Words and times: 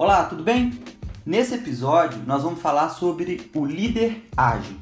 Olá, 0.00 0.26
tudo 0.26 0.44
bem? 0.44 0.80
Nesse 1.26 1.56
episódio 1.56 2.22
nós 2.24 2.44
vamos 2.44 2.62
falar 2.62 2.88
sobre 2.90 3.50
o 3.52 3.66
líder 3.66 4.28
ágil. 4.36 4.76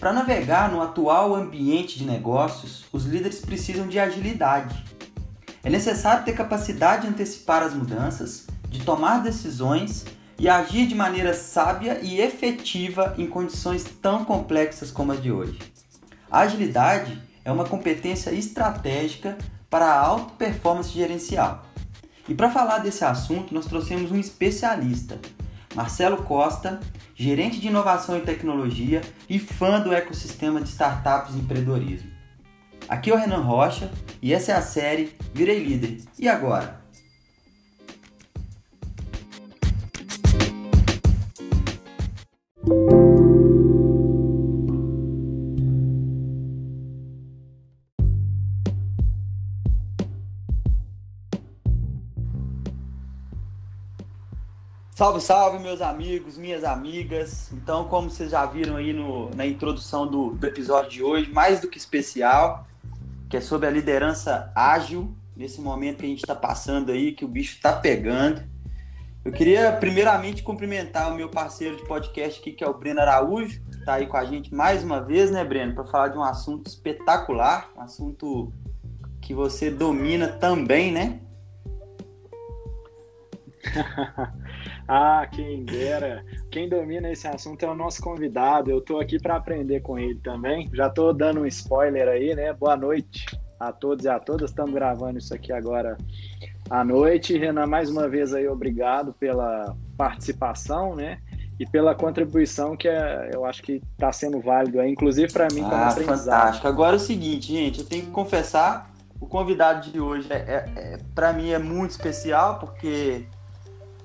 Para 0.00 0.12
navegar 0.12 0.72
no 0.72 0.82
atual 0.82 1.36
ambiente 1.36 2.00
de 2.00 2.04
negócios, 2.04 2.84
os 2.92 3.04
líderes 3.04 3.40
precisam 3.40 3.86
de 3.86 4.00
agilidade. 4.00 4.84
É 5.62 5.70
necessário 5.70 6.24
ter 6.24 6.32
capacidade 6.32 7.02
de 7.02 7.10
antecipar 7.10 7.62
as 7.62 7.74
mudanças, 7.74 8.48
de 8.68 8.82
tomar 8.84 9.22
decisões 9.22 10.04
e 10.36 10.48
agir 10.48 10.88
de 10.88 10.96
maneira 10.96 11.32
sábia 11.32 12.00
e 12.02 12.20
efetiva 12.20 13.14
em 13.16 13.28
condições 13.28 13.84
tão 13.84 14.24
complexas 14.24 14.90
como 14.90 15.12
as 15.12 15.22
de 15.22 15.30
hoje. 15.30 15.60
A 16.28 16.40
agilidade 16.40 17.22
é 17.44 17.52
uma 17.52 17.66
competência 17.66 18.32
estratégica 18.32 19.38
para 19.70 19.86
a 19.86 19.96
alta 19.96 20.32
performance 20.34 20.90
gerencial. 20.90 21.70
E 22.28 22.34
para 22.34 22.50
falar 22.50 22.78
desse 22.78 23.04
assunto, 23.04 23.52
nós 23.52 23.66
trouxemos 23.66 24.12
um 24.12 24.18
especialista, 24.18 25.18
Marcelo 25.74 26.18
Costa, 26.18 26.80
gerente 27.14 27.60
de 27.60 27.68
inovação 27.68 28.16
e 28.16 28.20
tecnologia 28.20 29.00
e 29.28 29.38
fã 29.38 29.80
do 29.80 29.92
ecossistema 29.92 30.60
de 30.60 30.68
startups 30.68 31.34
e 31.34 31.38
empreendedorismo. 31.38 32.10
Aqui 32.88 33.10
é 33.10 33.14
o 33.14 33.18
Renan 33.18 33.42
Rocha 33.42 33.90
e 34.20 34.32
essa 34.32 34.52
é 34.52 34.54
a 34.54 34.62
série 34.62 35.16
Virei 35.34 35.64
Líder. 35.64 36.00
E 36.18 36.28
agora? 36.28 36.82
Salve, 55.02 55.20
salve, 55.20 55.58
meus 55.58 55.82
amigos, 55.82 56.38
minhas 56.38 56.62
amigas. 56.62 57.50
Então, 57.52 57.86
como 57.88 58.08
vocês 58.08 58.30
já 58.30 58.46
viram 58.46 58.76
aí 58.76 58.92
no, 58.92 59.30
na 59.34 59.44
introdução 59.44 60.06
do, 60.06 60.30
do 60.30 60.46
episódio 60.46 60.92
de 60.92 61.02
hoje, 61.02 61.28
mais 61.28 61.58
do 61.58 61.66
que 61.66 61.76
especial, 61.76 62.68
que 63.28 63.36
é 63.36 63.40
sobre 63.40 63.66
a 63.66 63.70
liderança 63.72 64.52
ágil, 64.54 65.12
nesse 65.36 65.60
momento 65.60 65.98
que 65.98 66.06
a 66.06 66.08
gente 66.08 66.20
está 66.20 66.36
passando 66.36 66.92
aí, 66.92 67.10
que 67.10 67.24
o 67.24 67.28
bicho 67.28 67.56
está 67.56 67.72
pegando. 67.72 68.44
Eu 69.24 69.32
queria, 69.32 69.72
primeiramente, 69.72 70.40
cumprimentar 70.44 71.12
o 71.12 71.16
meu 71.16 71.28
parceiro 71.28 71.76
de 71.76 71.84
podcast 71.84 72.40
aqui, 72.40 72.52
que 72.52 72.62
é 72.62 72.68
o 72.68 72.78
Breno 72.78 73.00
Araújo, 73.00 73.60
que 73.60 73.78
está 73.78 73.94
aí 73.94 74.06
com 74.06 74.16
a 74.16 74.24
gente 74.24 74.54
mais 74.54 74.84
uma 74.84 75.00
vez, 75.00 75.32
né, 75.32 75.44
Breno, 75.44 75.74
para 75.74 75.82
falar 75.82 76.08
de 76.10 76.16
um 76.16 76.22
assunto 76.22 76.68
espetacular, 76.68 77.72
um 77.76 77.80
assunto 77.80 78.52
que 79.20 79.34
você 79.34 79.68
domina 79.68 80.28
também, 80.28 80.92
né? 80.92 81.18
Ah, 84.88 85.26
quem 85.30 85.64
dera. 85.64 86.24
Quem 86.50 86.68
domina 86.68 87.10
esse 87.10 87.26
assunto 87.26 87.64
é 87.64 87.68
o 87.68 87.74
nosso 87.74 88.02
convidado. 88.02 88.70
Eu 88.70 88.78
estou 88.78 89.00
aqui 89.00 89.18
para 89.18 89.36
aprender 89.36 89.80
com 89.80 89.98
ele 89.98 90.16
também. 90.16 90.68
Já 90.74 90.88
estou 90.88 91.14
dando 91.14 91.40
um 91.40 91.46
spoiler 91.46 92.08
aí, 92.08 92.34
né? 92.34 92.52
Boa 92.52 92.76
noite 92.76 93.24
a 93.58 93.72
todos 93.72 94.04
e 94.04 94.08
a 94.08 94.18
todas. 94.18 94.50
Estamos 94.50 94.74
gravando 94.74 95.18
isso 95.18 95.32
aqui 95.32 95.52
agora 95.52 95.96
à 96.68 96.84
noite. 96.84 97.38
Renan, 97.38 97.66
mais 97.66 97.88
uma 97.88 98.08
vez 98.08 98.34
aí, 98.34 98.46
obrigado 98.48 99.12
pela 99.14 99.74
participação, 99.96 100.94
né? 100.96 101.18
E 101.58 101.66
pela 101.66 101.94
contribuição 101.94 102.76
que 102.76 102.88
é, 102.88 103.30
eu 103.32 103.44
acho 103.44 103.62
que 103.62 103.80
está 103.92 104.12
sendo 104.12 104.40
válido 104.40 104.80
aí, 104.80 104.90
inclusive 104.90 105.32
para 105.32 105.46
mim 105.52 105.62
como 105.62 105.74
ah, 105.74 105.90
Fantástico. 105.90 106.66
Agora 106.66 106.96
é 106.96 106.98
o 106.98 107.00
seguinte, 107.00 107.52
gente, 107.52 107.80
eu 107.80 107.86
tenho 107.86 108.06
que 108.06 108.10
confessar, 108.10 108.90
o 109.20 109.26
convidado 109.26 109.90
de 109.90 110.00
hoje 110.00 110.26
é, 110.30 110.36
é, 110.36 110.64
é 110.76 110.98
para 111.14 111.32
mim 111.32 111.50
é 111.50 111.58
muito 111.58 111.92
especial 111.92 112.58
porque 112.58 113.26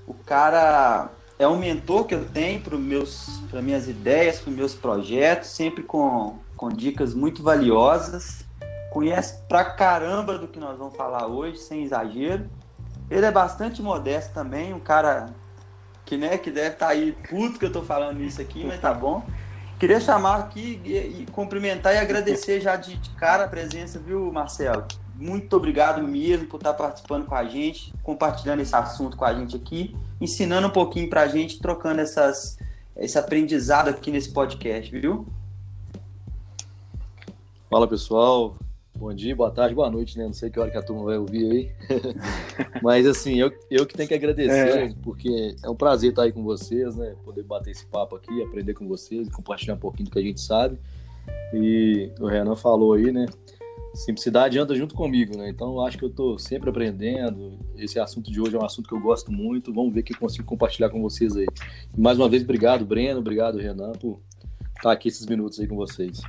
o 0.07 0.13
cara 0.13 1.09
é 1.37 1.47
um 1.47 1.57
mentor 1.57 2.05
que 2.05 2.15
eu 2.15 2.25
tenho 2.25 2.61
para 2.61 2.77
meus 2.77 3.41
para 3.51 3.61
minhas 3.61 3.87
ideias, 3.87 4.39
para 4.39 4.51
meus 4.51 4.73
projetos, 4.73 5.49
sempre 5.49 5.83
com, 5.83 6.39
com 6.55 6.69
dicas 6.69 7.13
muito 7.13 7.43
valiosas. 7.43 8.45
Conhece 8.91 9.41
pra 9.47 9.65
caramba 9.65 10.37
do 10.37 10.47
que 10.47 10.59
nós 10.59 10.77
vamos 10.77 10.95
falar 10.95 11.27
hoje, 11.27 11.57
sem 11.57 11.83
exagero. 11.83 12.49
Ele 13.11 13.25
é 13.25 13.31
bastante 13.31 13.81
modesto 13.81 14.33
também, 14.33 14.73
um 14.73 14.79
cara 14.79 15.27
que, 16.05 16.17
né, 16.17 16.37
que 16.37 16.49
deve 16.49 16.73
estar 16.73 16.87
tá 16.87 16.91
aí 16.93 17.11
puto 17.29 17.59
que 17.59 17.65
eu 17.65 17.71
tô 17.71 17.83
falando 17.83 18.21
isso 18.21 18.41
aqui, 18.41 18.65
mas 18.65 18.79
tá 18.79 18.93
bom. 18.93 19.23
Queria 19.79 19.99
chamar 19.99 20.37
aqui 20.37 20.81
e, 20.83 21.21
e 21.21 21.25
cumprimentar 21.31 21.93
e 21.93 21.97
agradecer 21.97 22.59
já 22.59 22.75
de, 22.75 22.97
de 22.97 23.09
cara 23.11 23.43
a 23.43 23.47
presença, 23.47 23.99
viu, 23.99 24.31
Marcelo? 24.31 24.85
Muito 25.19 25.55
obrigado 25.55 26.01
mesmo 26.03 26.45
por 26.45 26.57
estar 26.57 26.73
participando 26.73 27.25
com 27.25 27.33
a 27.33 27.43
gente, 27.43 27.91
compartilhando 28.03 28.61
esse 28.61 28.75
assunto 28.75 29.17
com 29.17 29.25
a 29.25 29.33
gente 29.33 29.55
aqui, 29.55 29.95
ensinando 30.21 30.67
um 30.67 30.71
pouquinho 30.71 31.09
para 31.09 31.21
a 31.21 31.27
gente, 31.27 31.59
trocando 31.59 32.01
essas, 32.01 32.57
esse 32.95 33.17
aprendizado 33.17 33.89
aqui 33.89 34.11
nesse 34.11 34.31
podcast, 34.31 34.91
viu? 34.91 35.25
Fala 37.67 37.87
pessoal, 37.87 38.55
bom 38.95 39.11
dia, 39.11 39.35
boa 39.35 39.49
tarde, 39.49 39.73
boa 39.73 39.89
noite, 39.89 40.17
né? 40.19 40.25
Não 40.25 40.33
sei 40.33 40.51
que 40.51 40.59
hora 40.59 40.69
que 40.69 40.77
a 40.77 40.83
turma 40.83 41.03
vai 41.03 41.17
ouvir 41.17 41.51
aí. 41.51 41.71
Mas 42.83 43.07
assim, 43.07 43.39
eu, 43.39 43.51
eu 43.71 43.87
que 43.87 43.95
tenho 43.95 44.07
que 44.07 44.15
agradecer, 44.15 44.77
é. 44.77 44.93
porque 45.01 45.55
é 45.63 45.69
um 45.69 45.75
prazer 45.75 46.11
estar 46.11 46.23
aí 46.23 46.31
com 46.31 46.43
vocês, 46.43 46.95
né? 46.95 47.15
Poder 47.25 47.41
bater 47.41 47.71
esse 47.71 47.85
papo 47.87 48.15
aqui, 48.15 48.43
aprender 48.43 48.75
com 48.75 48.87
vocês, 48.87 49.27
compartilhar 49.29 49.73
um 49.73 49.79
pouquinho 49.79 50.09
do 50.09 50.11
que 50.11 50.19
a 50.19 50.23
gente 50.23 50.39
sabe. 50.39 50.77
E 51.53 52.11
o 52.19 52.27
Renan 52.27 52.55
falou 52.55 52.93
aí, 52.93 53.11
né? 53.11 53.25
Simplicidade 53.97 54.59
anda 54.59 54.75
junto 54.75 54.93
comigo, 54.93 55.35
né? 55.35 55.49
Então 55.49 55.73
eu 55.73 55.81
acho 55.81 55.97
que 55.97 56.05
eu 56.05 56.09
estou 56.09 56.37
sempre 56.37 56.69
aprendendo. 56.69 57.57
Esse 57.75 57.99
assunto 57.99 58.31
de 58.31 58.39
hoje 58.39 58.55
é 58.55 58.59
um 58.59 58.63
assunto 58.63 58.87
que 58.87 58.93
eu 58.93 58.99
gosto 58.99 59.31
muito. 59.31 59.73
Vamos 59.73 59.91
ver 59.91 60.01
o 60.01 60.03
que 60.03 60.13
eu 60.13 60.19
consigo 60.19 60.45
compartilhar 60.45 60.91
com 60.91 61.01
vocês 61.01 61.35
aí. 61.35 61.47
Mais 61.97 62.19
uma 62.19 62.29
vez, 62.29 62.43
obrigado, 62.43 62.85
Breno, 62.85 63.19
obrigado, 63.21 63.57
Renan, 63.57 63.93
por 63.93 64.19
estar 64.75 64.91
aqui 64.91 65.07
esses 65.07 65.25
minutos 65.25 65.59
aí 65.59 65.67
com 65.67 65.75
vocês. 65.75 66.21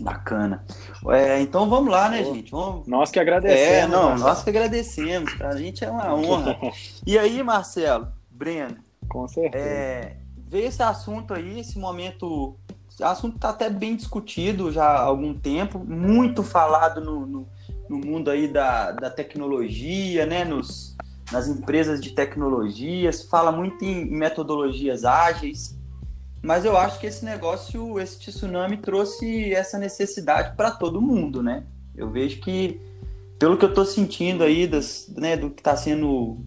Bacana. 0.00 0.64
É, 1.10 1.42
então 1.42 1.68
vamos 1.68 1.92
lá, 1.92 2.08
né, 2.08 2.24
gente? 2.24 2.50
Vamos... 2.50 2.86
Nós 2.88 3.10
que 3.10 3.20
agradecemos. 3.20 3.68
É, 3.68 3.86
não, 3.86 4.02
Marcelo. 4.04 4.28
nós 4.30 4.42
que 4.42 4.48
agradecemos. 4.48 5.34
Pra 5.34 5.56
gente 5.58 5.84
é 5.84 5.90
uma 5.90 6.14
honra. 6.14 6.58
e 7.06 7.18
aí, 7.18 7.42
Marcelo, 7.42 8.08
Breno? 8.30 8.78
Com 9.10 9.28
certeza. 9.28 9.62
É, 9.62 10.16
esse 10.50 10.82
assunto 10.82 11.34
aí, 11.34 11.60
esse 11.60 11.78
momento 11.78 12.56
assunto 13.02 13.36
está 13.36 13.50
até 13.50 13.68
bem 13.68 13.96
discutido 13.96 14.70
já 14.72 14.84
há 14.84 15.02
algum 15.02 15.34
tempo, 15.34 15.78
muito 15.78 16.42
falado 16.42 17.00
no, 17.00 17.26
no, 17.26 17.48
no 17.88 17.98
mundo 17.98 18.30
aí 18.30 18.48
da, 18.48 18.92
da 18.92 19.10
tecnologia, 19.10 20.26
né? 20.26 20.44
Nos, 20.44 20.96
nas 21.30 21.48
empresas 21.48 22.00
de 22.00 22.10
tecnologias, 22.10 23.22
fala 23.22 23.50
muito 23.50 23.84
em 23.84 24.04
metodologias 24.04 25.04
ágeis, 25.04 25.78
mas 26.42 26.64
eu 26.64 26.76
acho 26.76 26.98
que 26.98 27.06
esse 27.06 27.24
negócio, 27.24 27.98
esse 28.00 28.18
tsunami 28.18 28.76
trouxe 28.76 29.54
essa 29.54 29.78
necessidade 29.78 30.56
para 30.56 30.70
todo 30.70 31.00
mundo, 31.00 31.42
né? 31.42 31.64
Eu 31.96 32.10
vejo 32.10 32.40
que, 32.40 32.80
pelo 33.38 33.56
que 33.56 33.64
eu 33.64 33.68
estou 33.68 33.84
sentindo 33.84 34.42
aí 34.42 34.66
das, 34.66 35.08
né, 35.16 35.36
do 35.36 35.50
que 35.50 35.60
está 35.60 35.76
sendo 35.76 36.38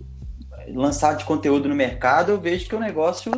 lançado 0.73 1.19
de 1.19 1.25
conteúdo 1.25 1.69
no 1.69 1.75
mercado, 1.75 2.31
eu 2.31 2.39
vejo 2.39 2.67
que 2.67 2.75
o 2.75 2.79
negócio 2.79 3.31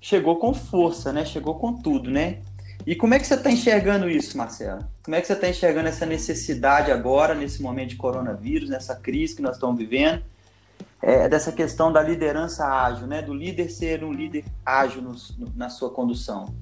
chegou 0.00 0.36
com 0.36 0.54
força, 0.54 1.12
né? 1.12 1.24
Chegou 1.24 1.56
com 1.56 1.72
tudo, 1.72 2.10
né? 2.10 2.40
E 2.86 2.94
como 2.94 3.14
é 3.14 3.18
que 3.18 3.26
você 3.26 3.34
está 3.34 3.50
enxergando 3.50 4.08
isso, 4.08 4.38
Marcelo? 4.38 4.86
Como 5.02 5.16
é 5.16 5.20
que 5.20 5.26
você 5.26 5.32
está 5.32 5.48
enxergando 5.48 5.88
essa 5.88 6.06
necessidade 6.06 6.92
agora, 6.92 7.34
nesse 7.34 7.60
momento 7.60 7.90
de 7.90 7.96
coronavírus, 7.96 8.70
nessa 8.70 8.94
crise 8.94 9.34
que 9.34 9.42
nós 9.42 9.56
estamos 9.56 9.76
vivendo, 9.76 10.22
é, 11.02 11.28
dessa 11.28 11.50
questão 11.50 11.92
da 11.92 12.00
liderança 12.00 12.64
ágil, 12.64 13.06
né? 13.06 13.22
Do 13.22 13.34
líder 13.34 13.70
ser 13.70 14.04
um 14.04 14.12
líder 14.12 14.44
ágil 14.64 15.02
no, 15.02 15.12
no, 15.38 15.52
na 15.56 15.68
sua 15.68 15.90
condução? 15.90 16.54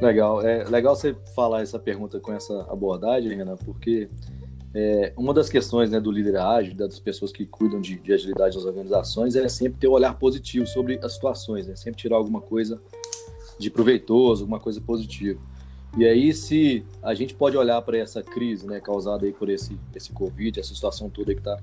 Legal, 0.00 0.42
é 0.42 0.64
legal 0.64 0.94
você 0.94 1.16
falar 1.34 1.62
essa 1.62 1.78
pergunta 1.78 2.20
com 2.20 2.32
essa 2.32 2.62
abordagem, 2.70 3.34
Renan, 3.34 3.56
porque 3.56 4.10
é, 4.78 5.10
uma 5.16 5.32
das 5.32 5.48
questões 5.48 5.90
né, 5.90 5.98
do 5.98 6.10
líder 6.10 6.36
ágil, 6.36 6.74
das 6.74 6.98
pessoas 7.00 7.32
que 7.32 7.46
cuidam 7.46 7.80
de, 7.80 7.98
de, 7.98 8.12
agilidade 8.12 8.56
nas 8.56 8.66
organizações, 8.66 9.34
é 9.34 9.48
sempre 9.48 9.78
ter 9.80 9.88
um 9.88 9.92
olhar 9.92 10.12
positivo 10.18 10.66
sobre 10.66 11.00
as 11.02 11.14
situações, 11.14 11.66
né? 11.66 11.74
sempre 11.74 11.98
tirar 11.98 12.16
alguma 12.16 12.42
coisa 12.42 12.78
de 13.58 13.70
proveitoso, 13.70 14.42
alguma 14.42 14.60
coisa 14.60 14.78
positiva. 14.78 15.40
E 15.96 16.04
aí, 16.04 16.30
se 16.34 16.84
a 17.02 17.14
gente 17.14 17.34
pode 17.34 17.56
olhar 17.56 17.80
para 17.80 17.96
essa 17.96 18.22
crise 18.22 18.66
né, 18.66 18.78
causada 18.78 19.24
aí 19.24 19.32
por 19.32 19.48
esse, 19.48 19.80
esse 19.94 20.12
Covid, 20.12 20.60
essa 20.60 20.74
situação 20.74 21.08
toda 21.08 21.32
que 21.32 21.40
está 21.40 21.58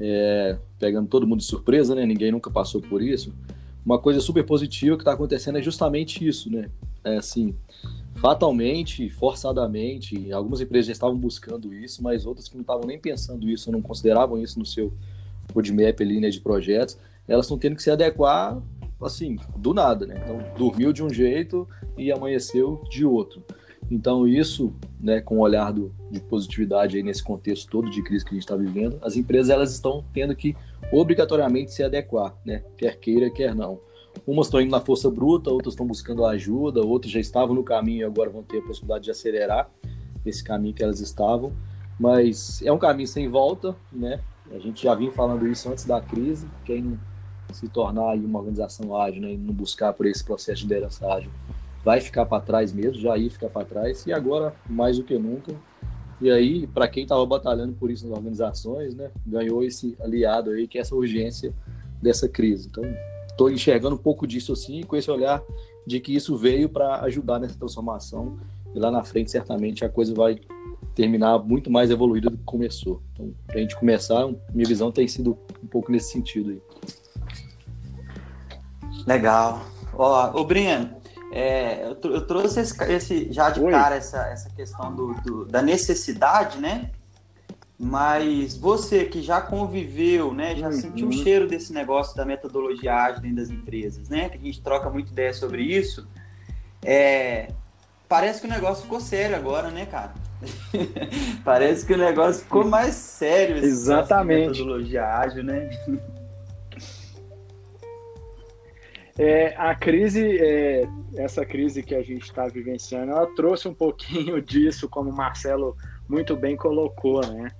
é, 0.00 0.56
pegando 0.78 1.08
todo 1.08 1.26
mundo 1.26 1.40
de 1.40 1.44
surpresa, 1.44 1.94
né? 1.94 2.06
ninguém 2.06 2.32
nunca 2.32 2.50
passou 2.50 2.80
por 2.80 3.02
isso, 3.02 3.30
uma 3.84 3.98
coisa 3.98 4.20
super 4.20 4.42
positiva 4.42 4.96
que 4.96 5.02
está 5.02 5.12
acontecendo 5.12 5.58
é 5.58 5.62
justamente 5.62 6.26
isso, 6.26 6.50
né? 6.50 6.70
É 7.04 7.18
assim, 7.18 7.54
fatalmente, 8.22 9.10
forçadamente, 9.10 10.32
algumas 10.32 10.60
empresas 10.60 10.86
já 10.86 10.92
estavam 10.92 11.16
buscando 11.16 11.74
isso, 11.74 12.00
mas 12.04 12.24
outras 12.24 12.48
que 12.48 12.54
não 12.54 12.60
estavam 12.60 12.86
nem 12.86 12.96
pensando 12.96 13.50
isso, 13.50 13.72
não 13.72 13.82
consideravam 13.82 14.40
isso 14.40 14.60
no 14.60 14.64
seu 14.64 14.92
roadmap 15.52 16.00
ali, 16.00 16.20
né, 16.20 16.30
de 16.30 16.40
projetos, 16.40 16.96
elas 17.26 17.46
estão 17.46 17.58
tendo 17.58 17.74
que 17.74 17.82
se 17.82 17.90
adequar, 17.90 18.62
assim, 19.02 19.38
do 19.56 19.74
nada, 19.74 20.06
né? 20.06 20.22
Então, 20.22 20.38
dormiu 20.56 20.92
de 20.92 21.02
um 21.02 21.10
jeito 21.12 21.68
e 21.98 22.12
amanheceu 22.12 22.84
de 22.88 23.04
outro. 23.04 23.42
Então, 23.90 24.24
isso, 24.28 24.72
né, 25.00 25.20
com 25.20 25.38
o 25.38 25.40
olhar 25.40 25.72
do, 25.72 25.92
de 26.08 26.20
positividade 26.20 26.96
aí 26.96 27.02
nesse 27.02 27.24
contexto 27.24 27.68
todo 27.68 27.90
de 27.90 28.04
crise 28.04 28.24
que 28.24 28.30
a 28.30 28.34
gente 28.34 28.44
está 28.44 28.54
vivendo, 28.54 29.00
as 29.02 29.16
empresas 29.16 29.50
elas 29.50 29.72
estão 29.72 30.04
tendo 30.14 30.36
que 30.36 30.54
obrigatoriamente 30.92 31.72
se 31.72 31.82
adequar, 31.82 32.36
né, 32.44 32.62
quer 32.76 32.96
queira, 33.00 33.28
quer 33.28 33.52
não. 33.52 33.80
Umas 34.26 34.46
estão 34.46 34.60
indo 34.60 34.70
na 34.70 34.80
força 34.80 35.10
bruta, 35.10 35.50
outras 35.50 35.74
estão 35.74 35.86
buscando 35.86 36.24
ajuda, 36.24 36.80
outras 36.82 37.12
já 37.12 37.20
estavam 37.20 37.54
no 37.54 37.64
caminho 37.64 38.00
e 38.00 38.04
agora 38.04 38.30
vão 38.30 38.42
ter 38.42 38.58
a 38.58 38.62
possibilidade 38.62 39.04
de 39.04 39.10
acelerar 39.10 39.70
esse 40.24 40.42
caminho 40.44 40.74
que 40.74 40.82
elas 40.82 41.00
estavam. 41.00 41.52
Mas 41.98 42.62
é 42.62 42.72
um 42.72 42.78
caminho 42.78 43.08
sem 43.08 43.28
volta, 43.28 43.76
né? 43.92 44.20
A 44.50 44.58
gente 44.58 44.82
já 44.82 44.94
vinha 44.94 45.10
falando 45.10 45.46
isso 45.46 45.68
antes 45.70 45.84
da 45.84 46.00
crise. 46.00 46.46
Quem 46.64 46.98
se 47.52 47.68
tornar 47.68 48.14
uma 48.14 48.38
organização 48.38 48.96
ágil 48.96 49.22
né, 49.22 49.32
e 49.32 49.36
não 49.36 49.52
buscar 49.52 49.92
por 49.92 50.06
esse 50.06 50.24
processo 50.24 50.60
de 50.60 50.68
liderança 50.68 51.06
ágil 51.06 51.30
vai 51.84 52.00
ficar 52.00 52.26
para 52.26 52.42
trás 52.42 52.72
mesmo, 52.72 53.00
já 53.00 53.16
ia 53.16 53.30
ficar 53.30 53.48
para 53.48 53.66
trás, 53.66 54.06
e 54.06 54.12
agora 54.12 54.54
mais 54.68 54.98
do 54.98 55.04
que 55.04 55.18
nunca. 55.18 55.52
E 56.20 56.30
aí, 56.30 56.66
para 56.68 56.86
quem 56.86 57.02
estava 57.02 57.26
batalhando 57.26 57.72
por 57.72 57.90
isso 57.90 58.06
nas 58.06 58.16
organizações, 58.16 58.94
né, 58.94 59.10
ganhou 59.26 59.64
esse 59.64 59.96
aliado 60.00 60.50
aí, 60.50 60.68
que 60.68 60.78
é 60.78 60.80
essa 60.80 60.94
urgência 60.94 61.52
dessa 62.00 62.28
crise. 62.28 62.68
Então, 62.68 62.84
estou 63.32 63.50
enxergando 63.50 63.96
um 63.96 63.98
pouco 63.98 64.26
disso 64.26 64.52
assim, 64.52 64.82
com 64.82 64.96
esse 64.96 65.10
olhar 65.10 65.42
de 65.86 65.98
que 66.00 66.14
isso 66.14 66.36
veio 66.36 66.68
para 66.68 67.00
ajudar 67.02 67.40
nessa 67.40 67.58
transformação, 67.58 68.38
e 68.74 68.78
lá 68.78 68.90
na 68.90 69.02
frente, 69.02 69.30
certamente, 69.30 69.84
a 69.84 69.88
coisa 69.88 70.14
vai 70.14 70.38
terminar 70.94 71.38
muito 71.38 71.70
mais 71.70 71.90
evoluída 71.90 72.30
do 72.30 72.38
que 72.38 72.44
começou. 72.44 73.02
Então, 73.12 73.34
para 73.46 73.56
a 73.56 73.60
gente 73.60 73.76
começar, 73.76 74.26
minha 74.52 74.66
visão 74.66 74.92
tem 74.92 75.08
sido 75.08 75.36
um 75.62 75.66
pouco 75.66 75.90
nesse 75.90 76.12
sentido 76.12 76.50
aí. 76.50 76.62
Legal. 79.06 79.62
Ó, 79.94 80.40
o 80.40 80.44
Breno, 80.44 80.90
é, 81.32 81.84
eu, 81.86 82.10
eu, 82.10 82.26
trouxe 82.26 82.60
esse, 82.60 82.82
esse, 82.84 83.32
já 83.32 83.50
de 83.50 83.60
Oi. 83.60 83.70
cara 83.70 83.96
essa, 83.96 84.28
essa 84.28 84.50
questão 84.50 84.94
do, 84.94 85.14
do, 85.22 85.44
da 85.46 85.62
necessidade, 85.62 86.58
né? 86.58 86.90
Mas 87.84 88.56
você 88.56 89.06
que 89.06 89.20
já 89.20 89.40
conviveu, 89.40 90.32
né, 90.32 90.54
já 90.54 90.66
uhum. 90.66 90.72
sentiu 90.72 91.08
o 91.08 91.12
cheiro 91.12 91.48
desse 91.48 91.72
negócio 91.72 92.16
da 92.16 92.24
metodologia 92.24 92.94
ágil 92.94 93.20
dentro 93.20 93.38
das 93.38 93.50
empresas, 93.50 94.08
né? 94.08 94.28
Que 94.28 94.36
a 94.36 94.40
gente 94.40 94.62
troca 94.62 94.88
muita 94.88 95.10
ideia 95.10 95.34
sobre 95.34 95.64
isso. 95.64 96.06
É, 96.80 97.48
parece 98.08 98.40
que 98.40 98.46
o 98.46 98.50
negócio 98.50 98.84
ficou 98.84 99.00
sério 99.00 99.34
agora, 99.34 99.68
né, 99.68 99.84
cara? 99.84 100.14
parece 101.44 101.84
que 101.84 101.92
o 101.92 101.98
negócio 101.98 102.44
ficou 102.44 102.64
mais 102.64 102.94
sério. 102.94 103.56
Exatamente. 103.56 104.60
Metodologia 104.60 105.04
ágil, 105.04 105.42
né? 105.42 105.68
É, 109.18 109.54
a 109.58 109.74
crise, 109.74 110.38
é, 110.40 110.88
essa 111.16 111.44
crise 111.44 111.82
que 111.82 111.94
a 111.94 112.02
gente 112.02 112.22
está 112.22 112.46
vivenciando, 112.46 113.12
ela 113.12 113.26
trouxe 113.34 113.68
um 113.68 113.74
pouquinho 113.74 114.40
disso, 114.42 114.88
como 114.88 115.10
o 115.10 115.14
Marcelo 115.14 115.76
muito 116.08 116.34
bem 116.34 116.56
colocou, 116.56 117.20
né? 117.26 117.50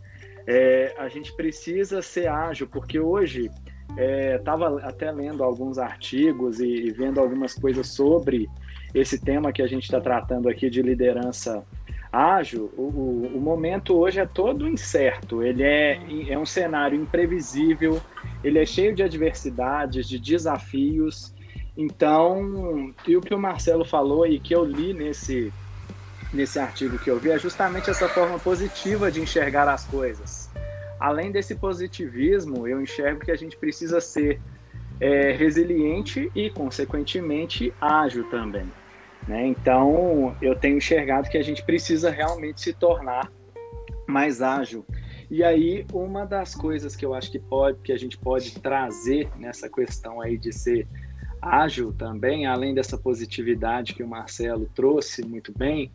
É, 0.47 0.95
a 0.99 1.09
gente 1.09 1.35
precisa 1.35 2.03
ser 2.03 2.29
ágil, 2.29 2.67
porque 2.67 2.99
hoje 2.99 3.51
estava 4.37 4.81
é, 4.81 4.87
até 4.87 5.11
lendo 5.11 5.45
alguns 5.45 5.79
artigos 5.79 6.61
e, 6.61 6.67
e, 6.67 6.91
vendo 6.91 7.21
algumas 7.21 7.55
coisas 7.55 7.89
sobre 7.89 8.49
esse 8.95 9.19
tema 9.19 9.53
que 9.53 9.63
a 9.63 9.67
gente 9.67 9.85
está 9.85 10.01
tratando 10.01 10.49
aqui 10.49 10.71
de 10.71 10.83
liderança 10.83 11.65
ágil. 12.11 12.73
O, 12.77 12.83
o, 12.83 13.37
o, 13.37 13.41
momento 13.41 13.97
hoje 13.97 14.21
é 14.21 14.27
todo 14.27 14.69
incerto, 14.69 15.43
ele 15.43 15.63
é, 15.63 16.01
é 16.29 16.39
um 16.39 16.47
cenário 16.47 17.01
imprevisível, 17.01 18.01
ele 18.43 18.59
é 18.59 18.67
cheio 18.67 18.95
de 18.95 19.03
adversidades, 19.03 20.09
de 20.09 20.19
desafios 20.19 21.35
então, 21.77 22.93
e 23.07 23.17
o 23.17 23.21
que 23.21 23.35
o 23.35 23.39
Marcelo 23.39 23.85
falou 23.85 24.27
e 24.27 24.39
que 24.39 24.55
eu 24.55 24.65
li 24.65 24.93
nesse, 24.93 25.53
nesse 26.33 26.59
artigo 26.59 26.99
que 26.99 27.11
eu 27.11 27.19
vi 27.19 27.31
é 27.31 27.39
justamente 27.39 27.91
essa 27.91 28.09
forma 28.09 28.39
positiva 28.39 29.11
de 29.11 29.21
enxergar 29.21 29.69
as 29.69 29.85
coisas. 29.85 30.51
Além 30.99 31.31
desse 31.31 31.55
positivismo, 31.55 32.67
eu 32.67 32.81
enxergo 32.81 33.21
que 33.21 33.31
a 33.31 33.37
gente 33.37 33.57
precisa 33.57 34.01
ser 34.01 34.41
é, 35.01 35.33
resiliente 35.33 36.31
e, 36.35 36.49
consequentemente, 36.49 37.75
ágil 37.81 38.29
também. 38.31 38.71
Né? 39.27 39.47
Então, 39.47 40.37
eu 40.41 40.55
tenho 40.55 40.79
enxergado 40.79 41.29
que 41.29 41.39
a 41.39 41.43
gente 41.43 41.63
precisa 41.65 42.11
realmente 42.11 42.61
se 42.61 42.73
tornar 42.73 43.31
mais 44.07 44.41
ágil. 44.41 44.87
E 45.31 45.43
aí, 45.43 45.87
uma 45.93 46.25
das 46.27 46.55
coisas 46.55 46.95
que 46.95 47.05
eu 47.05 47.15
acho 47.15 47.31
que 47.31 47.39
pode, 47.39 47.79
que 47.79 47.93
a 47.93 47.99
gente 47.99 48.19
pode 48.19 48.53
trazer 48.61 49.29
nessa 49.39 49.69
questão 49.69 50.21
aí 50.21 50.37
de 50.37 50.53
ser 50.53 50.87
ágil 51.41 51.93
também, 51.93 52.47
além 52.47 52.75
dessa 52.75 52.97
positividade 52.97 53.95
que 53.95 54.03
o 54.03 54.09
Marcelo 54.09 54.71
trouxe 54.75 55.27
muito 55.27 55.53
bem, 55.57 55.91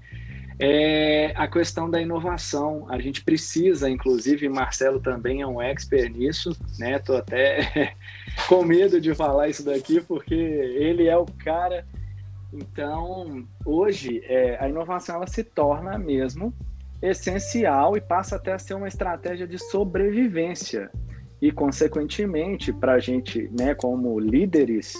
é 0.59 1.33
a 1.35 1.47
questão 1.47 1.89
da 1.89 2.01
inovação. 2.01 2.87
A 2.89 2.99
gente 2.99 3.23
precisa, 3.23 3.89
inclusive, 3.89 4.49
Marcelo 4.49 4.99
também 4.99 5.41
é 5.41 5.47
um 5.47 5.61
expert 5.61 6.11
nisso, 6.11 6.55
né? 6.79 6.97
Tô 6.99 7.15
até 7.15 7.93
com 8.47 8.63
medo 8.63 8.99
de 8.99 9.13
falar 9.13 9.49
isso 9.49 9.63
daqui, 9.63 10.01
porque 10.01 10.33
ele 10.33 11.07
é 11.07 11.17
o 11.17 11.25
cara. 11.25 11.85
Então, 12.51 13.45
hoje, 13.63 14.23
é, 14.25 14.57
a 14.59 14.67
inovação 14.67 15.17
ela 15.17 15.27
se 15.27 15.43
torna 15.43 15.97
mesmo 15.97 16.53
essencial 17.01 17.95
e 17.95 18.01
passa 18.01 18.37
até 18.37 18.53
a 18.53 18.59
ser 18.59 18.73
uma 18.73 18.87
estratégia 18.87 19.47
de 19.47 19.59
sobrevivência. 19.59 20.89
E, 21.39 21.51
consequentemente, 21.51 22.73
para 22.73 22.93
a 22.93 22.99
gente, 22.99 23.47
né, 23.55 23.75
como 23.75 24.19
líderes, 24.19 24.95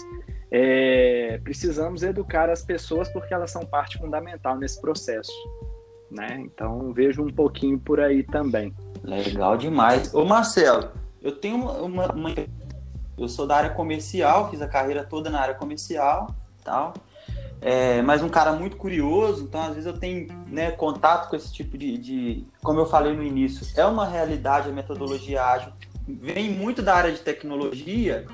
é, 0.50 1.40
precisamos 1.44 2.02
educar 2.02 2.48
as 2.48 2.62
pessoas 2.62 3.08
porque 3.08 3.32
elas 3.32 3.50
são 3.50 3.64
parte 3.64 3.98
fundamental 3.98 4.56
nesse 4.56 4.80
processo. 4.80 5.32
Né? 6.10 6.40
Então 6.40 6.92
vejo 6.92 7.22
um 7.22 7.30
pouquinho 7.30 7.78
por 7.78 8.00
aí 8.00 8.22
também. 8.22 8.74
Legal 9.02 9.56
demais. 9.56 10.14
Ô 10.14 10.24
Marcelo, 10.24 10.90
eu 11.20 11.32
tenho 11.32 11.56
uma, 11.56 12.12
uma, 12.12 12.34
eu 13.18 13.28
sou 13.28 13.46
da 13.46 13.56
área 13.56 13.70
comercial, 13.70 14.50
fiz 14.50 14.62
a 14.62 14.68
carreira 14.68 15.04
toda 15.04 15.28
na 15.28 15.40
área 15.40 15.54
comercial, 15.54 16.34
tal. 16.64 16.94
É, 17.60 18.00
mas 18.02 18.22
um 18.22 18.28
cara 18.28 18.52
muito 18.52 18.76
curioso, 18.76 19.42
então 19.42 19.60
às 19.60 19.70
vezes 19.70 19.86
eu 19.86 19.98
tenho 19.98 20.28
né, 20.46 20.70
contato 20.70 21.28
com 21.28 21.34
esse 21.34 21.52
tipo 21.52 21.76
de, 21.76 21.98
de, 21.98 22.46
como 22.62 22.78
eu 22.78 22.86
falei 22.86 23.12
no 23.12 23.22
início, 23.22 23.66
é 23.76 23.84
uma 23.84 24.06
realidade 24.06 24.68
a 24.68 24.72
metodologia 24.72 25.44
ágil, 25.44 25.72
vem 26.06 26.50
muito 26.50 26.80
da 26.80 26.94
área 26.94 27.10
de 27.10 27.18
tecnologia 27.18 28.26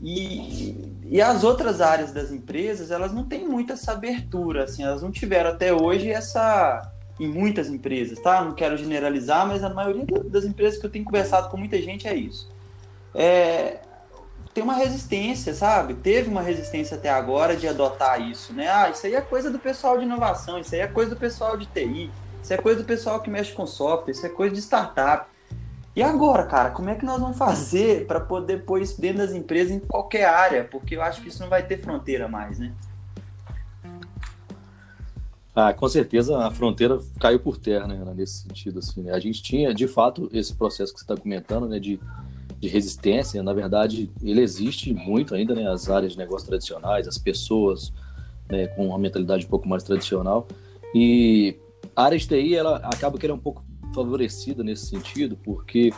e, 0.00 1.00
e 1.04 1.20
as 1.20 1.42
outras 1.42 1.80
áreas 1.80 2.12
das 2.12 2.30
empresas, 2.30 2.90
elas 2.90 3.12
não 3.12 3.24
têm 3.24 3.48
muita 3.48 3.72
essa 3.72 3.92
abertura, 3.92 4.64
assim, 4.64 4.82
elas 4.82 5.02
não 5.02 5.10
tiveram 5.10 5.50
até 5.50 5.72
hoje 5.72 6.10
essa 6.10 6.92
em 7.18 7.26
muitas 7.26 7.68
empresas, 7.68 8.20
tá? 8.20 8.44
Não 8.44 8.54
quero 8.54 8.76
generalizar, 8.76 9.46
mas 9.46 9.64
a 9.64 9.70
maioria 9.70 10.04
das 10.24 10.44
empresas 10.44 10.78
que 10.78 10.84
eu 10.84 10.90
tenho 10.90 11.04
conversado 11.04 11.48
com 11.48 11.56
muita 11.56 11.80
gente 11.80 12.06
é 12.06 12.14
isso. 12.14 12.46
É, 13.14 13.80
tem 14.52 14.62
uma 14.62 14.74
resistência, 14.74 15.54
sabe? 15.54 15.94
Teve 15.94 16.28
uma 16.28 16.42
resistência 16.42 16.96
até 16.96 17.08
agora 17.08 17.56
de 17.56 17.66
adotar 17.66 18.20
isso, 18.20 18.52
né? 18.52 18.68
Ah, 18.68 18.90
isso 18.90 19.06
aí 19.06 19.14
é 19.14 19.20
coisa 19.22 19.50
do 19.50 19.58
pessoal 19.58 19.96
de 19.96 20.04
inovação, 20.04 20.58
isso 20.58 20.74
aí 20.74 20.82
é 20.82 20.86
coisa 20.86 21.14
do 21.14 21.16
pessoal 21.16 21.56
de 21.56 21.66
TI, 21.66 22.10
isso 22.42 22.52
é 22.52 22.56
coisa 22.58 22.82
do 22.82 22.86
pessoal 22.86 23.20
que 23.20 23.30
mexe 23.30 23.52
com 23.52 23.66
software, 23.66 24.12
isso 24.12 24.26
é 24.26 24.28
coisa 24.28 24.54
de 24.54 24.60
startup. 24.60 25.26
E 25.96 26.02
agora, 26.02 26.44
cara, 26.44 26.70
como 26.72 26.90
é 26.90 26.94
que 26.94 27.06
nós 27.06 27.18
vamos 27.18 27.38
fazer 27.38 28.06
para 28.06 28.20
poder 28.20 28.66
pôr 28.66 28.82
isso 28.82 29.00
dentro 29.00 29.16
das 29.16 29.32
empresas 29.32 29.72
em 29.72 29.80
qualquer 29.80 30.26
área? 30.26 30.62
Porque 30.62 30.94
eu 30.94 31.00
acho 31.00 31.22
que 31.22 31.28
isso 31.28 31.40
não 31.40 31.48
vai 31.48 31.66
ter 31.66 31.78
fronteira 31.78 32.28
mais, 32.28 32.58
né? 32.58 32.74
Ah, 35.54 35.72
com 35.72 35.88
certeza 35.88 36.36
a 36.36 36.50
fronteira 36.50 36.98
caiu 37.18 37.40
por 37.40 37.56
terra, 37.56 37.86
né, 37.86 37.98
nesse 38.14 38.42
sentido, 38.42 38.80
assim, 38.80 39.04
né? 39.04 39.12
A 39.12 39.18
gente 39.18 39.42
tinha, 39.42 39.72
de 39.72 39.88
fato, 39.88 40.28
esse 40.34 40.54
processo 40.54 40.92
que 40.92 40.98
você 40.98 41.04
está 41.04 41.16
comentando, 41.16 41.66
né, 41.66 41.78
de, 41.78 41.98
de 42.60 42.68
resistência, 42.68 43.42
na 43.42 43.54
verdade, 43.54 44.12
ele 44.22 44.42
existe 44.42 44.92
muito 44.92 45.34
ainda, 45.34 45.54
né, 45.54 45.66
as 45.66 45.88
áreas 45.88 46.12
de 46.12 46.18
negócio 46.18 46.46
tradicionais, 46.46 47.08
as 47.08 47.16
pessoas, 47.16 47.90
né, 48.50 48.66
com 48.66 48.88
uma 48.88 48.98
mentalidade 48.98 49.46
um 49.46 49.48
pouco 49.48 49.66
mais 49.66 49.82
tradicional, 49.82 50.46
e 50.94 51.56
a 51.96 52.04
área 52.04 52.18
de 52.18 52.28
TI, 52.28 52.54
ela 52.54 52.76
acaba 52.84 53.16
que 53.16 53.26
é 53.26 53.32
um 53.32 53.38
pouco 53.38 53.64
favorecida 53.96 54.62
nesse 54.62 54.86
sentido, 54.86 55.38
porque 55.42 55.90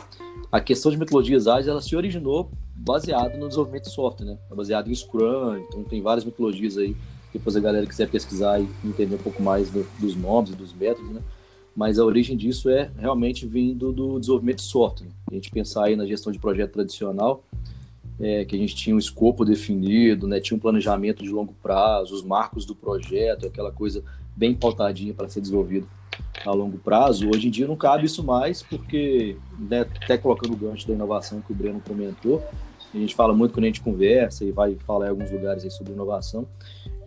a 0.49 0.61
questão 0.61 0.89
de 0.89 0.97
metodologias 0.97 1.47
ágeis 1.47 1.67
ela 1.67 1.81
se 1.81 1.95
originou 1.95 2.49
baseado 2.73 3.37
no 3.37 3.47
desenvolvimento 3.47 3.83
de 3.83 3.91
software, 3.91 4.25
né? 4.25 4.37
É 4.49 4.55
baseado 4.55 4.89
em 4.89 4.95
Scrum, 4.95 5.57
então 5.57 5.83
tem 5.83 6.01
várias 6.01 6.23
metodologias 6.23 6.77
aí. 6.77 6.95
Depois 7.33 7.55
a 7.55 7.59
galera 7.59 7.85
quiser 7.85 8.09
pesquisar 8.09 8.59
e 8.59 8.67
entender 8.83 9.15
um 9.15 9.19
pouco 9.19 9.43
mais 9.43 9.69
do, 9.69 9.85
dos 9.99 10.15
nomes 10.15 10.51
e 10.51 10.55
dos 10.55 10.73
métodos, 10.73 11.11
né? 11.11 11.21
Mas 11.75 11.99
a 11.99 12.05
origem 12.05 12.35
disso 12.35 12.69
é 12.69 12.89
realmente 12.97 13.45
vindo 13.45 13.91
do 13.91 14.19
desenvolvimento 14.19 14.57
de 14.57 14.63
software. 14.63 15.07
Né? 15.07 15.13
A 15.31 15.35
gente 15.35 15.51
pensar 15.51 15.85
aí 15.85 15.95
na 15.95 16.05
gestão 16.05 16.31
de 16.31 16.39
projeto 16.39 16.71
tradicional, 16.71 17.43
é, 18.19 18.43
que 18.43 18.55
a 18.55 18.59
gente 18.59 18.75
tinha 18.75 18.95
um 18.95 18.99
escopo 18.99 19.45
definido, 19.45 20.25
né? 20.25 20.39
Tinha 20.39 20.55
um 20.57 20.59
planejamento 20.59 21.21
de 21.21 21.29
longo 21.29 21.53
prazo, 21.61 22.15
os 22.15 22.23
marcos 22.23 22.65
do 22.65 22.73
projeto, 22.73 23.45
aquela 23.45 23.71
coisa 23.71 24.03
bem 24.35 24.55
pautadinha 24.55 25.13
para 25.13 25.27
ser 25.27 25.41
desenvolvido 25.41 25.87
a 26.45 26.51
longo 26.51 26.77
prazo. 26.77 27.29
Hoje 27.33 27.47
em 27.47 27.51
dia 27.51 27.67
não 27.67 27.75
cabe 27.75 28.05
isso 28.05 28.23
mais, 28.23 28.63
porque, 28.63 29.35
né, 29.57 29.81
até 29.81 30.17
colocando 30.17 30.53
o 30.53 30.57
gancho 30.57 30.87
da 30.87 30.93
inovação 30.93 31.41
que 31.41 31.51
o 31.51 31.55
Breno 31.55 31.81
comentou, 31.85 32.43
a 32.93 32.97
gente 32.97 33.13
fala 33.15 33.33
muito 33.33 33.53
quando 33.53 33.65
a 33.65 33.67
gente 33.67 33.81
conversa 33.81 34.43
e 34.43 34.51
vai 34.51 34.75
falar 34.85 35.07
em 35.07 35.09
alguns 35.09 35.31
lugares 35.31 35.63
aí 35.63 35.69
sobre 35.69 35.93
inovação. 35.93 36.47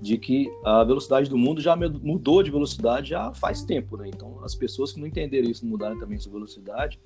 de 0.02 0.18
que 0.18 0.52
a 0.64 0.82
velocidade 0.82 1.30
do 1.30 1.38
mundo 1.38 1.60
já 1.60 1.76
mudou 1.76 2.42
de 2.42 2.50
velocidade 2.50 3.10
já 3.10 3.32
faz 3.32 3.62
tempo, 3.62 3.96
né? 3.96 4.08
Então, 4.08 4.40
as 4.42 4.52
pessoas 4.52 4.92
que 4.92 4.98
não 4.98 5.06
entenderem 5.06 5.48
isso, 5.48 5.64
mudarem 5.64 5.96
também 5.96 6.18
sua 6.18 6.32
velocidade, 6.32 6.98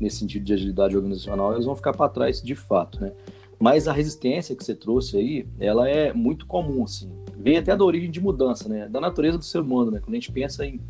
nesse 0.00 0.16
sentido 0.16 0.44
de 0.44 0.52
agilidade 0.52 0.96
organizacional, 0.96 1.52
elas 1.52 1.64
vão 1.64 1.76
ficar 1.76 1.92
para 1.92 2.08
trás 2.08 2.42
de 2.42 2.56
fato, 2.56 3.00
né? 3.00 3.12
Mas 3.60 3.86
a 3.86 3.92
resistência 3.92 4.56
que 4.56 4.64
você 4.64 4.74
trouxe 4.74 5.16
aí, 5.16 5.46
ela 5.60 5.88
é 5.88 6.12
muito 6.12 6.44
comum, 6.44 6.82
assim. 6.82 7.12
Vem 7.36 7.56
até 7.56 7.76
da 7.76 7.84
origem 7.84 8.10
de 8.10 8.20
mudança, 8.20 8.68
né? 8.68 8.88
Da 8.88 9.00
natureza 9.00 9.38
do 9.38 9.44
ser 9.44 9.60
humano, 9.60 9.92
né? 9.92 10.00
Quando 10.00 10.14
a 10.14 10.16
gente 10.16 10.32
pensa 10.32 10.66
em 10.66 10.80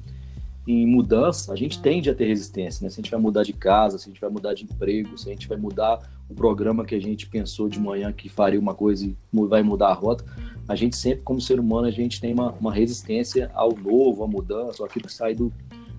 em 0.71 0.87
mudança, 0.87 1.53
a 1.53 1.57
gente 1.57 1.81
tende 1.81 2.09
a 2.09 2.15
ter 2.15 2.27
resistência, 2.27 2.85
né? 2.85 2.91
Se 2.91 3.01
a 3.01 3.03
gente 3.03 3.11
vai 3.11 3.21
mudar 3.21 3.43
de 3.43 3.53
casa, 3.53 3.99
se 3.99 4.09
a 4.09 4.13
gente 4.13 4.21
vai 4.21 4.31
mudar 4.31 4.55
de 4.55 4.65
emprego, 4.65 5.19
se 5.19 5.29
a 5.29 5.33
gente 5.33 5.49
vai 5.49 5.59
mudar 5.59 6.01
o 6.29 6.35
programa 6.35 6.85
que 6.85 6.95
a 6.95 7.01
gente 7.01 7.27
pensou 7.27 7.69
de 7.69 7.81
manhã 7.81 8.13
que 8.13 8.29
faria 8.29 8.61
uma 8.61 8.75
coisa 8.75 9.05
e 9.05 9.17
vai 9.33 9.63
mudar 9.63 9.89
a 9.89 9.95
rota, 9.95 10.25
a 10.69 10.77
gente 10.77 10.97
sempre, 10.97 11.23
como 11.23 11.41
ser 11.41 11.59
humano, 11.59 11.89
a 11.89 11.91
gente 11.91 12.21
tem 12.21 12.33
uma, 12.33 12.53
uma 12.53 12.73
resistência 12.73 13.51
ao 13.55 13.73
novo, 13.73 14.23
à 14.23 14.29
mudança, 14.29 14.85
aquilo 14.85 15.07
que 15.07 15.13
sai 15.13 15.35
do, 15.35 15.53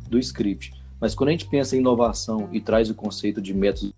do 0.09 0.17
script. 0.19 0.71
Mas 0.99 1.13
quando 1.13 1.29
a 1.29 1.31
gente 1.31 1.47
pensa 1.47 1.75
em 1.75 1.79
inovação 1.79 2.47
e 2.51 2.61
traz 2.61 2.89
o 2.89 2.95
conceito 2.95 3.41
de 3.41 3.53
métodos 3.53 3.93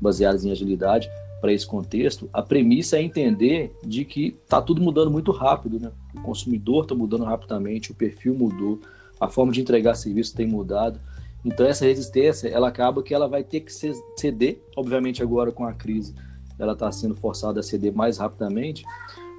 baseados 0.00 0.44
em 0.44 0.50
agilidade 0.50 1.08
para 1.40 1.52
esse 1.52 1.66
contexto, 1.66 2.28
a 2.32 2.42
premissa 2.42 2.98
é 2.98 3.02
entender 3.02 3.74
de 3.84 4.04
que 4.04 4.36
está 4.42 4.60
tudo 4.60 4.82
mudando 4.82 5.10
muito 5.10 5.30
rápido, 5.30 5.78
né? 5.78 5.92
O 6.14 6.20
consumidor 6.20 6.82
está 6.82 6.94
mudando 6.94 7.24
rapidamente, 7.24 7.92
o 7.92 7.94
perfil 7.94 8.34
mudou, 8.34 8.80
a 9.20 9.28
forma 9.28 9.52
de 9.52 9.60
entregar 9.60 9.94
serviço 9.94 10.34
tem 10.34 10.46
mudado. 10.46 11.00
Então 11.44 11.66
essa 11.66 11.84
resistência, 11.84 12.48
ela 12.48 12.68
acaba 12.68 13.02
que 13.02 13.14
ela 13.14 13.28
vai 13.28 13.44
ter 13.44 13.60
que 13.60 13.72
ceder, 14.16 14.60
obviamente 14.76 15.22
agora 15.22 15.52
com 15.52 15.64
a 15.64 15.72
crise, 15.72 16.14
ela 16.58 16.72
está 16.72 16.90
sendo 16.90 17.14
forçada 17.14 17.60
a 17.60 17.62
ceder 17.62 17.94
mais 17.94 18.18
rapidamente. 18.18 18.84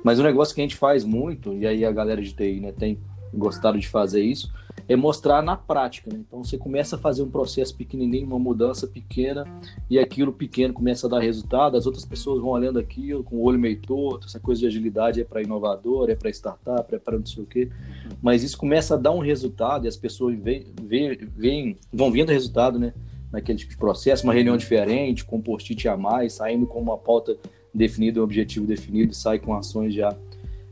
Mas 0.03 0.19
o 0.19 0.23
negócio 0.23 0.55
que 0.55 0.61
a 0.61 0.63
gente 0.63 0.75
faz 0.75 1.03
muito, 1.03 1.53
e 1.53 1.65
aí 1.65 1.83
a 1.83 1.91
galera 1.91 2.21
de 2.21 2.33
TI 2.33 2.59
né, 2.59 2.71
tem 2.71 2.99
gostado 3.33 3.77
de 3.77 3.87
fazer 3.87 4.21
isso, 4.21 4.51
é 4.87 4.95
mostrar 4.95 5.41
na 5.41 5.55
prática. 5.55 6.09
Né? 6.11 6.23
Então 6.25 6.43
você 6.43 6.57
começa 6.57 6.95
a 6.95 6.99
fazer 6.99 7.21
um 7.21 7.29
processo 7.29 7.75
pequenininho, 7.75 8.25
uma 8.25 8.39
mudança 8.39 8.87
pequena, 8.87 9.45
e 9.89 9.99
aquilo 9.99 10.31
pequeno 10.31 10.73
começa 10.73 11.07
a 11.07 11.09
dar 11.09 11.19
resultado. 11.19 11.75
As 11.75 11.85
outras 11.85 12.05
pessoas 12.05 12.41
vão 12.41 12.49
olhando 12.51 12.79
aquilo 12.79 13.23
com 13.23 13.37
o 13.37 13.43
olho 13.43 13.59
meio 13.59 13.79
torto. 13.81 14.27
Essa 14.27 14.39
coisa 14.39 14.61
de 14.61 14.67
agilidade 14.67 15.19
é 15.21 15.23
para 15.23 15.41
inovador, 15.41 16.09
é 16.09 16.15
para 16.15 16.29
startup, 16.29 16.93
é 16.93 16.99
para 16.99 17.17
não 17.17 17.25
sei 17.25 17.43
o 17.43 17.45
quê. 17.45 17.69
Mas 18.21 18.43
isso 18.43 18.57
começa 18.57 18.95
a 18.95 18.97
dar 18.97 19.11
um 19.11 19.19
resultado 19.19 19.85
e 19.85 19.87
as 19.87 19.97
pessoas 19.97 20.37
vêm, 20.37 20.65
vêm, 21.35 21.77
vão 21.91 22.11
vendo 22.11 22.31
resultado, 22.31 22.79
né? 22.79 22.93
Naquele 23.31 23.57
tipo 23.57 23.71
de 23.71 23.77
processo, 23.77 24.23
uma 24.23 24.33
reunião 24.33 24.55
diferente, 24.55 25.25
com 25.25 25.41
post-it 25.41 25.87
a 25.89 25.97
mais, 25.97 26.33
saindo 26.33 26.65
com 26.65 26.79
uma 26.79 26.97
pauta 26.97 27.35
definida, 27.73 28.21
um 28.21 28.23
objetivo 28.23 28.65
definido, 28.65 29.11
e 29.11 29.15
sai 29.15 29.37
com 29.37 29.53
ações 29.53 29.93
já 29.93 30.15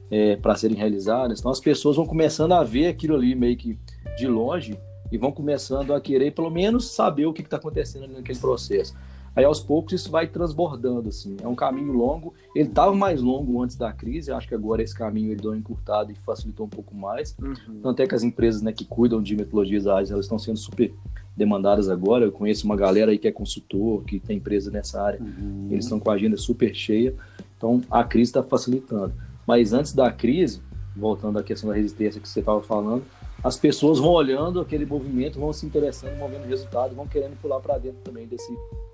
é, 0.09 0.35
para 0.35 0.55
serem 0.55 0.77
realizadas. 0.77 1.39
Então 1.39 1.51
as 1.51 1.59
pessoas 1.59 1.95
vão 1.95 2.05
começando 2.05 2.53
a 2.53 2.63
ver 2.63 2.87
aquilo 2.87 3.15
ali 3.15 3.35
meio 3.35 3.57
que 3.57 3.77
de 4.17 4.27
longe 4.27 4.77
e 5.11 5.17
vão 5.17 5.31
começando 5.31 5.93
a 5.93 6.01
querer 6.01 6.31
pelo 6.31 6.49
menos 6.49 6.91
saber 6.91 7.25
o 7.25 7.33
que 7.33 7.41
está 7.41 7.57
acontecendo 7.57 8.07
naquele 8.07 8.39
processo. 8.39 8.95
Aí 9.35 9.43
aos 9.43 9.59
poucos 9.59 9.93
isso 9.93 10.09
vai 10.09 10.27
transbordando 10.27 11.09
assim. 11.09 11.35
É 11.43 11.47
um 11.47 11.55
caminho 11.55 11.91
longo. 11.91 12.33
Ele 12.55 12.69
estava 12.69 12.95
mais 12.95 13.21
longo 13.21 13.61
antes 13.61 13.75
da 13.75 13.91
crise. 13.91 14.31
Acho 14.31 14.47
que 14.47 14.55
agora 14.55 14.81
esse 14.81 14.95
caminho 14.95 15.31
ele 15.31 15.41
deu 15.41 15.51
uma 15.51 15.57
encurtada 15.57 16.09
e 16.09 16.15
facilitou 16.15 16.65
um 16.65 16.69
pouco 16.69 16.95
mais. 16.95 17.35
Uhum. 17.41 17.81
Tanto 17.83 18.01
é 18.01 18.07
que 18.07 18.15
as 18.15 18.23
empresas 18.23 18.61
né, 18.61 18.71
que 18.71 18.85
cuidam 18.85 19.21
de 19.21 19.35
metodologias 19.35 19.87
ágeis 19.87 20.11
elas 20.11 20.25
estão 20.25 20.39
sendo 20.39 20.57
super 20.57 20.93
demandadas 21.35 21.89
agora. 21.89 22.23
Eu 22.23 22.31
conheço 22.31 22.65
uma 22.65 22.77
galera 22.77 23.11
aí 23.11 23.17
que 23.17 23.27
é 23.27 23.31
consultor, 23.31 24.05
que 24.05 24.21
tem 24.21 24.37
empresa 24.37 24.71
nessa 24.71 25.01
área. 25.01 25.19
Uhum. 25.21 25.67
Eles 25.69 25.83
estão 25.83 25.99
com 25.99 26.09
a 26.09 26.13
agenda 26.13 26.37
super 26.37 26.73
cheia. 26.73 27.13
Então 27.57 27.81
a 27.91 28.05
crise 28.05 28.29
está 28.29 28.41
facilitando. 28.41 29.13
Mas 29.45 29.73
antes 29.73 29.93
da 29.93 30.11
crise, 30.11 30.61
voltando 30.95 31.39
à 31.39 31.43
questão 31.43 31.69
da 31.69 31.75
resistência 31.75 32.21
que 32.21 32.27
você 32.27 32.39
estava 32.39 32.61
falando, 32.61 33.03
as 33.43 33.57
pessoas 33.57 33.99
vão 33.99 34.11
olhando 34.11 34.59
aquele 34.59 34.85
movimento, 34.85 35.39
vão 35.39 35.53
se 35.53 35.65
interessando, 35.65 36.17
vão 36.17 36.29
vendo 36.29 36.47
resultado, 36.47 36.95
vão 36.95 37.07
querendo 37.07 37.39
pular 37.39 37.59
para 37.59 37.77
dentro 37.77 37.99
também 38.03 38.25
desse, 38.25 38.51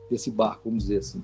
desse 0.10 0.30
barco, 0.30 0.64
vamos 0.66 0.84
dizer 0.84 0.98
assim. 0.98 1.24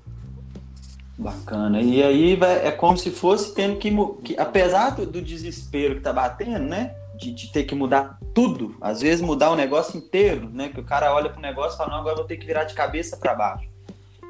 Bacana. 1.18 1.82
E 1.82 2.00
aí 2.02 2.38
é 2.62 2.70
como 2.70 2.96
se 2.96 3.10
fosse 3.10 3.52
tendo 3.52 3.76
que, 3.76 3.90
que 4.22 4.38
apesar 4.38 4.90
do, 4.90 5.04
do, 5.04 5.20
desespero 5.20 5.96
que 5.96 6.00
tá 6.00 6.12
batendo, 6.12 6.60
né? 6.60 6.94
De, 7.18 7.32
de, 7.32 7.52
ter 7.52 7.64
que 7.64 7.74
mudar 7.74 8.16
tudo, 8.32 8.76
às 8.80 9.00
vezes 9.00 9.20
mudar 9.20 9.50
o 9.50 9.56
negócio 9.56 9.98
inteiro, 9.98 10.48
né? 10.48 10.68
Que 10.68 10.78
o 10.78 10.84
cara 10.84 11.12
olha 11.12 11.28
para 11.28 11.38
o 11.38 11.42
negócio 11.42 11.74
e 11.74 11.76
fala, 11.76 11.90
não, 11.90 11.98
agora 11.98 12.14
vou 12.14 12.24
ter 12.24 12.36
que 12.36 12.46
virar 12.46 12.62
de 12.62 12.74
cabeça 12.74 13.16
para 13.16 13.34
baixo. 13.34 13.68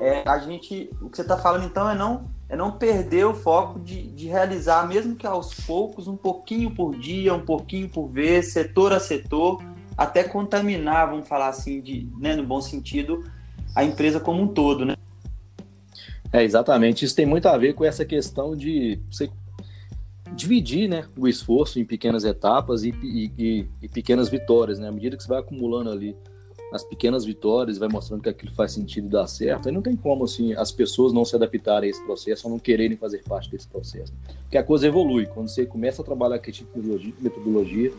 É, 0.00 0.28
a 0.28 0.38
gente, 0.38 0.90
o 1.00 1.11
que 1.11 1.17
você 1.17 1.23
está 1.23 1.37
falando 1.37 1.64
então 1.64 1.88
é 1.88 1.95
não 1.95 2.38
é 2.49 2.57
não 2.57 2.73
perder 2.73 3.26
o 3.26 3.35
foco 3.35 3.78
de, 3.78 4.09
de 4.09 4.26
realizar, 4.26 4.88
mesmo 4.88 5.14
que 5.14 5.26
aos 5.26 5.52
poucos, 5.52 6.09
um 6.09 6.17
pouquinho 6.17 6.71
por 6.71 6.97
dia, 6.97 7.35
um 7.35 7.45
pouquinho 7.45 7.88
por 7.90 8.09
vez, 8.09 8.52
setor 8.52 8.93
a 8.93 8.99
setor, 8.99 9.62
até 9.97 10.25
contaminar, 10.25 11.11
vamos 11.11 11.28
falar 11.28 11.49
assim, 11.49 11.81
de, 11.83 12.09
né, 12.19 12.35
no 12.35 12.43
bom 12.43 12.61
sentido, 12.61 13.23
a 13.75 13.85
empresa 13.85 14.19
como 14.19 14.43
um 14.43 14.49
todo, 14.49 14.87
né? 14.87 14.97
É, 16.33 16.43
exatamente. 16.43 17.05
Isso 17.05 17.14
tem 17.14 17.26
muito 17.26 17.49
a 17.49 17.57
ver 17.59 17.75
com 17.75 17.85
essa 17.85 18.05
questão 18.05 18.57
de 18.57 18.99
você 19.11 19.31
dividir 20.33 20.88
né, 20.88 21.05
o 21.17 21.28
esforço 21.28 21.78
em 21.78 21.85
pequenas 21.85 22.25
etapas 22.25 22.83
e, 22.83 22.90
e, 23.02 23.67
e, 23.83 23.88
pequenas 23.88 24.28
vitórias, 24.28 24.78
né? 24.78 24.88
À 24.88 24.93
medida 24.93 25.17
que 25.17 25.23
você 25.23 25.28
vai 25.28 25.40
acumulando 25.40 25.90
ali 25.90 26.17
as 26.73 26.85
pequenas 26.85 27.25
vitórias, 27.25 27.79
vai 27.79 27.89
mostrando 27.89 28.23
que 28.23 28.29
aquilo 28.29 28.53
faz 28.53 28.73
sentido 28.73 29.07
e 29.07 29.11
dá 29.11 29.27
certo, 29.27 29.69
aí 29.69 29.75
não 29.75 29.83
tem 29.83 29.97
como 29.97 30.25
assim 30.25 30.53
as 30.53 30.71
pessoas 30.71 31.13
não 31.13 31.25
se 31.25 31.35
adaptarem 31.35 31.89
a 31.89 31.91
esse 31.91 32.05
processo 32.05 32.47
ou 32.47 32.53
não 32.53 32.59
quererem 32.59 32.97
fazer 32.97 33.23
parte 33.25 33.51
desse 33.51 33.67
processo. 33.67 34.13
Porque 34.43 34.59
a 34.59 34.63
coisa 34.63 34.87
evolui. 34.87 35.27
Quando 35.27 35.49
você 35.49 35.65
começa 35.65 36.03
a 36.03 36.05
trabalhar 36.05 36.39
com 36.39 36.51
tipo 36.51 36.81
de 36.81 37.15
metodologia, 37.21 37.93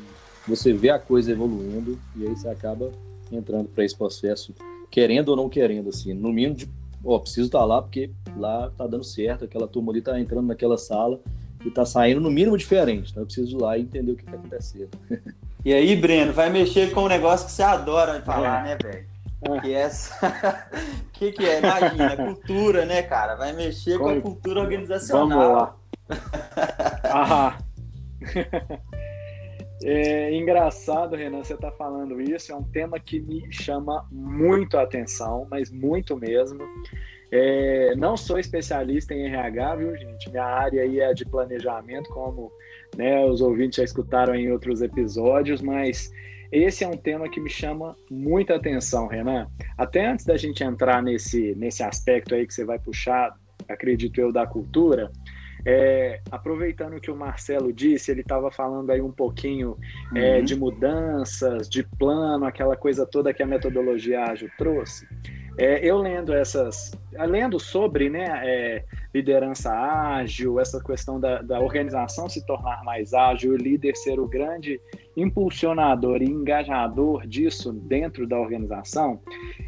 você 0.47 0.73
vê 0.73 0.89
a 0.89 0.99
coisa 0.99 1.31
evoluindo 1.31 1.99
e 2.15 2.27
aí 2.27 2.35
você 2.35 2.47
acaba 2.47 2.91
entrando 3.31 3.69
para 3.69 3.83
esse 3.83 3.95
processo, 3.95 4.53
querendo 4.89 5.29
ou 5.29 5.35
não 5.35 5.49
querendo, 5.49 5.89
assim, 5.89 6.13
no 6.13 6.31
mínimo 6.31 6.55
de, 6.55 6.69
ó, 7.03 7.19
preciso 7.19 7.47
estar 7.47 7.59
tá 7.59 7.65
lá 7.65 7.81
porque 7.81 8.11
lá 8.35 8.71
tá 8.71 8.87
dando 8.87 9.03
certo, 9.03 9.45
aquela 9.45 9.67
turma 9.67 9.91
ali 9.91 10.01
tá 10.01 10.19
entrando 10.19 10.47
naquela 10.47 10.77
sala 10.77 11.19
e 11.63 11.69
tá 11.69 11.85
saindo 11.85 12.21
no 12.21 12.31
mínimo 12.31 12.57
diferente, 12.57 13.11
então 13.11 13.23
eu 13.23 13.27
preciso 13.27 13.57
ir 13.57 13.61
lá 13.61 13.77
e 13.77 13.81
entender 13.81 14.11
o 14.11 14.15
que 14.15 14.25
tá 14.25 14.33
acontecendo. 14.33 14.89
E 15.63 15.73
aí, 15.73 15.95
Breno, 15.95 16.31
vai 16.31 16.49
mexer 16.49 16.91
com 16.91 17.03
um 17.03 17.07
negócio 17.07 17.45
que 17.45 17.51
você 17.51 17.63
adora 17.63 18.21
falar, 18.21 18.61
é. 18.61 18.69
né, 18.69 18.77
velho? 18.81 19.05
É. 19.41 19.59
Que 19.59 19.73
essa. 19.73 20.69
que 21.13 21.31
que 21.31 21.45
é? 21.45 21.59
Imagina, 21.59 22.15
cultura, 22.25 22.85
né, 22.85 23.01
cara? 23.03 23.35
Vai 23.35 23.53
mexer 23.53 23.97
com, 23.97 24.05
com 24.05 24.09
a 24.09 24.21
cultura 24.21 24.61
organizacional. 24.61 25.29
Vamos 25.29 25.53
lá. 27.03 27.57
É 29.81 30.35
engraçado, 30.35 31.15
Renan, 31.15 31.41
você 31.41 31.55
tá 31.55 31.71
falando 31.71 32.19
isso. 32.19 32.51
É 32.51 32.55
um 32.55 32.63
tema 32.63 32.99
que 32.99 33.19
me 33.19 33.49
chama 33.51 34.05
muito 34.11 34.77
a 34.77 34.81
atenção, 34.81 35.47
mas 35.49 35.71
muito 35.71 36.17
mesmo. 36.17 36.59
É, 37.31 37.95
não 37.95 38.17
sou 38.17 38.39
especialista 38.39 39.13
em 39.13 39.25
RH, 39.25 39.75
viu, 39.75 39.95
gente? 39.95 40.29
Minha 40.29 40.45
área 40.45 40.81
aí 40.81 40.99
é 40.99 41.13
de 41.13 41.25
planejamento, 41.25 42.09
como 42.09 42.51
né? 42.97 43.23
Os 43.25 43.41
ouvintes 43.41 43.77
já 43.77 43.83
escutaram 43.83 44.35
em 44.35 44.51
outros 44.51 44.81
episódios, 44.81 45.61
mas 45.61 46.11
esse 46.51 46.83
é 46.83 46.87
um 46.87 46.97
tema 46.97 47.29
que 47.29 47.39
me 47.39 47.49
chama 47.49 47.95
muita 48.09 48.55
atenção, 48.55 49.07
Renan. 49.07 49.47
Até 49.77 50.07
antes 50.07 50.25
da 50.25 50.35
gente 50.35 50.63
entrar 50.63 51.01
nesse, 51.01 51.53
nesse 51.55 51.83
aspecto 51.83 52.33
aí 52.33 52.47
que 52.47 52.53
você 52.53 52.65
vai 52.65 52.79
puxar, 52.79 53.33
acredito 53.67 54.19
eu, 54.19 54.31
da 54.31 54.47
cultura, 54.47 55.11
é, 55.65 56.21
aproveitando 56.31 56.95
o 56.95 57.01
que 57.01 57.11
o 57.11 57.15
Marcelo 57.15 57.71
disse, 57.71 58.09
ele 58.09 58.21
estava 58.21 58.49
falando 58.49 58.89
aí 58.89 59.01
um 59.01 59.11
pouquinho 59.11 59.77
é, 60.15 60.37
uhum. 60.37 60.43
de 60.43 60.55
mudanças, 60.55 61.69
de 61.69 61.83
plano, 61.83 62.45
aquela 62.45 62.75
coisa 62.75 63.05
toda 63.05 63.33
que 63.33 63.43
a 63.43 63.47
metodologia 63.47 64.23
ágil 64.23 64.49
trouxe. 64.57 65.07
É, 65.59 65.85
eu 65.85 65.97
lendo 65.97 66.33
essas, 66.33 66.93
lendo 67.11 67.59
sobre 67.59 68.09
né, 68.09 68.27
é, 68.45 68.85
liderança 69.13 69.69
ágil, 69.69 70.57
essa 70.57 70.81
questão 70.81 71.19
da, 71.19 71.41
da, 71.41 71.59
organização 71.59 72.29
se 72.29 72.45
tornar 72.45 72.81
mais 72.85 73.13
ágil, 73.13 73.51
o 73.51 73.57
líder 73.57 73.93
ser 73.97 74.21
o 74.21 74.25
grande 74.25 74.79
impulsionador 75.17 76.21
e 76.21 76.29
engajador 76.29 77.27
disso 77.27 77.73
dentro 77.73 78.25
da 78.25 78.39
organização, 78.39 79.19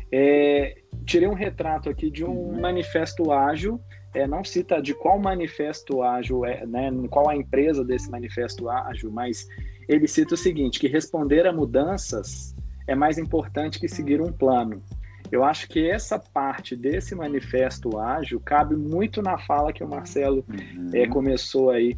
é, 0.09 0.77
tirei 1.05 1.27
um 1.27 1.33
retrato 1.33 1.89
aqui 1.89 2.09
de 2.09 2.23
um 2.23 2.57
manifesto 2.61 3.29
ágil, 3.29 3.77
é, 4.15 4.25
não 4.25 4.45
cita 4.45 4.81
de 4.81 4.93
qual 4.93 5.19
manifesto 5.19 6.01
ágil 6.01 6.45
é, 6.45 6.65
né, 6.65 6.89
qual 7.09 7.27
a 7.27 7.35
empresa 7.35 7.83
desse 7.83 8.09
manifesto 8.09 8.69
ágil, 8.69 9.11
mas 9.11 9.45
ele 9.89 10.07
cita 10.07 10.35
o 10.35 10.37
seguinte, 10.37 10.79
que 10.79 10.87
responder 10.87 11.45
a 11.45 11.51
mudanças 11.51 12.55
é 12.87 12.95
mais 12.95 13.17
importante 13.17 13.77
que 13.77 13.89
seguir 13.89 14.21
um 14.21 14.31
plano. 14.31 14.81
Eu 15.31 15.43
acho 15.43 15.67
que 15.69 15.89
essa 15.89 16.19
parte 16.19 16.75
desse 16.75 17.15
manifesto 17.15 17.97
ágil 17.97 18.39
cabe 18.39 18.75
muito 18.75 19.21
na 19.21 19.37
fala 19.37 19.71
que 19.71 19.83
o 19.83 19.87
Marcelo 19.87 20.43
uhum. 20.49 20.89
é, 20.93 21.07
começou 21.07 21.69
aí 21.69 21.97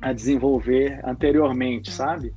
a 0.00 0.12
desenvolver 0.12 1.00
anteriormente, 1.04 1.90
sabe? 1.90 2.34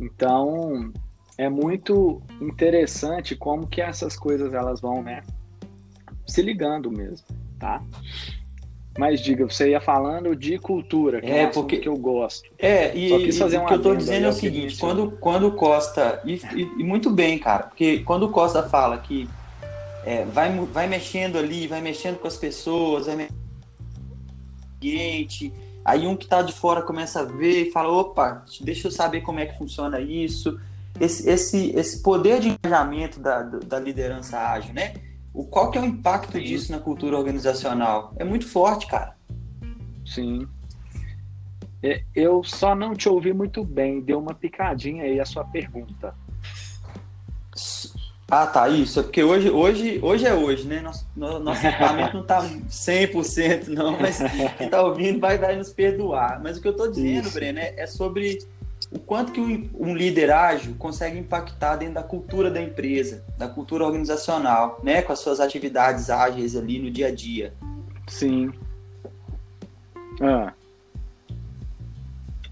Então 0.00 0.92
é 1.36 1.48
muito 1.48 2.22
interessante 2.40 3.36
como 3.36 3.66
que 3.66 3.80
essas 3.80 4.16
coisas 4.16 4.52
elas 4.52 4.80
vão, 4.80 5.02
né, 5.02 5.22
se 6.26 6.42
ligando 6.42 6.90
mesmo, 6.90 7.26
tá? 7.58 7.82
Mas 8.98 9.20
diga, 9.20 9.44
você 9.48 9.70
ia 9.70 9.80
falando 9.80 10.34
de 10.34 10.58
cultura, 10.58 11.20
que 11.20 11.30
é, 11.30 11.42
é 11.42 11.46
porque 11.46 11.76
que 11.76 11.88
eu 11.88 11.96
gosto. 11.96 12.50
É, 12.58 12.92
e, 12.96 13.08
Só 13.10 13.18
quis 13.18 13.38
fazer 13.38 13.58
o 13.58 13.66
que 13.66 13.74
eu 13.74 13.82
tô 13.82 13.94
dizendo 13.94 14.26
é 14.26 14.28
o 14.28 14.32
seguinte, 14.32 14.76
quando, 14.76 15.12
quando 15.12 15.46
o 15.46 15.52
Costa, 15.52 16.20
e, 16.24 16.34
e, 16.34 16.62
e, 16.78 16.84
muito 16.84 17.08
bem, 17.08 17.38
cara, 17.38 17.64
porque 17.64 18.00
quando 18.00 18.28
Costa 18.28 18.64
fala 18.64 18.98
que 18.98 19.28
é, 20.08 20.24
vai, 20.24 20.50
vai 20.58 20.86
mexendo 20.86 21.36
ali, 21.36 21.66
vai 21.66 21.82
mexendo 21.82 22.18
com 22.18 22.26
as 22.26 22.38
pessoas, 22.38 23.04
vai 23.04 23.16
mexendo 23.16 23.36
com 23.36 24.64
o 24.64 24.76
ambiente, 24.76 25.52
aí 25.84 26.06
um 26.06 26.16
que 26.16 26.26
tá 26.26 26.40
de 26.40 26.54
fora 26.54 26.80
começa 26.80 27.20
a 27.20 27.24
ver 27.24 27.66
e 27.66 27.70
fala, 27.70 27.92
opa, 27.92 28.42
deixa 28.62 28.88
eu 28.88 28.90
saber 28.90 29.20
como 29.20 29.38
é 29.38 29.44
que 29.44 29.58
funciona 29.58 30.00
isso, 30.00 30.58
esse, 30.98 31.28
esse, 31.28 31.76
esse 31.76 32.02
poder 32.02 32.40
de 32.40 32.48
engajamento 32.48 33.20
da, 33.20 33.42
da 33.42 33.78
liderança 33.78 34.38
ágil, 34.38 34.72
né? 34.72 34.94
O, 35.34 35.44
qual 35.44 35.70
que 35.70 35.76
é 35.76 35.82
o 35.82 35.84
impacto 35.84 36.38
Sim. 36.38 36.42
disso 36.42 36.72
na 36.72 36.78
cultura 36.78 37.14
organizacional? 37.14 38.14
É 38.16 38.24
muito 38.24 38.48
forte, 38.48 38.86
cara. 38.86 39.14
Sim. 40.06 40.48
É, 41.82 42.02
eu 42.14 42.42
só 42.42 42.74
não 42.74 42.94
te 42.94 43.10
ouvi 43.10 43.34
muito 43.34 43.62
bem, 43.62 44.00
deu 44.00 44.18
uma 44.18 44.32
picadinha 44.32 45.04
aí 45.04 45.20
a 45.20 45.26
sua 45.26 45.44
pergunta. 45.44 46.14
Ah, 48.30 48.46
tá, 48.46 48.68
isso. 48.68 49.00
É 49.00 49.02
porque 49.02 49.24
hoje, 49.24 49.48
hoje, 49.48 49.98
hoje 50.02 50.26
é 50.26 50.34
hoje, 50.34 50.66
né? 50.66 50.82
Nosso, 50.82 51.06
nosso 51.16 51.66
equipamento 51.66 52.14
não 52.14 52.24
tá 52.24 52.42
100% 52.68 53.68
não, 53.68 53.98
mas 53.98 54.18
quem 54.58 54.68
tá 54.68 54.82
ouvindo 54.82 55.18
vai, 55.18 55.38
vai 55.38 55.56
nos 55.56 55.72
perdoar. 55.72 56.38
Mas 56.42 56.58
o 56.58 56.60
que 56.60 56.68
eu 56.68 56.76
tô 56.76 56.88
dizendo, 56.88 57.26
isso. 57.26 57.34
Breno, 57.34 57.58
é, 57.58 57.74
é 57.78 57.86
sobre 57.86 58.38
o 58.92 58.98
quanto 58.98 59.32
que 59.32 59.40
um, 59.40 59.70
um, 59.78 59.94
líder 59.94 60.30
ágil 60.30 60.74
consegue 60.78 61.18
impactar 61.18 61.76
dentro 61.76 61.94
da 61.94 62.02
cultura 62.02 62.50
da 62.50 62.60
empresa, 62.60 63.24
da 63.38 63.48
cultura 63.48 63.86
organizacional, 63.86 64.78
né, 64.82 65.00
com 65.00 65.12
as 65.12 65.20
suas 65.20 65.40
atividades 65.40 66.10
ágeis 66.10 66.54
ali 66.54 66.78
no 66.78 66.90
dia 66.90 67.08
a 67.08 67.14
dia. 67.14 67.54
Sim. 68.06 68.52
Ah. 70.20 70.52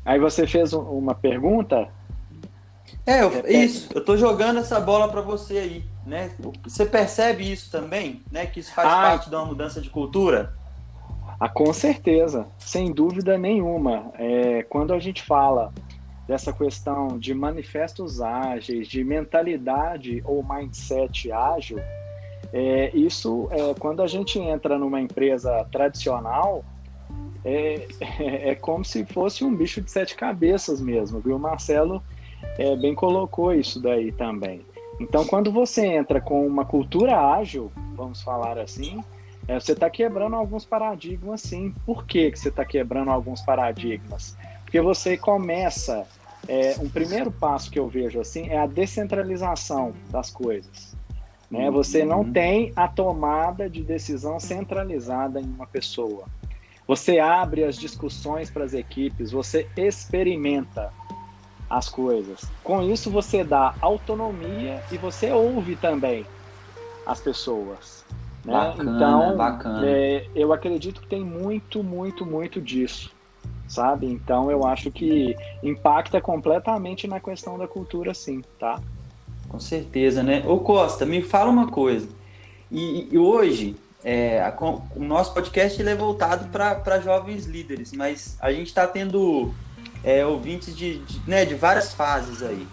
Aí 0.07 0.19
você 0.19 0.47
fez 0.47 0.73
uma 0.73 1.15
pergunta? 1.15 1.89
É, 3.07 3.23
eu, 3.23 3.47
isso. 3.47 3.89
Eu 3.95 4.05
tô 4.05 4.17
jogando 4.17 4.59
essa 4.59 4.81
bola 4.81 5.09
para 5.09 5.21
você 5.21 5.59
aí, 5.59 5.85
né? 6.05 6.33
Você 6.65 6.85
percebe 6.85 7.51
isso 7.51 7.71
também, 7.71 8.23
né? 8.33 8.47
Que 8.47 8.59
isso 8.59 8.75
faz 8.75 8.89
ah, 8.89 9.03
parte 9.03 9.31
de 9.31 9.37
uma 9.37 9.45
mudança 9.45 9.81
de 9.81 9.89
cultura? 9.89 10.53
Ah, 11.39 11.49
com 11.49 11.73
certeza, 11.73 12.49
sem 12.59 12.93
dúvida 12.93 13.39
nenhuma. 13.39 14.11
É, 14.19 14.65
quando 14.65 14.93
a 14.93 14.99
gente 14.99 15.23
fala 15.23 15.73
dessa 16.27 16.53
questão 16.53 17.17
de 17.17 17.33
manifestos 17.33 18.21
ágeis, 18.21 18.89
de 18.89 19.05
mentalidade 19.05 20.21
ou 20.25 20.43
mindset 20.43 21.31
ágil, 21.31 21.79
é, 22.53 22.91
isso 22.93 23.49
é, 23.53 23.75
quando 23.79 24.03
a 24.03 24.09
gente 24.09 24.39
entra 24.39 24.77
numa 24.79 25.01
empresa 25.01 25.65
tradicional, 25.71 26.65
é, 27.45 27.87
é, 28.51 28.55
como 28.57 28.85
se 28.85 29.05
fosse 29.05 29.45
um 29.45 29.55
bicho 29.55 29.81
de 29.81 29.91
sete 29.91 30.17
cabeças 30.17 30.81
mesmo, 30.81 31.21
viu? 31.21 31.39
Marcelo 31.39 32.03
é, 32.59 32.75
bem 32.77 32.95
colocou 32.95 33.53
isso 33.53 33.81
daí 33.81 34.13
também. 34.13 34.65
Então, 34.99 35.27
quando 35.27 35.53
você 35.53 35.87
entra 35.87 36.21
com 36.21 36.47
uma 36.47 36.65
cultura 36.65 37.19
ágil, 37.19 37.71
vamos 37.95 38.23
falar 38.23 38.59
assim, 38.59 39.03
é, 39.47 39.61
você 39.61 39.73
está 39.73 39.91
quebrando 39.91 40.35
alguns 40.37 40.65
paradigmas, 40.65 41.43
sim. 41.43 41.75
Por 41.85 42.07
que, 42.07 42.31
que 42.31 42.39
você 42.39 42.49
está 42.49 42.65
quebrando 42.65 43.11
alguns 43.11 43.43
paradigmas? 43.43 44.37
Porque 44.65 44.81
você 44.81 45.17
começa 45.17 46.07
é, 46.49 46.77
um 46.81 46.89
primeiro 46.89 47.31
passo 47.31 47.71
que 47.71 47.79
eu 47.79 47.89
vejo 47.89 48.21
assim 48.21 48.49
é 48.49 48.59
a 48.59 48.67
descentralização 48.67 49.93
das 50.11 50.31
coisas. 50.31 50.97
Né? 51.51 51.69
Uhum. 51.69 51.75
Você 51.75 52.05
não 52.05 52.31
tem 52.33 52.73
a 52.75 52.89
tomada 52.89 53.69
de 53.69 53.83
decisão 53.83 54.41
centralizada 54.41 55.41
em 55.41 55.45
uma 55.45 55.67
pessoa. 55.67 56.25
Você 56.87 57.19
abre 57.19 57.65
as 57.65 57.77
discussões 57.77 58.49
para 58.49 58.65
as 58.65 58.73
equipes, 58.73 59.33
você 59.33 59.67
experimenta 59.77 60.93
as 61.69 61.89
coisas. 61.89 62.43
Com 62.63 62.83
isso, 62.83 63.11
você 63.11 63.43
dá 63.43 63.75
autonomia 63.81 64.83
e 64.91 64.97
você 64.97 65.31
ouve 65.33 65.77
também 65.77 66.25
as 67.05 67.21
pessoas. 67.21 68.05
Né? 68.45 68.53
Bacana, 68.53 68.97
então, 68.97 69.37
bacana. 69.37 69.87
É, 69.87 70.27
eu 70.35 70.53
acredito 70.53 71.01
que 71.01 71.09
tem 71.09 71.25
muito, 71.25 71.83
muito, 71.83 72.25
muito 72.25 72.61
disso 72.61 73.15
sabe? 73.69 74.07
Então 74.07 74.51
eu 74.51 74.67
acho 74.67 74.91
que 74.91 75.37
impacta 75.63 76.21
completamente 76.21 77.07
na 77.07 77.21
questão 77.21 77.59
da 77.59 77.67
cultura, 77.67 78.15
sim, 78.15 78.43
tá? 78.59 78.81
Com 79.49 79.59
certeza, 79.59 80.23
né? 80.23 80.43
Ô 80.47 80.59
Costa, 80.59 81.05
me 81.05 81.23
fala 81.23 81.51
uma 81.51 81.69
coisa. 81.69 82.09
E, 82.71 83.09
e 83.13 83.19
hoje, 83.19 83.77
é, 84.05 84.41
a, 84.41 84.55
o 84.95 85.03
nosso 85.03 85.33
podcast 85.33 85.81
ele 85.81 85.91
é 85.91 85.95
voltado 85.95 86.49
para 86.49 87.01
jovens 87.01 87.47
líderes, 87.47 87.93
mas 87.93 88.37
a 88.41 88.53
gente 88.53 88.69
está 88.69 88.87
tendo 88.87 89.53
é, 90.07 90.25
ouvintes 90.25 90.75
de, 90.77 91.01
de, 91.01 91.21
né, 91.29 91.45
de 91.45 91.57
várias 91.57 91.93
fases 91.93 92.41
aí. 92.41 92.67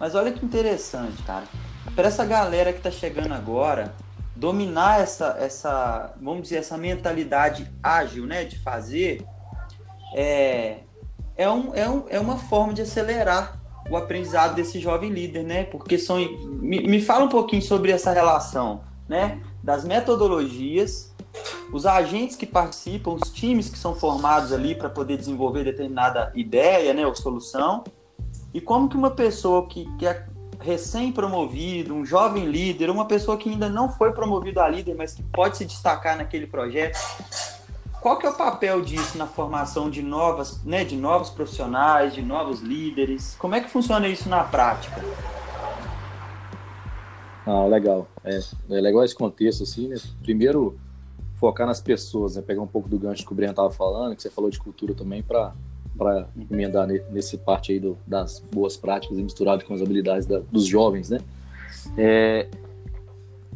Mas 0.00 0.16
olha 0.16 0.32
que 0.32 0.44
interessante, 0.44 1.22
cara. 1.22 1.44
Para 1.94 2.08
essa 2.08 2.24
galera 2.24 2.72
que 2.72 2.78
está 2.78 2.90
chegando 2.90 3.32
agora, 3.32 3.94
dominar 4.34 5.00
essa, 5.00 5.36
essa, 5.38 6.12
vamos 6.20 6.42
dizer, 6.42 6.56
essa 6.56 6.76
mentalidade 6.76 7.72
ágil, 7.80 8.26
né, 8.26 8.44
de 8.44 8.58
fazer, 8.58 9.24
é, 10.12 10.80
é, 11.36 11.48
um, 11.48 11.72
é, 11.72 11.88
um, 11.88 12.04
é 12.08 12.18
uma 12.18 12.36
forma 12.36 12.74
de 12.74 12.82
acelerar 12.82 13.60
o 13.88 13.96
aprendizado 13.96 14.56
desse 14.56 14.80
jovem 14.80 15.10
líder, 15.10 15.44
né? 15.44 15.64
Porque 15.64 15.98
são. 15.98 16.16
Me, 16.18 16.80
me 16.80 17.00
fala 17.00 17.24
um 17.24 17.28
pouquinho 17.28 17.62
sobre 17.62 17.92
essa 17.92 18.12
relação, 18.12 18.82
né? 19.08 19.40
Das 19.62 19.84
metodologias, 19.84 21.11
os 21.72 21.86
agentes 21.86 22.36
que 22.36 22.46
participam, 22.46 23.12
os 23.12 23.30
times 23.30 23.68
que 23.68 23.78
são 23.78 23.94
formados 23.94 24.52
ali 24.52 24.74
para 24.74 24.90
poder 24.90 25.16
desenvolver 25.16 25.64
determinada 25.64 26.30
ideia, 26.34 26.92
né? 26.92 27.06
Ou 27.06 27.14
solução. 27.14 27.84
E 28.52 28.60
como 28.60 28.88
que 28.88 28.96
uma 28.96 29.10
pessoa 29.10 29.66
que, 29.66 29.86
que 29.96 30.06
é 30.06 30.26
recém-promovido, 30.60 31.94
um 31.94 32.04
jovem 32.04 32.46
líder, 32.46 32.90
uma 32.90 33.06
pessoa 33.06 33.36
que 33.36 33.50
ainda 33.50 33.68
não 33.68 33.88
foi 33.88 34.12
promovido 34.12 34.60
a 34.60 34.68
líder, 34.68 34.94
mas 34.94 35.12
que 35.12 35.22
pode 35.22 35.56
se 35.56 35.64
destacar 35.64 36.16
naquele 36.16 36.46
projeto, 36.46 36.98
qual 38.00 38.18
que 38.18 38.26
é 38.26 38.30
o 38.30 38.34
papel 38.34 38.82
disso 38.82 39.16
na 39.16 39.26
formação 39.26 39.88
de 39.88 40.02
novas, 40.02 40.62
né, 40.64 40.84
de 40.84 40.96
novos 40.96 41.30
profissionais, 41.30 42.12
de 42.14 42.20
novos 42.20 42.60
líderes? 42.60 43.36
Como 43.38 43.54
é 43.54 43.60
que 43.60 43.70
funciona 43.70 44.08
isso 44.08 44.28
na 44.28 44.44
prática? 44.44 45.00
Ah, 47.46 47.64
legal. 47.66 48.06
É, 48.24 48.38
é 48.70 48.80
legal 48.80 49.04
esse 49.04 49.14
contexto, 49.14 49.62
assim, 49.62 49.88
né? 49.88 49.96
Primeiro, 50.22 50.78
focar 51.42 51.66
nas 51.66 51.80
pessoas, 51.80 52.36
né? 52.36 52.42
Pegar 52.42 52.62
um 52.62 52.68
pouco 52.68 52.88
do 52.88 52.96
gancho 52.96 53.26
que 53.26 53.32
o 53.32 53.34
Breno 53.34 53.50
estava 53.50 53.72
falando, 53.72 54.14
que 54.14 54.22
você 54.22 54.30
falou 54.30 54.48
de 54.48 54.60
cultura 54.60 54.94
também, 54.94 55.24
para 55.24 55.52
para 55.98 56.26
emendar 56.50 56.86
nesse 56.86 57.36
parte 57.36 57.70
aí 57.70 57.78
do, 57.78 57.98
das 58.06 58.42
boas 58.50 58.78
práticas 58.78 59.18
e 59.18 59.22
misturado 59.22 59.62
com 59.62 59.74
as 59.74 59.82
habilidades 59.82 60.26
da, 60.26 60.38
dos 60.38 60.64
jovens, 60.64 61.10
né? 61.10 61.20
É, 61.98 62.48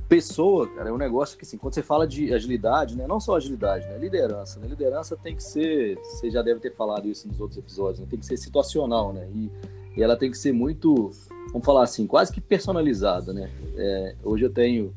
pessoa, 0.07 0.69
cara, 0.69 0.91
é 0.91 0.93
um 0.93 0.99
negócio 0.99 1.39
que, 1.39 1.45
assim, 1.45 1.57
quando 1.57 1.73
você 1.73 1.83
fala 1.83 2.07
de 2.07 2.35
agilidade, 2.35 2.95
né, 2.95 3.07
não 3.07 3.19
só 3.19 3.37
agilidade, 3.37 3.87
né, 3.89 3.97
liderança, 3.97 4.61
né, 4.61 4.67
liderança 4.69 5.17
tem 5.17 5.35
que 5.35 5.43
ser, 5.43 5.97
você 5.97 6.31
já 6.31 6.43
deve 6.43 6.61
ter 6.61 6.75
falado 6.75 7.09
isso 7.09 7.27
nos 7.27 7.41
outros 7.41 7.59
episódios, 7.59 8.01
né, 8.01 8.07
tem 8.09 8.19
que 8.19 8.27
ser 8.27 8.37
situacional, 8.37 9.15
né, 9.15 9.27
e, 9.35 9.51
e 9.97 10.03
ela 10.03 10.15
tem 10.15 10.31
que 10.31 10.37
ser 10.37 10.53
muito, 10.53 11.11
vamos 11.53 11.65
falar 11.65 11.85
assim, 11.85 12.07
quase 12.07 12.33
que 12.33 12.41
personalizada, 12.41 13.33
né, 13.33 13.51
é, 13.77 14.15
hoje 14.23 14.45
eu 14.45 14.51
tenho, 14.53 14.93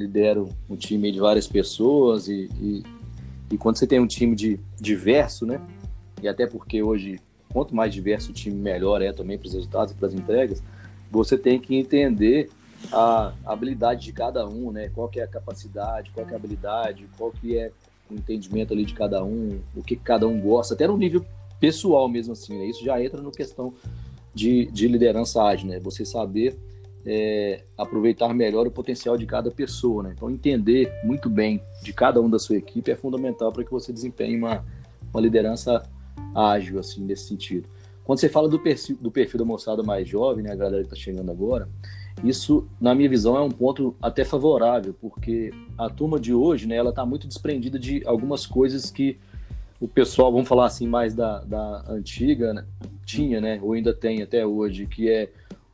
lidero 0.00 0.48
um 0.68 0.76
time 0.76 1.12
de 1.12 1.20
várias 1.20 1.46
pessoas 1.46 2.28
e, 2.28 2.48
e, 2.60 2.82
e 3.50 3.58
quando 3.58 3.76
você 3.76 3.86
tem 3.86 4.00
um 4.00 4.06
time 4.06 4.34
de 4.34 4.58
diverso, 4.80 5.44
né, 5.44 5.60
e 6.22 6.28
até 6.28 6.46
porque 6.46 6.82
hoje, 6.82 7.20
quanto 7.52 7.74
mais 7.74 7.92
diverso 7.92 8.30
o 8.30 8.34
time, 8.34 8.56
melhor 8.56 9.02
é 9.02 9.12
também 9.12 9.38
para 9.38 9.46
os 9.46 9.54
resultados 9.54 9.92
e 9.92 9.96
para 9.96 10.08
as 10.08 10.14
entregas, 10.14 10.62
você 11.10 11.36
tem 11.36 11.60
que 11.60 11.74
entender 11.76 12.50
a 12.92 13.32
habilidade 13.44 14.04
de 14.04 14.12
cada 14.12 14.48
um, 14.48 14.70
né? 14.70 14.90
Qual 14.94 15.08
que 15.08 15.20
é 15.20 15.24
a 15.24 15.26
capacidade, 15.26 16.10
qual 16.12 16.24
que 16.24 16.32
é 16.32 16.34
a 16.34 16.38
habilidade, 16.38 17.06
qual 17.18 17.30
que 17.30 17.58
é 17.58 17.70
o 18.10 18.14
entendimento 18.14 18.72
ali 18.72 18.84
de 18.84 18.94
cada 18.94 19.22
um, 19.22 19.60
o 19.76 19.82
que 19.82 19.96
cada 19.96 20.26
um 20.26 20.40
gosta, 20.40 20.74
até 20.74 20.86
no 20.86 20.96
nível 20.96 21.24
pessoal 21.58 22.08
mesmo 22.08 22.32
assim, 22.32 22.58
né? 22.58 22.66
Isso 22.66 22.84
já 22.84 23.02
entra 23.02 23.20
no 23.20 23.30
questão 23.30 23.74
de, 24.34 24.66
de 24.66 24.88
liderança 24.88 25.42
ágil, 25.42 25.68
né? 25.68 25.78
Você 25.80 26.04
saber 26.04 26.56
é, 27.06 27.64
aproveitar 27.76 28.32
melhor 28.34 28.66
o 28.66 28.70
potencial 28.70 29.16
de 29.16 29.26
cada 29.26 29.50
pessoa, 29.50 30.02
né? 30.02 30.12
Então 30.14 30.30
entender 30.30 30.92
muito 31.02 31.30
bem 31.30 31.62
de 31.82 31.92
cada 31.92 32.20
um 32.20 32.28
da 32.28 32.38
sua 32.38 32.56
equipe 32.56 32.90
é 32.90 32.96
fundamental 32.96 33.52
para 33.52 33.64
que 33.64 33.70
você 33.70 33.92
desempenhe 33.92 34.36
uma, 34.36 34.64
uma 35.12 35.20
liderança 35.20 35.82
ágil, 36.34 36.78
assim, 36.78 37.02
nesse 37.02 37.24
sentido. 37.24 37.68
Quando 38.04 38.18
você 38.18 38.28
fala 38.28 38.48
do 38.48 38.58
perfil, 38.58 38.98
do 39.00 39.10
perfil 39.10 39.38
da 39.38 39.44
moçada 39.44 39.82
mais 39.82 40.08
jovem, 40.08 40.44
né, 40.44 40.52
a 40.52 40.56
galera 40.56 40.82
que 40.82 40.92
está 40.92 40.96
chegando 40.96 41.30
agora, 41.30 41.68
isso, 42.24 42.66
na 42.80 42.94
minha 42.94 43.08
visão, 43.08 43.36
é 43.36 43.40
um 43.40 43.50
ponto 43.50 43.94
até 44.02 44.24
favorável, 44.24 44.94
porque 45.00 45.52
a 45.78 45.88
turma 45.88 46.18
de 46.18 46.34
hoje, 46.34 46.66
né, 46.66 46.76
ela 46.76 46.90
está 46.90 47.06
muito 47.06 47.26
desprendida 47.26 47.78
de 47.78 48.02
algumas 48.04 48.46
coisas 48.46 48.90
que 48.90 49.18
o 49.80 49.88
pessoal, 49.88 50.30
vamos 50.30 50.48
falar 50.48 50.66
assim, 50.66 50.86
mais 50.86 51.14
da, 51.14 51.38
da 51.44 51.84
antiga, 51.88 52.52
né, 52.52 52.64
tinha, 53.06 53.40
né, 53.40 53.58
ou 53.62 53.72
ainda 53.72 53.94
tem 53.94 54.22
até 54.22 54.44
hoje, 54.44 54.86
que 54.86 55.08
é 55.08 55.30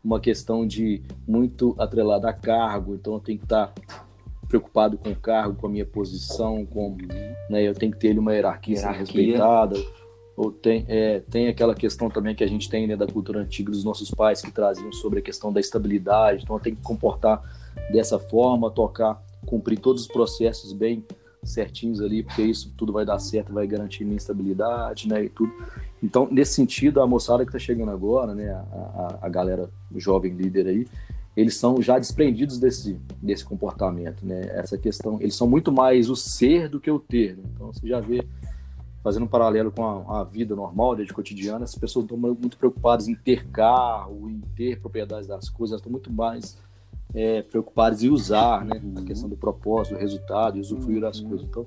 uma 0.06 0.20
questão 0.20 0.64
de 0.64 1.02
muito 1.26 1.74
atrelada 1.76 2.30
a 2.30 2.32
cargo, 2.32 2.94
então 2.94 3.18
tem 3.18 3.36
que 3.36 3.42
estar 3.42 3.66
tá 3.66 4.06
preocupado 4.46 4.96
com 4.96 5.10
o 5.10 5.16
cargo, 5.16 5.56
com 5.56 5.66
a 5.66 5.70
minha 5.70 5.84
posição, 5.84 6.64
com, 6.64 6.96
né, 7.50 7.64
eu 7.64 7.74
tenho 7.74 7.90
que 7.90 7.98
ter 7.98 8.16
uma 8.16 8.32
hierarquia, 8.32 8.76
hierarquia. 8.76 9.00
respeitada. 9.00 9.76
Ou 10.36 10.52
tem, 10.52 10.84
é, 10.86 11.20
tem 11.20 11.48
aquela 11.48 11.74
questão 11.74 12.08
também 12.08 12.36
que 12.36 12.44
a 12.44 12.46
gente 12.46 12.68
tem 12.68 12.86
né, 12.86 12.94
da 12.94 13.06
cultura 13.06 13.40
antiga 13.40 13.72
dos 13.72 13.82
nossos 13.82 14.10
pais 14.10 14.40
que 14.40 14.52
traziam 14.52 14.92
sobre 14.92 15.18
a 15.18 15.22
questão 15.22 15.52
da 15.52 15.58
estabilidade. 15.58 16.44
Então, 16.44 16.54
eu 16.54 16.60
tenho 16.60 16.76
que 16.76 16.82
comportar 16.82 17.42
dessa 17.90 18.18
forma, 18.18 18.70
tocar, 18.70 19.20
cumprir 19.46 19.78
todos 19.78 20.02
os 20.02 20.08
processos 20.08 20.72
bem 20.74 21.04
certinhos 21.42 22.02
ali, 22.02 22.22
porque 22.22 22.42
isso 22.42 22.72
tudo 22.76 22.92
vai 22.92 23.04
dar 23.04 23.18
certo, 23.18 23.52
vai 23.52 23.66
garantir 23.66 24.04
minha 24.04 24.18
estabilidade, 24.18 25.08
né, 25.08 25.24
e 25.24 25.28
tudo. 25.30 25.52
Então, 26.06 26.28
nesse 26.30 26.54
sentido, 26.54 27.02
a 27.02 27.06
moçada 27.06 27.44
que 27.44 27.48
está 27.48 27.58
chegando 27.58 27.90
agora, 27.90 28.32
né, 28.32 28.48
a, 28.48 28.60
a, 28.60 29.18
a 29.22 29.28
galera 29.28 29.68
jovem 29.96 30.32
líder 30.32 30.68
aí, 30.68 30.86
eles 31.36 31.56
são 31.56 31.82
já 31.82 31.98
desprendidos 31.98 32.60
desse, 32.60 32.96
desse 33.20 33.44
comportamento, 33.44 34.24
né? 34.24 34.42
Essa 34.52 34.78
questão, 34.78 35.18
eles 35.20 35.34
são 35.34 35.48
muito 35.48 35.72
mais 35.72 36.08
o 36.08 36.14
ser 36.14 36.68
do 36.68 36.80
que 36.80 36.88
o 36.88 37.00
ter. 37.00 37.36
Né? 37.36 37.42
Então 37.52 37.72
você 37.72 37.88
já 37.88 37.98
vê, 38.00 38.24
fazendo 39.02 39.24
um 39.24 39.28
paralelo 39.28 39.72
com 39.72 39.84
a, 39.84 40.20
a 40.20 40.24
vida 40.24 40.54
normal, 40.54 40.94
de 40.94 41.12
cotidiana, 41.12 41.64
as 41.64 41.74
pessoas 41.74 42.04
estão 42.04 42.16
muito 42.16 42.56
preocupadas 42.56 43.08
em 43.08 43.14
ter 43.16 43.48
carro, 43.48 44.30
em 44.30 44.40
ter 44.54 44.80
propriedades 44.80 45.26
das 45.26 45.50
coisas, 45.50 45.76
estão 45.76 45.90
muito 45.90 46.10
mais 46.10 46.56
é, 47.12 47.42
preocupadas 47.42 48.04
em 48.04 48.08
usar, 48.10 48.64
né? 48.64 48.80
A 48.96 49.02
questão 49.02 49.28
do 49.28 49.36
propósito, 49.36 49.96
do 49.96 50.00
resultado, 50.00 50.60
usufruir 50.60 51.00
das 51.00 51.18
uhum. 51.18 51.30
coisas. 51.30 51.46
Então, 51.48 51.66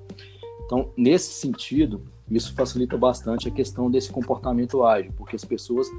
então, 0.70 0.92
nesse 0.96 1.34
sentido, 1.34 2.04
isso 2.30 2.54
facilita 2.54 2.96
bastante 2.96 3.48
a 3.48 3.52
questão 3.52 3.90
desse 3.90 4.12
comportamento 4.12 4.84
ágil, 4.84 5.12
porque 5.18 5.36
as 5.36 5.44
pessoas 5.44 5.90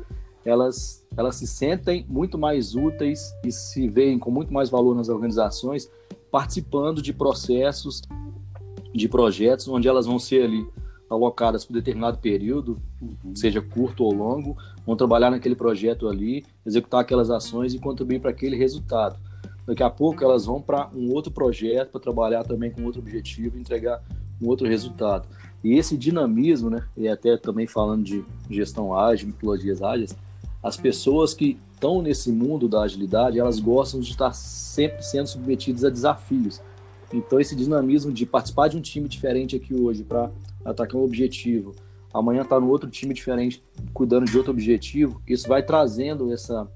elas, 0.45 1.05
elas 1.17 1.35
se 1.35 1.47
sentem 1.49 2.07
muito 2.09 2.39
mais 2.39 2.77
úteis 2.77 3.35
e 3.45 3.51
se 3.51 3.89
veem 3.89 4.17
com 4.17 4.31
muito 4.31 4.53
mais 4.53 4.71
valor 4.71 4.95
nas 4.95 5.09
organizações 5.09 5.91
participando 6.31 7.03
de 7.03 7.13
processos, 7.13 8.01
de 8.95 9.09
projetos 9.09 9.67
onde 9.67 9.89
elas 9.89 10.07
vão 10.07 10.21
ser 10.21 10.45
ali 10.45 10.65
alocadas 11.11 11.65
por 11.65 11.73
determinado 11.73 12.19
período, 12.19 12.81
uhum. 13.03 13.35
seja 13.35 13.61
curto 13.61 14.05
ou 14.05 14.15
longo, 14.15 14.57
vão 14.87 14.95
trabalhar 14.95 15.33
naquele 15.33 15.57
projeto 15.57 16.07
ali, 16.07 16.47
executar 16.65 17.01
aquelas 17.01 17.29
ações 17.29 17.75
e 17.75 17.81
contribuir 17.81 18.21
para 18.21 18.31
aquele 18.31 18.55
resultado. 18.55 19.19
Daqui 19.67 19.83
a 19.83 19.91
pouco 19.91 20.23
elas 20.23 20.47
vão 20.47 20.63
para 20.63 20.89
um 20.95 21.13
outro 21.13 21.33
projeto 21.33 21.91
para 21.91 22.01
trabalhar 22.01 22.45
também 22.45 22.71
com 22.71 22.85
outro 22.85 23.01
objetivo, 23.01 23.59
entregar 23.59 24.01
um 24.41 24.49
outro 24.49 24.67
resultado. 24.67 25.29
E 25.63 25.75
esse 25.75 25.97
dinamismo, 25.97 26.71
né, 26.71 26.85
e 26.97 27.09
até 27.09 27.37
também 27.37 27.67
falando 27.67 28.03
de 28.03 28.25
gestão 28.49 28.97
ágil, 28.97 29.29
metodologias 29.29 29.83
ágeis, 29.83 30.17
as 30.63 30.77
pessoas 30.77 31.35
que 31.35 31.59
estão 31.75 32.03
nesse 32.03 32.31
mundo 32.31 32.69
da 32.69 32.83
agilidade, 32.83 33.39
elas 33.39 33.59
gostam 33.59 34.01
de 34.01 34.11
estar 34.11 34.33
sempre 34.33 35.03
sendo 35.03 35.27
submetidas 35.27 35.85
a 35.85 35.91
desafios. 35.91 36.61
Então, 37.13 37.41
esse 37.41 37.57
dinamismo 37.57 38.13
de 38.13 38.25
participar 38.25 38.69
de 38.69 38.77
um 38.77 38.81
time 38.81 39.09
diferente 39.09 39.57
aqui 39.57 39.75
hoje 39.75 40.05
para 40.05 40.31
atacar 40.65 40.97
um 40.97 41.05
objetivo, 41.05 41.75
amanhã 42.13 42.43
estar 42.43 42.57
tá 42.57 42.61
no 42.61 42.69
outro 42.69 42.89
time 42.91 43.15
diferente 43.15 43.63
cuidando 43.93 44.27
de 44.27 44.37
outro 44.37 44.53
objetivo, 44.53 45.21
isso 45.27 45.49
vai 45.49 45.63
trazendo 45.63 46.33
essa 46.33 46.69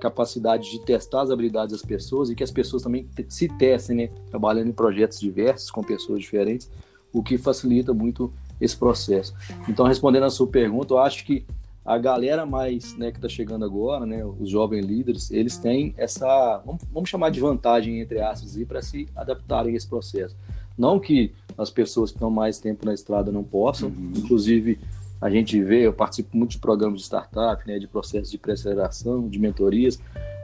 capacidade 0.00 0.70
de 0.70 0.84
testar 0.84 1.22
as 1.22 1.30
habilidades 1.30 1.72
das 1.72 1.82
pessoas 1.82 2.28
e 2.28 2.34
que 2.34 2.42
as 2.42 2.50
pessoas 2.50 2.82
também 2.82 3.08
se 3.28 3.48
testem, 3.48 3.96
né? 3.96 4.06
Trabalhando 4.30 4.68
em 4.68 4.72
projetos 4.72 5.20
diversos 5.20 5.70
com 5.70 5.80
pessoas 5.80 6.20
diferentes, 6.20 6.68
o 7.12 7.22
que 7.22 7.36
facilita 7.38 7.92
muito 7.92 8.32
esse 8.60 8.76
processo. 8.76 9.34
Então, 9.68 9.86
respondendo 9.86 10.24
a 10.24 10.30
sua 10.30 10.46
pergunta, 10.46 10.94
eu 10.94 10.98
acho 10.98 11.24
que 11.24 11.44
a 11.84 11.98
galera 11.98 12.46
mais 12.46 12.96
né, 12.96 13.10
que 13.10 13.18
está 13.18 13.28
chegando 13.28 13.64
agora, 13.64 14.06
né, 14.06 14.24
os 14.24 14.48
jovens 14.48 14.86
líderes, 14.86 15.30
eles 15.30 15.58
têm 15.58 15.92
essa, 15.96 16.62
vamos, 16.64 16.82
vamos 16.92 17.10
chamar 17.10 17.30
de 17.30 17.40
vantagem, 17.40 18.00
entre 18.00 18.20
aspas, 18.20 18.56
para 18.64 18.80
se 18.80 19.08
adaptarem 19.16 19.74
a 19.74 19.76
esse 19.76 19.88
processo. 19.88 20.36
Não 20.78 21.00
que 21.00 21.32
as 21.58 21.70
pessoas 21.70 22.10
que 22.10 22.16
estão 22.16 22.30
mais 22.30 22.58
tempo 22.58 22.86
na 22.86 22.94
estrada 22.94 23.32
não 23.32 23.42
possam, 23.42 23.88
uhum. 23.88 24.12
inclusive 24.16 24.78
a 25.20 25.28
gente 25.28 25.62
vê, 25.62 25.86
eu 25.86 25.92
participo 25.92 26.36
muito 26.36 26.52
de 26.52 26.58
programas 26.58 27.00
de 27.00 27.04
startup, 27.04 27.66
né, 27.66 27.78
de 27.78 27.86
processos 27.86 28.30
de 28.30 28.38
pré-aceleração, 28.38 29.28
de 29.28 29.38
mentorias, 29.38 30.00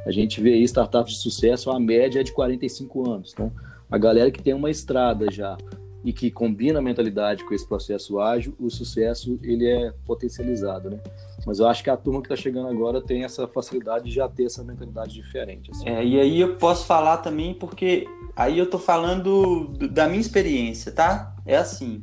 a 0.07 0.11
gente 0.11 0.41
vê 0.41 0.55
aí 0.55 0.63
startups 0.63 1.15
de 1.15 1.21
sucesso, 1.21 1.71
a 1.71 1.79
média 1.79 2.21
é 2.21 2.23
de 2.23 2.33
45 2.33 3.11
anos. 3.11 3.33
Então, 3.33 3.53
a 3.91 3.99
galera 3.99 4.31
que 4.31 4.43
tem 4.43 4.55
uma 4.55 4.71
estrada 4.71 5.31
já, 5.31 5.57
e 6.05 6.13
que 6.13 6.31
combina 6.31 6.79
a 6.79 6.83
mentalidade 6.83 7.45
com 7.45 7.55
esse 7.55 7.67
processo 7.67 8.21
ágil, 8.21 8.55
o 8.59 8.71
sucesso 8.71 9.39
ele 9.43 9.67
é 9.67 9.93
potencializado, 10.07 10.91
né? 10.91 11.01
Mas 11.47 11.59
eu 11.59 11.67
acho 11.67 11.83
que 11.83 11.91
a 11.91 11.97
turma 11.97 12.21
que 12.21 12.27
está 12.27 12.37
chegando 12.37 12.69
agora 12.69 13.01
tem 13.01 13.25
essa 13.25 13.49
facilidade 13.49 14.05
de 14.05 14.13
já 14.13 14.29
ter 14.29 14.45
essa 14.45 14.63
mentalidade 14.63 15.15
diferente. 15.15 15.71
Assim. 15.71 15.89
É, 15.89 16.05
e 16.05 16.21
aí 16.21 16.41
eu 16.41 16.57
posso 16.57 16.87
falar 16.87 17.19
também 17.19 17.55
porque 17.55 18.07
aí 18.37 18.59
eu 18.59 18.65
estou 18.65 18.79
falando 18.79 19.69
da 19.91 20.07
minha 20.07 20.21
experiência, 20.21 20.93
tá? 20.93 21.35
É 21.45 21.57
assim, 21.57 22.03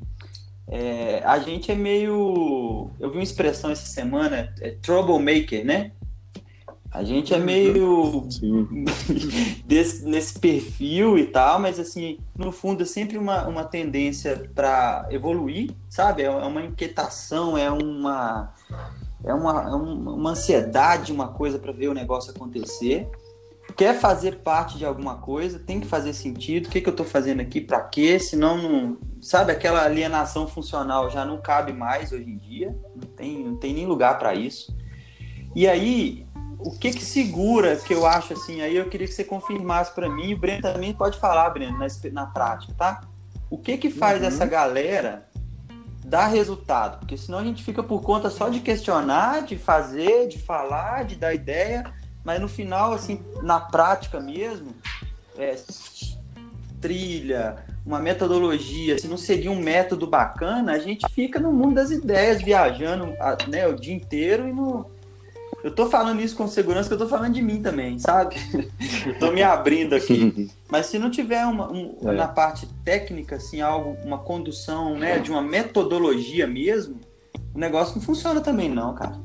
é, 0.68 1.22
a 1.24 1.38
gente 1.40 1.72
é 1.72 1.76
meio, 1.76 2.90
eu 3.00 3.10
vi 3.10 3.18
uma 3.18 3.24
expressão 3.24 3.70
essa 3.70 3.86
semana, 3.86 4.54
é 4.60 4.72
troublemaker, 4.72 5.64
né? 5.64 5.92
A 6.96 7.04
gente 7.04 7.34
é 7.34 7.38
meio 7.38 8.28
desse, 9.66 10.06
nesse 10.06 10.40
perfil 10.40 11.18
e 11.18 11.28
tal, 11.28 11.60
mas 11.60 11.80
assim, 11.80 12.20
no 12.38 12.52
fundo 12.52 12.84
é 12.84 12.86
sempre 12.86 13.18
uma, 13.18 13.46
uma 13.48 13.66
tendência 13.66 14.50
para 14.56 15.06
evoluir, 15.12 15.72
sabe? 15.90 16.24
É, 16.24 16.26
é 16.26 16.30
uma 16.30 16.64
inquietação, 16.64 17.58
é 17.58 17.70
uma 17.70 18.54
é 19.26 19.34
uma, 19.34 19.64
é 19.64 19.76
uma 19.76 20.30
ansiedade, 20.32 21.12
uma 21.12 21.30
coisa 21.30 21.58
para 21.58 21.72
ver 21.72 21.90
o 21.90 21.94
negócio 21.94 22.32
acontecer. 22.32 23.10
Quer 23.76 24.00
fazer 24.00 24.38
parte 24.38 24.78
de 24.78 24.86
alguma 24.86 25.18
coisa, 25.18 25.60
tem 25.60 25.82
que 25.82 25.88
fazer 25.88 26.14
sentido. 26.14 26.68
O 26.68 26.70
que, 26.70 26.80
que 26.80 26.88
eu 26.88 26.92
estou 26.92 27.06
fazendo 27.06 27.42
aqui? 27.42 27.60
Para 27.60 27.82
quê? 27.82 28.20
Senão, 28.20 28.58
não, 28.58 28.98
sabe, 29.20 29.52
aquela 29.52 29.84
alienação 29.84 30.48
funcional 30.48 31.10
já 31.10 31.26
não 31.26 31.42
cabe 31.42 31.74
mais 31.74 32.12
hoje 32.12 32.30
em 32.30 32.38
dia. 32.38 32.78
Não 32.96 33.10
tem, 33.10 33.44
não 33.44 33.58
tem 33.58 33.74
nem 33.74 33.88
lugar 33.88 34.18
para 34.20 34.36
isso. 34.36 34.74
E 35.56 35.68
aí, 35.68 36.25
o 36.60 36.72
que 36.72 36.92
que 36.92 37.04
segura, 37.04 37.76
que 37.76 37.94
eu 37.94 38.06
acho 38.06 38.34
assim, 38.34 38.62
aí 38.62 38.76
eu 38.76 38.90
queria 38.90 39.08
que 39.08 39.14
você 39.14 39.24
confirmasse 39.24 39.94
para 39.94 40.10
mim, 40.10 40.34
o 40.34 40.38
Breno 40.38 40.62
também 40.62 40.94
pode 40.94 41.18
falar, 41.20 41.50
Breno, 41.50 41.78
na, 41.78 41.88
na 42.12 42.26
prática, 42.26 42.74
tá? 42.78 43.02
O 43.50 43.58
que 43.58 43.78
que 43.78 43.90
faz 43.90 44.22
uhum. 44.22 44.28
essa 44.28 44.46
galera 44.46 45.28
dar 46.04 46.28
resultado? 46.28 47.00
Porque 47.00 47.18
senão 47.18 47.40
a 47.40 47.44
gente 47.44 47.64
fica 47.64 47.84
por 47.84 48.02
conta 48.02 48.30
só 48.30 48.50
de 48.50 48.60
questionar, 48.60 49.44
de 49.44 49.58
fazer, 49.58 50.28
de 50.28 50.40
falar, 50.40 51.06
de 51.06 51.16
dar 51.16 51.34
ideia, 51.34 51.84
mas 52.24 52.42
no 52.42 52.48
final, 52.48 52.94
assim, 52.94 53.24
na 53.42 53.60
prática 53.60 54.20
mesmo, 54.20 54.76
é, 55.38 55.56
trilha, 56.82 57.58
uma 57.86 58.00
metodologia, 58.00 58.98
se 58.98 59.08
não 59.08 59.18
seguir 59.18 59.50
um 59.50 59.60
método 59.60 60.08
bacana, 60.08 60.74
a 60.74 60.80
gente 60.80 61.08
fica 61.12 61.40
no 61.40 61.52
mundo 61.52 61.76
das 61.76 61.92
ideias, 61.92 62.42
viajando 62.42 63.14
né, 63.48 63.68
o 63.68 63.76
dia 63.76 63.94
inteiro 63.94 64.48
e 64.48 64.54
não 64.54 64.95
eu 65.66 65.74
tô 65.74 65.88
falando 65.88 66.22
isso 66.22 66.36
com 66.36 66.48
segurança, 66.48 66.88
que 66.88 66.94
eu 66.94 66.98
tô 67.00 67.08
falando 67.08 67.34
de 67.34 67.42
mim 67.42 67.60
também, 67.60 67.98
sabe? 67.98 68.36
tô 69.20 69.32
me 69.32 69.42
abrindo 69.42 69.96
aqui. 69.96 70.48
Mas 70.70 70.86
se 70.86 71.00
não 71.00 71.10
tiver 71.10 71.44
uma, 71.44 71.72
um, 71.72 71.98
é. 72.04 72.12
na 72.12 72.28
parte 72.28 72.68
técnica, 72.84 73.38
assim, 73.38 73.62
algo, 73.62 73.98
uma 74.06 74.20
condução, 74.20 74.96
né, 74.96 75.18
de 75.18 75.32
uma 75.32 75.42
metodologia 75.42 76.46
mesmo, 76.46 77.00
o 77.52 77.58
negócio 77.58 77.96
não 77.96 78.04
funciona 78.04 78.42
também, 78.42 78.70
não, 78.70 78.94
cara. 78.94 79.20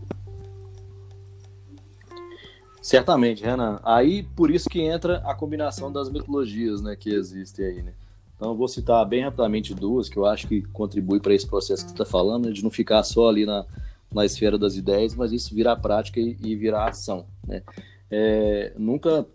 Certamente, 2.80 3.44
Renan. 3.44 3.78
Aí, 3.84 4.22
por 4.22 4.50
isso 4.50 4.66
que 4.70 4.80
entra 4.80 5.18
a 5.26 5.34
combinação 5.34 5.92
das 5.92 6.08
metodologias, 6.08 6.80
né, 6.80 6.96
que 6.96 7.10
existem 7.10 7.66
aí, 7.66 7.82
né? 7.82 7.92
Então, 8.34 8.52
eu 8.52 8.56
vou 8.56 8.66
citar 8.66 9.04
bem 9.04 9.24
rapidamente 9.24 9.74
duas 9.74 10.08
que 10.08 10.16
eu 10.16 10.24
acho 10.24 10.48
que 10.48 10.62
contribuem 10.62 11.20
para 11.20 11.34
esse 11.34 11.46
processo 11.46 11.82
que 11.82 11.90
você 11.90 11.94
está 11.96 12.06
falando, 12.06 12.50
de 12.50 12.64
não 12.64 12.70
ficar 12.70 13.02
só 13.02 13.28
ali 13.28 13.44
na, 13.44 13.66
na 14.12 14.24
esfera 14.24 14.58
das 14.58 14.76
ideias, 14.76 15.14
mas 15.14 15.32
isso 15.32 15.54
virar 15.54 15.76
prática 15.76 16.18
e, 16.20 16.36
e 16.42 16.56
virar 16.56 16.88
ação. 16.88 17.26
Né? 17.46 17.62
É, 18.10 18.72
nunca 18.76 19.26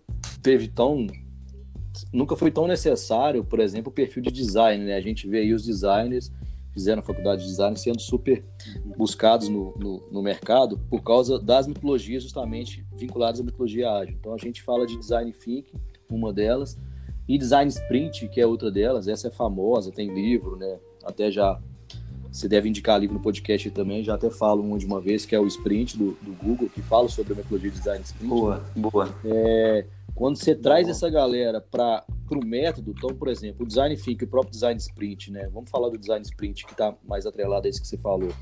teve 0.41 0.67
tão 0.67 1.07
nunca 2.11 2.35
foi 2.35 2.51
tão 2.51 2.67
necessário, 2.67 3.43
por 3.43 3.59
exemplo, 3.59 3.89
o 3.89 3.93
perfil 3.93 4.21
de 4.21 4.31
design. 4.31 4.83
Né? 4.83 4.95
A 4.95 5.01
gente 5.01 5.27
vê 5.27 5.39
aí 5.39 5.53
os 5.53 5.65
designers 5.65 6.31
fizeram 6.73 7.01
faculdade 7.01 7.43
de 7.43 7.47
design 7.47 7.77
sendo 7.77 8.01
super 8.01 8.43
buscados 8.97 9.47
no, 9.47 9.73
no, 9.77 10.09
no, 10.11 10.21
mercado 10.21 10.77
por 10.89 11.01
causa 11.01 11.39
das 11.39 11.67
mitologias 11.67 12.21
justamente 12.21 12.85
vinculadas 12.97 13.39
à 13.39 13.43
mitologia 13.45 13.89
ágil. 13.89 14.17
Então 14.19 14.33
a 14.33 14.37
gente 14.37 14.61
fala 14.61 14.85
de 14.85 14.97
design 14.97 15.31
thinking, 15.31 15.79
uma 16.09 16.33
delas, 16.33 16.77
e 17.29 17.37
design 17.37 17.69
sprint, 17.69 18.27
que 18.27 18.41
é 18.41 18.45
outra 18.45 18.69
delas. 18.69 19.07
Essa 19.07 19.29
é 19.29 19.31
famosa, 19.31 19.89
tem 19.89 20.13
livro, 20.13 20.57
né? 20.57 20.77
Até 21.05 21.31
já 21.31 21.61
você 22.35 22.49
deve 22.49 22.67
indicar 22.67 22.99
livro 22.99 23.15
no 23.15 23.21
podcast 23.21 23.71
também, 23.71 24.03
já 24.03 24.15
até 24.15 24.29
falo 24.29 24.61
um 24.61 24.77
de 24.77 24.85
uma 24.85 24.99
vez, 24.99 25.25
que 25.25 25.33
é 25.33 25.39
o 25.39 25.47
Sprint 25.47 25.97
do, 25.97 26.17
do 26.21 26.33
Google, 26.33 26.67
que 26.67 26.81
fala 26.81 27.07
sobre 27.07 27.31
a 27.31 27.35
metodologia 27.37 27.71
de 27.71 27.77
design 27.77 28.03
sprint. 28.03 28.27
Boa, 28.29 28.61
boa. 28.75 29.15
É, 29.23 29.85
quando 30.13 30.35
você 30.35 30.53
traz 30.53 30.89
essa 30.89 31.09
galera 31.09 31.61
para 31.61 32.03
o 32.29 32.45
método, 32.45 32.93
então, 32.95 33.15
por 33.15 33.29
exemplo, 33.29 33.63
o 33.63 33.67
design 33.67 33.95
thinking, 33.95 34.25
o 34.25 34.27
próprio 34.27 34.51
design 34.51 34.77
sprint, 34.77 35.31
né? 35.31 35.47
Vamos 35.53 35.69
falar 35.69 35.87
do 35.87 35.97
design 35.97 36.21
sprint, 36.23 36.65
que 36.65 36.73
está 36.73 36.93
mais 37.07 37.25
atrelado 37.25 37.67
a 37.67 37.69
isso 37.69 37.81
que 37.81 37.87
você 37.87 37.97
falou. 37.97 38.33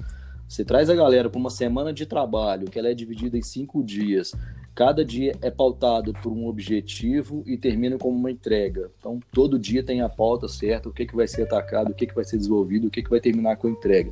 Você 0.49 0.65
traz 0.65 0.89
a 0.89 0.95
galera 0.95 1.29
para 1.29 1.39
uma 1.39 1.51
semana 1.51 1.93
de 1.93 2.08
trabalho, 2.08 2.71
que 2.71 2.79
ela 2.79 2.89
é 2.89 2.95
dividida 2.95 3.38
em 3.38 3.43
cinco 3.43 3.84
dias, 3.84 4.34
Cada 4.75 5.05
dia 5.05 5.36
é 5.39 5.51
pautado 5.51 6.13
por 6.13 6.31
um 6.31 6.47
objetivo 6.47 7.43
e 7.45 7.55
termina 7.57 7.95
como 7.95 8.17
uma 8.17 8.31
entrega. 8.31 8.89
Então, 8.97 9.19
todo 9.31 9.59
dia 9.59 9.83
tem 9.83 10.01
a 10.01 10.09
pauta 10.09 10.47
certa, 10.47 10.89
o 10.89 10.93
que, 10.93 11.05
que 11.05 11.15
vai 11.15 11.27
ser 11.27 11.43
atacado, 11.43 11.91
o 11.91 11.93
que, 11.93 12.07
que 12.07 12.15
vai 12.15 12.23
ser 12.23 12.38
desenvolvido, 12.38 12.88
o 12.88 12.89
que, 12.89 13.03
que 13.03 13.09
vai 13.09 13.19
terminar 13.19 13.57
com 13.57 13.67
a 13.67 13.69
entrega. 13.71 14.12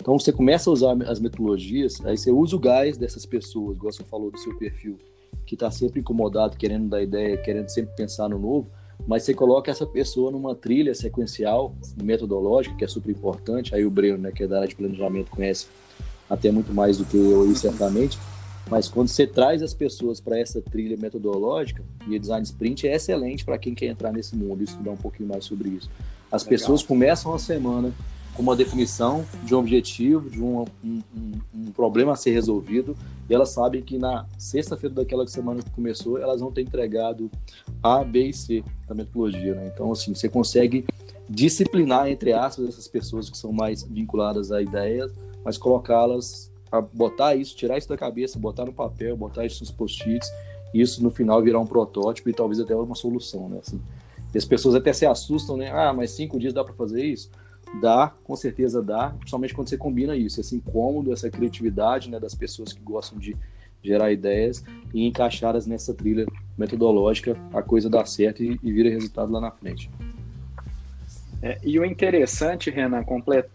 Então, 0.00 0.16
você 0.16 0.32
começa 0.32 0.70
a 0.70 0.72
usar 0.72 0.96
as 1.08 1.18
metodologias, 1.18 2.04
aí 2.04 2.16
você 2.16 2.30
usa 2.30 2.54
o 2.54 2.58
gás 2.58 2.96
dessas 2.96 3.26
pessoas, 3.26 3.76
igual 3.76 3.92
você 3.92 4.04
falou 4.04 4.30
do 4.30 4.38
seu 4.38 4.56
perfil, 4.56 4.96
que 5.44 5.54
está 5.54 5.72
sempre 5.72 5.98
incomodado, 5.98 6.56
querendo 6.56 6.88
dar 6.88 7.02
ideia, 7.02 7.36
querendo 7.36 7.68
sempre 7.68 7.96
pensar 7.96 8.28
no 8.28 8.38
novo, 8.38 8.70
mas 9.08 9.24
você 9.24 9.34
coloca 9.34 9.72
essa 9.72 9.86
pessoa 9.86 10.30
numa 10.30 10.54
trilha 10.54 10.94
sequencial, 10.94 11.74
metodológica, 12.00 12.76
que 12.76 12.84
é 12.84 12.88
super 12.88 13.10
importante. 13.10 13.74
Aí 13.74 13.84
o 13.84 13.90
Breno, 13.90 14.18
né, 14.18 14.30
que 14.30 14.44
é 14.44 14.46
da 14.46 14.58
área 14.58 14.68
de 14.68 14.76
planejamento, 14.76 15.30
conhece 15.32 15.66
até 16.30 16.50
muito 16.52 16.72
mais 16.72 16.96
do 16.96 17.04
que 17.04 17.16
eu, 17.16 17.54
certamente 17.56 18.16
mas 18.68 18.88
quando 18.88 19.08
você 19.08 19.26
traz 19.26 19.62
as 19.62 19.72
pessoas 19.72 20.20
para 20.20 20.38
essa 20.38 20.60
trilha 20.60 20.96
metodológica, 20.96 21.82
e 22.06 22.16
o 22.16 22.20
design 22.20 22.42
sprint 22.44 22.86
é 22.88 22.94
excelente 22.94 23.44
para 23.44 23.58
quem 23.58 23.74
quer 23.74 23.86
entrar 23.86 24.12
nesse 24.12 24.34
mundo 24.34 24.60
e 24.60 24.64
estudar 24.64 24.90
um 24.90 24.96
pouquinho 24.96 25.28
mais 25.28 25.44
sobre 25.44 25.68
isso. 25.70 25.88
As 26.30 26.42
Legal. 26.42 26.58
pessoas 26.58 26.82
começam 26.82 27.32
a 27.32 27.38
semana 27.38 27.92
com 28.34 28.42
uma 28.42 28.54
definição 28.54 29.24
de 29.44 29.54
um 29.54 29.58
objetivo, 29.58 30.28
de 30.28 30.42
um, 30.42 30.66
um, 30.84 31.02
um, 31.54 31.70
problema 31.74 32.12
a 32.12 32.16
ser 32.16 32.32
resolvido, 32.32 32.94
e 33.28 33.34
elas 33.34 33.48
sabem 33.48 33.80
que 33.80 33.96
na 33.96 34.26
sexta-feira 34.36 34.94
daquela 34.94 35.26
semana 35.26 35.62
que 35.62 35.70
começou, 35.70 36.18
elas 36.18 36.40
vão 36.40 36.52
ter 36.52 36.60
entregado 36.60 37.30
A, 37.82 38.04
B 38.04 38.28
e 38.28 38.32
C 38.34 38.62
da 38.86 38.94
metodologia. 38.94 39.54
Né? 39.54 39.70
Então, 39.72 39.90
assim, 39.90 40.14
você 40.14 40.28
consegue 40.28 40.84
disciplinar, 41.28 42.08
entre 42.08 42.32
aspas, 42.32 42.68
essas 42.68 42.86
pessoas 42.86 43.30
que 43.30 43.38
são 43.38 43.52
mais 43.52 43.82
vinculadas 43.82 44.52
a 44.52 44.60
ideias, 44.60 45.10
mas 45.42 45.56
colocá-las 45.56 46.52
a 46.78 46.80
botar 46.80 47.34
isso, 47.34 47.56
tirar 47.56 47.78
isso 47.78 47.88
da 47.88 47.96
cabeça, 47.96 48.38
botar 48.38 48.64
no 48.64 48.72
papel, 48.72 49.16
botar 49.16 49.44
isso 49.44 49.62
nos 49.62 49.70
post-its, 49.70 50.30
e 50.72 50.80
isso 50.80 51.02
no 51.02 51.10
final 51.10 51.42
virar 51.42 51.60
um 51.60 51.66
protótipo 51.66 52.28
e 52.28 52.32
talvez 52.32 52.60
até 52.60 52.74
uma 52.74 52.94
solução, 52.94 53.48
né? 53.48 53.58
Assim, 53.60 53.80
as 54.34 54.44
pessoas 54.44 54.74
até 54.74 54.92
se 54.92 55.06
assustam, 55.06 55.56
né? 55.56 55.70
Ah, 55.70 55.92
mas 55.92 56.10
cinco 56.10 56.38
dias 56.38 56.52
dá 56.52 56.62
para 56.62 56.74
fazer 56.74 57.04
isso? 57.04 57.30
Dá, 57.80 58.12
com 58.22 58.36
certeza 58.36 58.82
dá, 58.82 59.10
principalmente 59.10 59.54
quando 59.54 59.68
você 59.68 59.76
combina 59.76 60.16
isso, 60.16 60.40
esse 60.40 60.54
incômodo, 60.54 61.12
essa 61.12 61.30
criatividade, 61.30 62.10
né, 62.10 62.20
das 62.20 62.34
pessoas 62.34 62.72
que 62.72 62.80
gostam 62.80 63.18
de 63.18 63.36
gerar 63.82 64.12
ideias 64.12 64.64
e 64.94 65.06
encaixá-las 65.06 65.66
nessa 65.66 65.94
trilha 65.94 66.26
metodológica, 66.56 67.36
a 67.52 67.62
coisa 67.62 67.88
dá 67.88 68.04
certo 68.04 68.42
e, 68.42 68.58
e 68.62 68.72
vira 68.72 68.88
resultado 68.88 69.32
lá 69.32 69.40
na 69.40 69.50
frente. 69.50 69.90
É, 71.46 71.58
e 71.62 71.78
o 71.78 71.84
interessante, 71.84 72.70
Renan, 72.70 73.04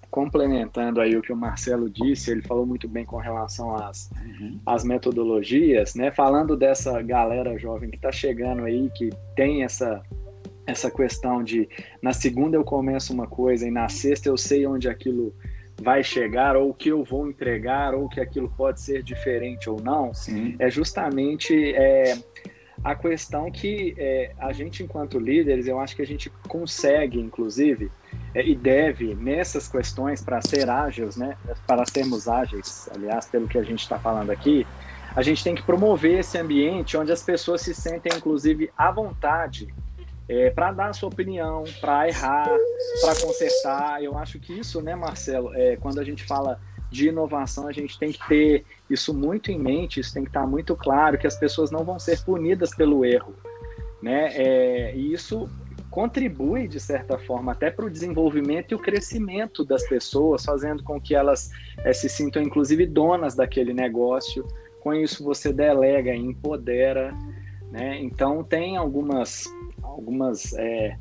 complementando 0.09 1.01
aí 1.01 1.17
o 1.17 1.21
que 1.21 1.33
o 1.33 1.35
Marcelo 1.35 1.89
disse, 1.89 2.31
ele 2.31 2.41
falou 2.41 2.65
muito 2.65 2.87
bem 2.87 3.03
com 3.03 3.17
relação 3.17 3.75
às, 3.75 4.09
uhum. 4.11 4.57
às 4.65 4.85
metodologias, 4.85 5.93
né? 5.93 6.09
Falando 6.09 6.55
dessa 6.55 7.01
galera 7.01 7.57
jovem 7.57 7.89
que 7.89 7.97
está 7.97 8.09
chegando 8.09 8.63
aí, 8.63 8.89
que 8.95 9.09
tem 9.35 9.63
essa, 9.63 10.01
essa 10.65 10.89
questão 10.89 11.43
de 11.43 11.67
na 12.01 12.13
segunda 12.13 12.55
eu 12.55 12.63
começo 12.63 13.13
uma 13.13 13.27
coisa 13.27 13.67
e 13.67 13.71
na 13.71 13.89
sexta 13.89 14.29
eu 14.29 14.37
sei 14.37 14.65
onde 14.65 14.87
aquilo 14.87 15.35
vai 15.81 16.01
chegar, 16.01 16.55
ou 16.55 16.69
o 16.69 16.73
que 16.73 16.89
eu 16.89 17.03
vou 17.03 17.27
entregar, 17.27 17.93
ou 17.93 18.07
que 18.07 18.21
aquilo 18.21 18.47
pode 18.55 18.79
ser 18.79 19.03
diferente 19.03 19.69
ou 19.69 19.81
não, 19.81 20.13
Sim. 20.13 20.55
é 20.59 20.69
justamente 20.69 21.73
é, 21.73 22.17
a 22.83 22.95
questão 22.95 23.51
que 23.51 23.95
é, 23.97 24.31
a 24.39 24.51
gente, 24.51 24.83
enquanto 24.83 25.19
líderes, 25.19 25.67
eu 25.67 25.79
acho 25.79 25.95
que 25.95 26.01
a 26.01 26.05
gente 26.05 26.29
consegue, 26.47 27.19
inclusive, 27.19 27.91
é, 28.33 28.45
e 28.45 28.55
deve, 28.55 29.13
nessas 29.13 29.67
questões, 29.67 30.23
para 30.23 30.41
ser 30.41 30.69
ágeis, 30.69 31.15
né, 31.15 31.37
para 31.67 31.85
sermos 31.85 32.27
ágeis, 32.27 32.89
aliás, 32.93 33.27
pelo 33.27 33.47
que 33.47 33.57
a 33.57 33.63
gente 33.63 33.81
está 33.81 33.99
falando 33.99 34.31
aqui, 34.31 34.65
a 35.15 35.21
gente 35.21 35.43
tem 35.43 35.53
que 35.53 35.61
promover 35.61 36.19
esse 36.19 36.37
ambiente 36.37 36.97
onde 36.97 37.11
as 37.11 37.21
pessoas 37.21 37.61
se 37.61 37.73
sentem, 37.73 38.11
inclusive, 38.15 38.71
à 38.77 38.91
vontade 38.91 39.67
é, 40.27 40.49
para 40.49 40.71
dar 40.71 40.87
a 40.87 40.93
sua 40.93 41.09
opinião, 41.09 41.65
para 41.81 42.07
errar, 42.07 42.49
para 43.01 43.15
consertar. 43.19 44.01
Eu 44.01 44.17
acho 44.17 44.39
que 44.39 44.57
isso, 44.57 44.81
né, 44.81 44.95
Marcelo, 44.95 45.53
é, 45.53 45.75
quando 45.75 45.99
a 45.99 46.03
gente 46.03 46.23
fala 46.23 46.59
de 46.91 47.07
inovação, 47.07 47.67
a 47.67 47.71
gente 47.71 47.97
tem 47.97 48.11
que 48.11 48.27
ter 48.27 48.65
isso 48.89 49.13
muito 49.13 49.49
em 49.49 49.57
mente, 49.57 50.01
isso 50.01 50.13
tem 50.13 50.23
que 50.23 50.29
estar 50.29 50.45
muito 50.45 50.75
claro, 50.75 51.17
que 51.17 51.25
as 51.25 51.37
pessoas 51.37 51.71
não 51.71 51.85
vão 51.85 51.97
ser 51.97 52.21
punidas 52.23 52.75
pelo 52.75 53.05
erro. 53.05 53.33
Né? 54.01 54.31
É, 54.35 54.95
e 54.95 55.13
isso 55.13 55.49
contribui, 55.89 56.67
de 56.67 56.79
certa 56.79 57.17
forma, 57.17 57.53
até 57.53 57.69
para 57.69 57.85
o 57.85 57.89
desenvolvimento 57.89 58.71
e 58.71 58.75
o 58.75 58.79
crescimento 58.79 59.63
das 59.63 59.87
pessoas, 59.87 60.43
fazendo 60.43 60.83
com 60.83 60.99
que 60.99 61.15
elas 61.15 61.49
é, 61.79 61.93
se 61.93 62.09
sintam, 62.09 62.41
inclusive, 62.41 62.85
donas 62.85 63.35
daquele 63.35 63.73
negócio. 63.73 64.45
Com 64.81 64.93
isso, 64.93 65.23
você 65.23 65.53
delega, 65.53 66.13
empodera. 66.13 67.13
Né? 67.71 67.99
Então, 68.01 68.43
tem 68.43 68.75
algumas, 68.75 69.45
algumas 69.81 70.53
é, 70.53 70.97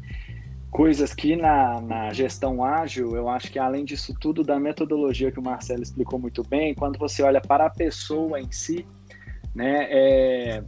coisas 0.70 1.12
que 1.12 1.36
na, 1.36 1.80
na 1.80 2.12
gestão 2.12 2.64
ágil, 2.64 3.16
eu 3.16 3.28
acho 3.28 3.50
que 3.50 3.58
além 3.58 3.84
disso 3.84 4.14
tudo, 4.18 4.42
da 4.42 4.58
metodologia 4.58 5.32
que 5.32 5.38
o 5.38 5.42
Marcelo 5.42 5.82
explicou 5.82 6.18
muito 6.18 6.42
bem, 6.42 6.74
quando 6.74 6.98
você 6.98 7.22
olha 7.22 7.40
para 7.40 7.66
a 7.66 7.70
pessoa 7.70 8.40
em 8.40 8.50
si, 8.52 8.86
né, 9.54 9.88
é, 9.90 10.64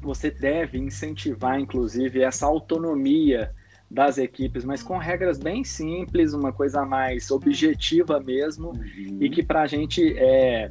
você 0.00 0.30
deve 0.30 0.78
incentivar, 0.78 1.58
inclusive, 1.58 2.22
essa 2.22 2.46
autonomia 2.46 3.52
das 3.90 4.18
equipes, 4.18 4.64
mas 4.64 4.82
com 4.82 4.98
regras 4.98 5.38
bem 5.38 5.64
simples, 5.64 6.32
uma 6.32 6.52
coisa 6.52 6.84
mais 6.84 7.30
objetiva 7.30 8.20
mesmo, 8.20 8.68
uhum. 8.68 9.18
e 9.20 9.28
que 9.28 9.42
para 9.42 9.62
a 9.62 9.66
gente 9.66 10.16
é, 10.16 10.70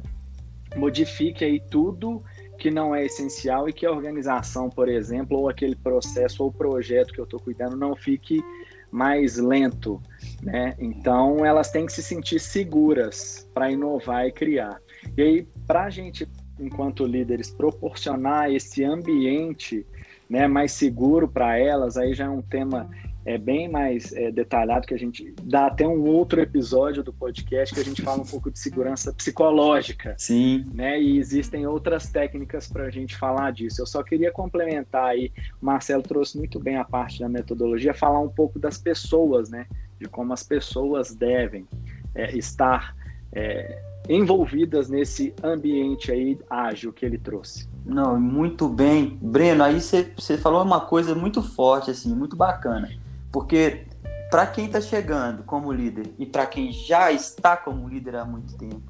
modifique 0.76 1.44
aí 1.44 1.60
tudo 1.60 2.22
que 2.58 2.70
não 2.70 2.94
é 2.94 3.04
essencial 3.04 3.68
e 3.68 3.72
que 3.72 3.84
a 3.84 3.90
organização, 3.90 4.70
por 4.70 4.88
exemplo, 4.88 5.38
ou 5.38 5.48
aquele 5.48 5.76
processo 5.76 6.44
ou 6.44 6.52
projeto 6.52 7.12
que 7.12 7.20
eu 7.20 7.24
estou 7.24 7.40
cuidando 7.40 7.76
não 7.76 7.94
fique 7.94 8.42
mais 8.90 9.38
lento, 9.38 10.00
né? 10.40 10.76
Então 10.78 11.44
elas 11.44 11.70
têm 11.70 11.84
que 11.84 11.92
se 11.92 12.02
sentir 12.02 12.38
seguras 12.38 13.48
para 13.52 13.70
inovar 13.70 14.26
e 14.26 14.32
criar. 14.32 14.80
E 15.16 15.22
aí, 15.22 15.48
para 15.66 15.84
a 15.84 15.90
gente, 15.90 16.28
enquanto 16.60 17.04
líderes, 17.04 17.50
proporcionar 17.50 18.52
esse 18.52 18.84
ambiente 18.84 19.84
né, 20.30 20.46
mais 20.46 20.72
seguro 20.72 21.28
para 21.28 21.58
elas, 21.58 21.96
aí 21.96 22.14
já 22.14 22.26
é 22.26 22.28
um 22.28 22.40
tema 22.40 22.88
é 23.24 23.38
bem 23.38 23.68
mais 23.68 24.12
é, 24.12 24.30
detalhado 24.30 24.86
que 24.86 24.92
a 24.92 24.98
gente 24.98 25.34
dá 25.42 25.66
até 25.66 25.86
um 25.86 26.02
outro 26.02 26.40
episódio 26.40 27.02
do 27.02 27.12
podcast 27.12 27.74
que 27.74 27.80
a 27.80 27.84
gente 27.84 28.02
fala 28.02 28.22
um 28.22 28.26
pouco 28.26 28.50
de 28.50 28.58
segurança 28.58 29.12
psicológica. 29.12 30.14
Sim. 30.18 30.64
Né? 30.74 31.00
E 31.00 31.18
existem 31.18 31.66
outras 31.66 32.10
técnicas 32.10 32.68
para 32.68 32.84
a 32.84 32.90
gente 32.90 33.16
falar 33.16 33.50
disso. 33.52 33.80
Eu 33.80 33.86
só 33.86 34.02
queria 34.02 34.30
complementar 34.30 35.06
aí, 35.06 35.32
o 35.60 35.64
Marcelo 35.64 36.02
trouxe 36.02 36.36
muito 36.36 36.60
bem 36.60 36.76
a 36.76 36.84
parte 36.84 37.20
da 37.20 37.28
metodologia, 37.28 37.94
falar 37.94 38.20
um 38.20 38.28
pouco 38.28 38.58
das 38.58 38.76
pessoas, 38.76 39.48
né? 39.48 39.66
De 39.98 40.06
como 40.06 40.32
as 40.32 40.42
pessoas 40.42 41.14
devem 41.14 41.66
é, 42.14 42.36
estar 42.36 42.94
é, 43.32 43.80
envolvidas 44.06 44.90
nesse 44.90 45.34
ambiente 45.42 46.12
aí 46.12 46.38
ágil 46.50 46.92
que 46.92 47.06
ele 47.06 47.16
trouxe. 47.16 47.66
Não, 47.86 48.20
muito 48.20 48.68
bem. 48.68 49.18
Breno, 49.22 49.64
aí 49.64 49.80
você 49.80 50.36
falou 50.36 50.62
uma 50.62 50.80
coisa 50.82 51.14
muito 51.14 51.42
forte, 51.42 51.90
assim, 51.90 52.14
muito 52.14 52.36
bacana 52.36 52.90
porque 53.34 53.88
para 54.30 54.46
quem 54.46 54.66
está 54.66 54.80
chegando 54.80 55.42
como 55.42 55.72
líder 55.72 56.14
e 56.20 56.24
para 56.24 56.46
quem 56.46 56.70
já 56.70 57.10
está 57.10 57.56
como 57.56 57.88
líder 57.88 58.14
há 58.14 58.24
muito 58.24 58.56
tempo, 58.56 58.80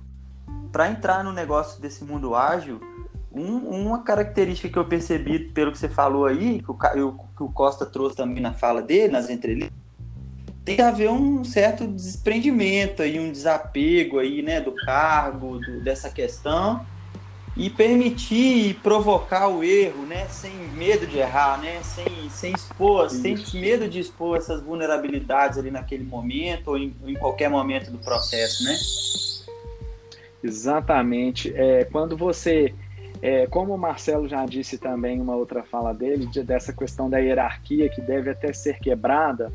para 0.71 0.91
entrar 0.91 1.25
no 1.25 1.33
negócio 1.33 1.81
desse 1.81 2.05
mundo 2.05 2.35
ágil, 2.35 2.79
um, 3.33 3.57
uma 3.57 4.03
característica 4.03 4.69
que 4.69 4.79
eu 4.79 4.85
percebi 4.85 5.39
pelo 5.39 5.73
que 5.73 5.79
você 5.79 5.89
falou 5.89 6.27
aí, 6.27 6.61
que 6.61 6.71
o, 6.71 6.75
que 6.75 7.43
o 7.43 7.49
Costa 7.49 7.87
trouxe 7.87 8.17
também 8.17 8.43
na 8.43 8.53
fala 8.53 8.83
dele, 8.83 9.15
nas 9.15 9.31
entrevistas, 9.31 9.73
tem 10.63 10.77
que 10.77 10.83
haver 10.83 11.09
um 11.09 11.43
certo 11.43 11.87
desprendimento 11.87 13.01
aí, 13.01 13.19
um 13.19 13.33
desapego 13.33 14.19
aí, 14.19 14.43
né, 14.43 14.61
do 14.61 14.75
cargo, 14.75 15.59
do, 15.59 15.81
dessa 15.81 16.11
questão, 16.11 16.85
e 17.57 17.71
permitir 17.71 18.75
provocar 18.83 19.49
o 19.49 19.63
erro, 19.63 20.05
né, 20.05 20.27
sem 20.29 20.53
medo 20.77 21.07
de 21.07 21.19
errar, 21.19 21.61
né, 21.61 21.81
sem, 21.83 22.29
sem 22.29 22.53
expor, 22.53 23.07
Isso. 23.07 23.21
sem 23.21 23.61
medo 23.61 23.89
de 23.89 24.01
expor 24.01 24.37
essas 24.37 24.61
vulnerabilidades 24.61 25.59
ali 25.59 25.71
naquele 25.71 26.03
momento 26.03 26.69
ou 26.69 26.79
em, 26.79 26.95
em 27.07 27.15
qualquer 27.15 27.49
momento 27.49 27.91
do 27.93 27.99
processo, 27.99 28.65
né? 28.65 28.77
Exatamente. 30.43 31.55
É, 31.57 31.85
quando 31.85 32.17
você, 32.17 32.75
é, 33.23 33.47
como 33.47 33.73
o 33.75 33.79
Marcelo 33.79 34.29
já 34.29 34.45
disse 34.45 34.77
também 34.77 35.21
uma 35.21 35.37
outra 35.37 35.63
fala 35.63 35.95
dele, 35.95 36.27
de, 36.27 36.43
dessa 36.43 36.73
questão 36.73 37.09
da 37.09 37.19
hierarquia 37.19 37.89
que 37.89 38.01
deve 38.01 38.31
até 38.31 38.53
ser 38.53 38.79
quebrada, 38.81 39.53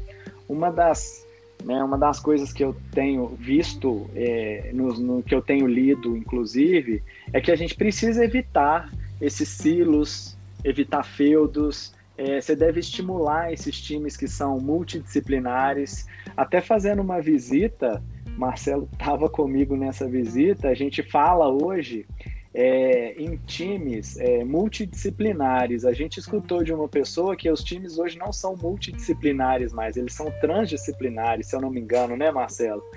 uma 0.47 0.71
das 0.71 1.27
né, 1.63 1.83
uma 1.83 1.97
das 1.97 2.19
coisas 2.19 2.53
que 2.53 2.63
eu 2.63 2.75
tenho 2.91 3.27
visto, 3.27 4.09
é, 4.15 4.71
no, 4.73 4.93
no, 4.93 5.23
que 5.23 5.35
eu 5.35 5.41
tenho 5.41 5.67
lido, 5.67 6.15
inclusive, 6.15 7.03
é 7.33 7.41
que 7.41 7.51
a 7.51 7.55
gente 7.55 7.75
precisa 7.75 8.23
evitar 8.23 8.91
esses 9.21 9.49
silos, 9.49 10.37
evitar 10.63 11.03
feudos. 11.03 11.93
É, 12.17 12.41
você 12.41 12.55
deve 12.55 12.79
estimular 12.79 13.51
esses 13.53 13.79
times 13.79 14.17
que 14.17 14.27
são 14.27 14.59
multidisciplinares. 14.59 16.05
Até 16.35 16.61
fazendo 16.61 17.01
uma 17.01 17.21
visita, 17.21 18.03
Marcelo 18.37 18.89
estava 18.91 19.29
comigo 19.31 19.75
nessa 19.75 20.07
visita, 20.07 20.69
a 20.69 20.73
gente 20.73 21.03
fala 21.03 21.47
hoje 21.49 22.05
é, 22.53 23.13
em 23.21 23.37
times 23.45 24.17
é, 24.17 24.43
multidisciplinares. 24.43 25.85
A 25.85 25.93
gente 25.93 26.19
escutou 26.19 26.63
de 26.63 26.73
uma 26.73 26.87
pessoa 26.87 27.35
que 27.35 27.49
os 27.49 27.63
times 27.63 27.97
hoje 27.97 28.17
não 28.17 28.33
são 28.33 28.55
multidisciplinares 28.55 29.71
mais, 29.71 29.95
eles 29.95 30.13
são 30.13 30.31
transdisciplinares, 30.41 31.47
se 31.47 31.55
eu 31.55 31.61
não 31.61 31.69
me 31.69 31.79
engano, 31.79 32.15
né, 32.15 32.31
Marcelo? 32.31 32.81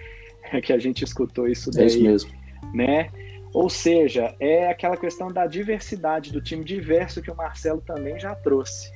É 0.53 0.61
que 0.61 0.73
a 0.73 0.79
gente 0.79 1.03
escutou 1.03 1.49
isso 1.49 1.71
daí. 1.71 1.85
É 1.85 1.87
isso 1.87 2.03
mesmo. 2.03 2.31
Né? 2.75 3.09
Ou 3.53 3.69
seja, 3.69 4.35
é 4.41 4.69
aquela 4.69 4.97
questão 4.97 5.31
da 5.31 5.47
diversidade 5.47 6.33
do 6.33 6.41
time 6.41 6.65
diverso 6.65 7.21
que 7.21 7.31
o 7.31 7.37
Marcelo 7.37 7.81
também 7.81 8.19
já 8.19 8.35
trouxe. 8.35 8.91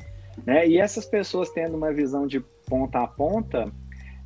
Né? 0.45 0.67
E 0.67 0.79
essas 0.79 1.05
pessoas 1.05 1.51
tendo 1.51 1.77
uma 1.77 1.93
visão 1.93 2.27
de 2.27 2.41
ponta 2.41 3.01
a 3.01 3.07
ponta, 3.07 3.71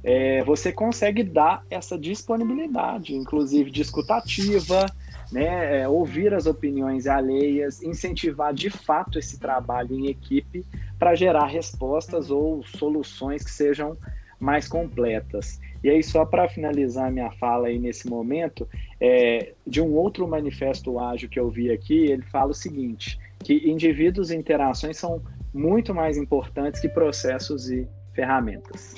é, 0.03 0.43
você 0.45 0.73
consegue 0.73 1.23
dar 1.23 1.65
essa 1.69 1.99
disponibilidade, 1.99 3.15
inclusive 3.15 3.71
discutativa, 3.71 4.87
né, 5.31 5.83
é, 5.83 5.89
ouvir 5.89 6.33
as 6.35 6.47
opiniões 6.47 7.07
alheias, 7.07 7.83
incentivar 7.83 8.53
de 8.53 8.71
fato 8.71 9.19
esse 9.19 9.39
trabalho 9.39 9.95
em 9.95 10.07
equipe 10.07 10.65
para 10.99 11.15
gerar 11.15 11.47
respostas 11.47 12.31
ou 12.31 12.65
soluções 12.65 13.45
que 13.45 13.51
sejam 13.51 13.97
mais 14.39 14.67
completas. 14.67 15.61
E 15.83 15.89
aí, 15.89 16.03
só 16.03 16.25
para 16.25 16.49
finalizar 16.49 17.11
minha 17.11 17.31
fala 17.33 17.69
aí 17.69 17.79
nesse 17.79 18.09
momento, 18.09 18.69
é, 19.01 19.53
de 19.67 19.81
um 19.81 19.95
outro 19.95 20.27
manifesto 20.29 20.99
ágil 20.99 21.29
que 21.29 21.41
eu 21.41 21.49
vi 21.49 21.71
aqui, 21.71 22.07
ele 22.11 22.23
fala 22.23 22.51
o 22.51 22.55
seguinte, 22.55 23.19
que 23.43 23.71
indivíduos 23.71 24.31
e 24.31 24.37
interações 24.37 24.99
são 24.99 25.23
muito 25.53 25.95
mais 25.95 26.17
importantes 26.17 26.81
que 26.81 26.89
processos 26.89 27.71
e 27.71 27.89
ferramentas. 28.13 28.95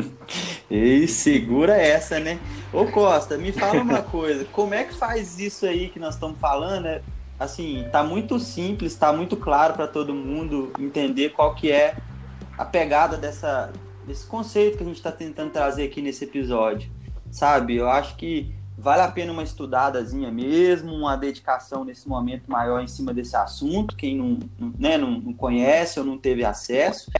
Ei, 0.70 1.06
segura 1.06 1.76
essa, 1.76 2.18
né? 2.18 2.38
Ô 2.72 2.86
Costa, 2.86 3.36
me 3.36 3.52
fala 3.52 3.80
uma 3.80 4.02
coisa, 4.02 4.44
como 4.46 4.74
é 4.74 4.84
que 4.84 4.94
faz 4.94 5.38
isso 5.38 5.66
aí 5.66 5.88
que 5.88 5.98
nós 5.98 6.14
estamos 6.14 6.38
falando? 6.38 6.86
É, 6.86 7.02
assim, 7.38 7.86
tá 7.90 8.02
muito 8.02 8.38
simples, 8.38 8.94
tá 8.94 9.12
muito 9.12 9.36
claro 9.36 9.74
para 9.74 9.86
todo 9.86 10.14
mundo 10.14 10.72
entender 10.78 11.30
qual 11.30 11.54
que 11.54 11.70
é 11.70 11.96
a 12.56 12.64
pegada 12.64 13.16
dessa, 13.16 13.72
desse 14.06 14.26
conceito 14.26 14.76
que 14.76 14.82
a 14.82 14.86
gente 14.86 14.96
está 14.96 15.12
tentando 15.12 15.50
trazer 15.50 15.84
aqui 15.84 16.00
nesse 16.00 16.24
episódio, 16.24 16.90
sabe? 17.30 17.76
Eu 17.76 17.88
acho 17.88 18.16
que 18.16 18.54
vale 18.76 19.02
a 19.02 19.10
pena 19.10 19.32
uma 19.32 19.42
estudadazinha 19.42 20.30
mesmo, 20.30 20.92
uma 20.92 21.16
dedicação 21.16 21.84
nesse 21.84 22.08
momento 22.08 22.50
maior 22.50 22.82
em 22.82 22.88
cima 22.88 23.14
desse 23.14 23.36
assunto, 23.36 23.96
quem 23.96 24.16
não, 24.16 24.38
né, 24.78 24.98
não, 24.98 25.20
não 25.20 25.32
conhece 25.32 25.98
ou 25.98 26.04
não 26.04 26.18
teve 26.18 26.44
acesso, 26.44 27.10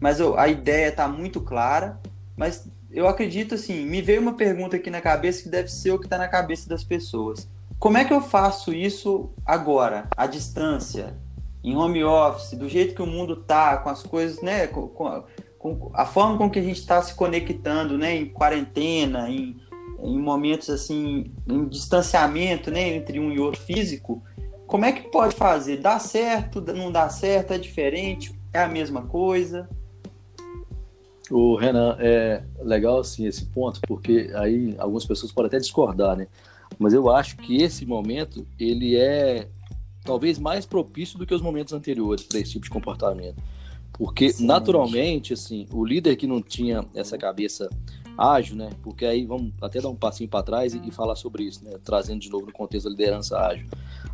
mas 0.00 0.20
eu, 0.20 0.38
a 0.38 0.48
ideia 0.48 0.88
está 0.88 1.06
muito 1.06 1.40
clara, 1.40 2.00
mas 2.36 2.68
eu 2.90 3.08
acredito 3.08 3.54
assim, 3.54 3.84
me 3.84 4.00
veio 4.00 4.20
uma 4.20 4.34
pergunta 4.34 4.76
aqui 4.76 4.90
na 4.90 5.00
cabeça 5.00 5.42
que 5.42 5.48
deve 5.48 5.68
ser 5.68 5.90
o 5.90 5.98
que 5.98 6.06
está 6.06 6.16
na 6.16 6.28
cabeça 6.28 6.68
das 6.68 6.84
pessoas. 6.84 7.48
Como 7.78 7.98
é 7.98 8.04
que 8.04 8.12
eu 8.12 8.20
faço 8.20 8.72
isso 8.72 9.30
agora, 9.44 10.08
à 10.16 10.26
distância, 10.26 11.14
em 11.62 11.76
home 11.76 12.04
office, 12.04 12.56
do 12.56 12.68
jeito 12.68 12.94
que 12.94 13.02
o 13.02 13.06
mundo 13.06 13.36
tá, 13.36 13.76
com 13.78 13.88
as 13.88 14.02
coisas, 14.02 14.40
né, 14.42 14.66
com, 14.66 14.88
com, 14.88 15.24
a 15.94 16.04
forma 16.04 16.36
com 16.36 16.50
que 16.50 16.58
a 16.58 16.62
gente 16.62 16.78
está 16.78 17.00
se 17.02 17.14
conectando, 17.14 17.96
né, 17.96 18.16
em 18.16 18.26
quarentena, 18.26 19.30
em, 19.30 19.56
em 20.02 20.18
momentos 20.18 20.68
assim, 20.68 21.32
em 21.48 21.66
distanciamento, 21.66 22.70
né, 22.70 22.94
entre 22.94 23.18
um 23.18 23.32
e 23.32 23.38
outro 23.38 23.60
físico, 23.60 24.22
como 24.66 24.84
é 24.84 24.92
que 24.92 25.08
pode 25.10 25.34
fazer? 25.34 25.78
Dá 25.78 25.98
certo? 25.98 26.60
Não 26.60 26.90
dá 26.90 27.08
certo? 27.08 27.52
É 27.52 27.58
diferente? 27.58 28.34
É 28.52 28.60
a 28.60 28.68
mesma 28.68 29.02
coisa? 29.02 29.68
O 31.30 31.56
Renan, 31.56 31.96
é 32.00 32.42
legal 32.60 32.98
assim 32.98 33.26
esse 33.26 33.46
ponto, 33.46 33.80
porque 33.86 34.30
aí 34.34 34.74
algumas 34.78 35.06
pessoas 35.06 35.32
podem 35.32 35.48
até 35.48 35.58
discordar, 35.58 36.16
né? 36.16 36.26
Mas 36.78 36.92
eu 36.92 37.10
acho 37.10 37.36
que 37.36 37.62
esse 37.62 37.86
momento 37.86 38.46
ele 38.58 38.96
é 38.96 39.48
talvez 40.04 40.38
mais 40.38 40.66
propício 40.66 41.18
do 41.18 41.26
que 41.26 41.34
os 41.34 41.40
momentos 41.40 41.72
anteriores 41.72 42.24
para 42.24 42.38
esse 42.38 42.52
tipo 42.52 42.64
de 42.64 42.70
comportamento. 42.70 43.42
Porque 43.96 44.32
Sim, 44.32 44.46
naturalmente, 44.46 45.32
assim, 45.32 45.66
o 45.72 45.84
líder 45.84 46.16
que 46.16 46.26
não 46.26 46.42
tinha 46.42 46.84
essa 46.94 47.16
cabeça 47.16 47.70
ágil, 48.16 48.56
né? 48.56 48.70
Porque 48.82 49.04
aí 49.04 49.24
vamos 49.24 49.52
até 49.60 49.80
dar 49.80 49.88
um 49.88 49.96
passinho 49.96 50.28
para 50.28 50.42
trás 50.42 50.74
e, 50.74 50.80
e, 50.84 50.90
falar 50.90 51.16
sobre 51.16 51.44
isso, 51.44 51.64
né? 51.64 51.72
Trazendo 51.82 52.20
de 52.20 52.30
novo 52.30 52.46
no 52.46 52.52
contexto 52.52 52.84
da 52.84 52.90
liderança 52.90 53.38
ágil. 53.38 53.66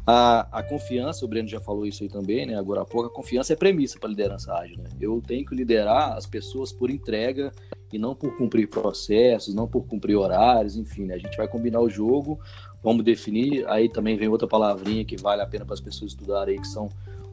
A, 0.06 0.48
a 0.58 0.62
confiança, 0.62 1.24
o 1.24 1.28
Breno 1.28 1.48
já 1.48 1.60
falou 1.60 1.86
isso 1.86 2.02
aí 2.02 2.08
também, 2.08 2.46
né? 2.46 2.58
Agora 2.58 2.82
há 2.82 2.84
pouco, 2.84 3.08
a 3.08 3.12
confiança 3.12 3.52
é 3.52 3.56
premissa 3.56 3.98
para 3.98 4.08
liderança 4.08 4.52
ágil, 4.54 4.78
né? 4.78 4.88
Eu 5.00 5.22
tenho 5.26 5.44
que 5.44 5.54
liderar 5.54 6.16
as 6.16 6.26
pessoas 6.26 6.72
por 6.72 6.90
entrega 6.90 7.52
e 7.92 7.98
não 7.98 8.14
por 8.14 8.36
cumprir 8.36 8.68
processos, 8.68 9.54
não 9.54 9.66
por 9.66 9.86
cumprir 9.86 10.16
horários, 10.16 10.76
enfim, 10.76 11.04
né? 11.04 11.14
A 11.14 11.18
gente 11.18 11.36
vai 11.36 11.48
combinar 11.48 11.80
o 11.80 11.90
jogo, 11.90 12.40
vamos 12.82 13.04
definir. 13.04 13.68
Aí 13.68 13.88
também 13.88 14.16
vem 14.16 14.28
outra 14.28 14.48
palavrinha 14.48 15.04
que 15.04 15.16
vale 15.16 15.42
a 15.42 15.46
pena 15.46 15.64
para 15.64 15.74
as 15.74 15.80
pessoas 15.80 16.12
estudarem 16.12 16.54
aí, 16.54 16.60
que 16.60 16.68
são 16.68 16.88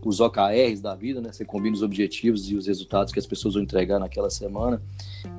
os 0.08 0.22
OKRs 0.22 0.80
da 0.80 0.96
vida, 0.96 1.20
né? 1.20 1.34
Você 1.34 1.44
combina 1.44 1.76
os 1.76 1.84
objetivos 1.84 2.50
e 2.50 2.56
os 2.56 2.66
resultados 2.66 3.12
que 3.12 3.20
as 3.20 3.26
pessoas 3.26 3.56
vão 3.56 3.64
entregar 3.64 4.00
naquela 4.00 4.30
semana 4.30 4.82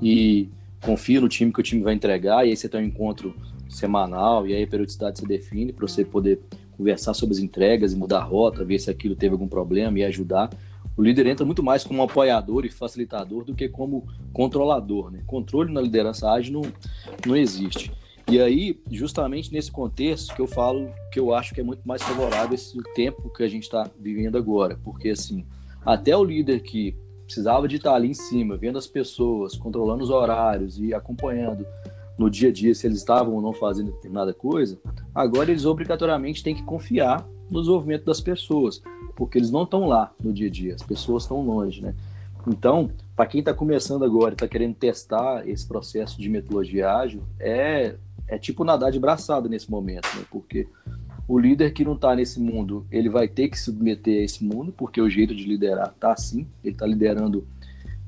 e 0.03 0.51
confia 0.83 1.23
no 1.23 1.29
time 1.29 1.51
que 1.51 1.61
o 1.61 1.63
time 1.63 1.83
vai 1.83 1.95
entregar, 1.95 2.47
e 2.47 2.51
aí 2.51 2.57
você 2.57 2.69
tem 2.69 2.83
um 2.83 2.85
encontro 2.85 3.35
semanal, 3.69 4.47
e 4.47 4.55
aí 4.55 4.63
a 4.63 4.67
periodicidade 4.67 5.21
se 5.21 5.27
define 5.27 5.73
para 5.73 5.89
você 5.89 6.05
poder 6.05 6.41
conversar 6.77 7.15
sobre 7.15 7.35
as 7.35 7.41
entregas 7.41 7.95
e 7.95 7.97
mudar 7.97 8.19
a 8.19 8.25
rota, 8.25 8.63
ver 8.63 8.79
se 8.79 8.91
aquilo 8.91 9.17
teve 9.17 9.33
algum 9.33 9.49
problema 9.49 9.99
e 9.99 10.05
ajudar. 10.05 10.51
O 10.97 11.03
líder 11.03 11.27
entra 11.27 11.47
muito 11.47 11.63
mais 11.63 11.83
como 11.83 12.03
apoiador 12.03 12.67
e 12.67 12.71
facilitador 12.71 13.45
do 13.45 13.55
que 13.55 13.69
como 13.69 14.07
controlador. 14.33 15.11
Né? 15.11 15.23
Controle 15.27 15.73
na 15.73 15.81
liderança 15.81 16.31
ágil 16.31 16.53
não, 16.53 16.73
não 17.27 17.37
existe. 17.37 17.91
E 18.31 18.39
aí, 18.39 18.79
justamente 18.91 19.51
nesse 19.51 19.73
contexto 19.73 20.35
que 20.35 20.43
eu 20.43 20.47
falo 20.47 20.91
que 21.11 21.19
eu 21.19 21.35
acho 21.35 21.55
que 21.55 21.61
é 21.63 21.65
muito 21.65 21.87
mais 21.89 22.03
favorável 22.03 22.55
esse 22.55 22.77
tempo 22.95 23.31
que 23.31 23.43
a 23.43 23.49
gente 23.49 23.63
está 23.63 23.91
vivendo 23.99 24.37
agora. 24.37 24.79
Porque, 24.85 25.09
assim, 25.09 25.47
até 25.85 26.15
o 26.15 26.23
líder 26.23 26.61
que 26.61 26.95
precisava 27.25 27.67
de 27.67 27.77
estar 27.77 27.95
ali 27.95 28.09
em 28.09 28.15
cima, 28.15 28.57
vendo 28.57 28.77
as 28.77 28.87
pessoas, 28.87 29.57
controlando 29.57 30.03
os 30.03 30.11
horários 30.11 30.79
e 30.79 30.93
acompanhando 30.93 31.67
no 32.19 32.29
dia 32.29 32.51
a 32.51 32.53
dia 32.53 32.75
se 32.75 32.87
eles 32.87 32.99
estavam 32.99 33.35
ou 33.35 33.41
não 33.41 33.55
fazendo 33.55 33.93
determinada 33.93 34.35
coisa, 34.35 34.79
agora 35.15 35.51
eles 35.51 35.65
obrigatoriamente 35.65 36.43
têm 36.43 36.55
que 36.55 36.63
confiar 36.65 37.27
no 37.51 37.61
desenvolvimento 37.61 38.05
das 38.05 38.21
pessoas, 38.21 38.83
porque 39.17 39.39
eles 39.39 39.51
não 39.51 39.63
estão 39.63 39.87
lá 39.87 40.13
no 40.23 40.33
dia 40.33 40.49
a 40.49 40.51
dia, 40.51 40.75
as 40.75 40.83
pessoas 40.83 41.23
estão 41.23 41.41
longe, 41.41 41.81
né? 41.81 41.95
Então, 42.47 42.91
para 43.15 43.27
quem 43.27 43.41
está 43.41 43.53
começando 43.53 44.05
agora 44.05 44.33
e 44.33 44.35
está 44.35 44.49
querendo 44.49 44.75
testar 44.75 45.47
esse 45.49 45.67
processo 45.67 46.21
de 46.21 46.29
metodologia 46.29 46.93
ágil, 46.93 47.23
é, 47.39 47.97
é 48.29 48.39
tipo 48.39 48.63
nadar 48.63 48.93
de 48.93 49.01
braçada 49.01 49.49
nesse 49.49 49.71
momento, 49.71 50.07
né? 50.17 50.25
Porque 50.31 50.69
o 51.27 51.39
líder 51.39 51.73
que 51.73 51.85
não 51.85 51.95
está 51.95 52.15
nesse 52.15 52.41
mundo, 52.41 52.87
ele 52.91 53.09
vai 53.09 53.29
ter 53.29 53.49
que 53.49 53.59
se 53.59 53.65
submeter 53.65 54.21
a 54.21 54.25
esse 54.25 54.45
mundo, 54.45 54.73
porque 54.73 55.01
o 55.01 55.11
jeito 55.11 55.35
de 55.35 55.45
liderar 55.45 55.95
tá 55.99 56.13
assim, 56.13 56.47
ele 56.63 56.75
está 56.75 56.87
liderando 56.87 57.47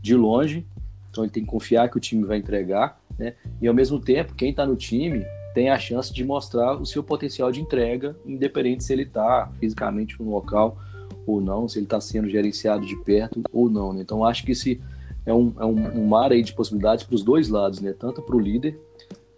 de 0.00 0.14
longe, 0.14 0.66
então 1.10 1.24
ele 1.24 1.32
tem 1.32 1.44
que 1.44 1.50
confiar 1.50 1.90
que 1.90 1.96
o 1.96 2.00
time 2.00 2.24
vai 2.24 2.38
entregar, 2.38 3.00
né? 3.18 3.34
E 3.60 3.66
ao 3.66 3.74
mesmo 3.74 4.00
tempo, 4.00 4.34
quem 4.34 4.50
está 4.50 4.64
no 4.64 4.76
time 4.76 5.24
tem 5.54 5.68
a 5.68 5.78
chance 5.78 6.12
de 6.12 6.24
mostrar 6.24 6.80
o 6.80 6.86
seu 6.86 7.02
potencial 7.02 7.50
de 7.50 7.60
entrega, 7.60 8.16
independente 8.24 8.84
se 8.84 8.92
ele 8.92 9.02
está 9.02 9.50
fisicamente 9.58 10.20
no 10.22 10.30
local 10.30 10.78
ou 11.26 11.40
não, 11.40 11.68
se 11.68 11.78
ele 11.78 11.86
está 11.86 12.00
sendo 12.00 12.28
gerenciado 12.28 12.86
de 12.86 12.96
perto 12.96 13.42
ou 13.52 13.68
não. 13.68 13.92
Né? 13.92 14.00
Então 14.00 14.24
acho 14.24 14.44
que 14.44 14.52
esse 14.52 14.80
é 15.26 15.34
um, 15.34 15.52
é 15.58 15.64
um, 15.64 16.02
um 16.02 16.06
mar 16.06 16.32
aí 16.32 16.42
de 16.42 16.52
possibilidades 16.52 17.04
para 17.04 17.14
os 17.14 17.22
dois 17.22 17.48
lados, 17.48 17.80
né? 17.80 17.92
Tanto 17.92 18.22
para 18.22 18.36
o 18.36 18.40
líder, 18.40 18.80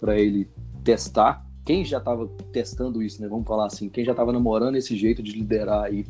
para 0.01 0.19
ele 0.19 0.49
testar 0.85 1.45
quem 1.65 1.85
já 1.85 1.99
estava 1.99 2.27
testando 2.53 3.03
isso, 3.03 3.23
né? 3.23 3.29
Vamos 3.29 3.47
falar 3.47 3.67
assim, 3.67 3.89
quem 3.89 4.05
já 4.05 4.11
estava 4.11 4.33
namorando 4.33 4.77
esse 4.77 4.97
jeito 4.97 5.23
de 5.23 5.33
liderar 5.33 5.85
aí 5.85 6.05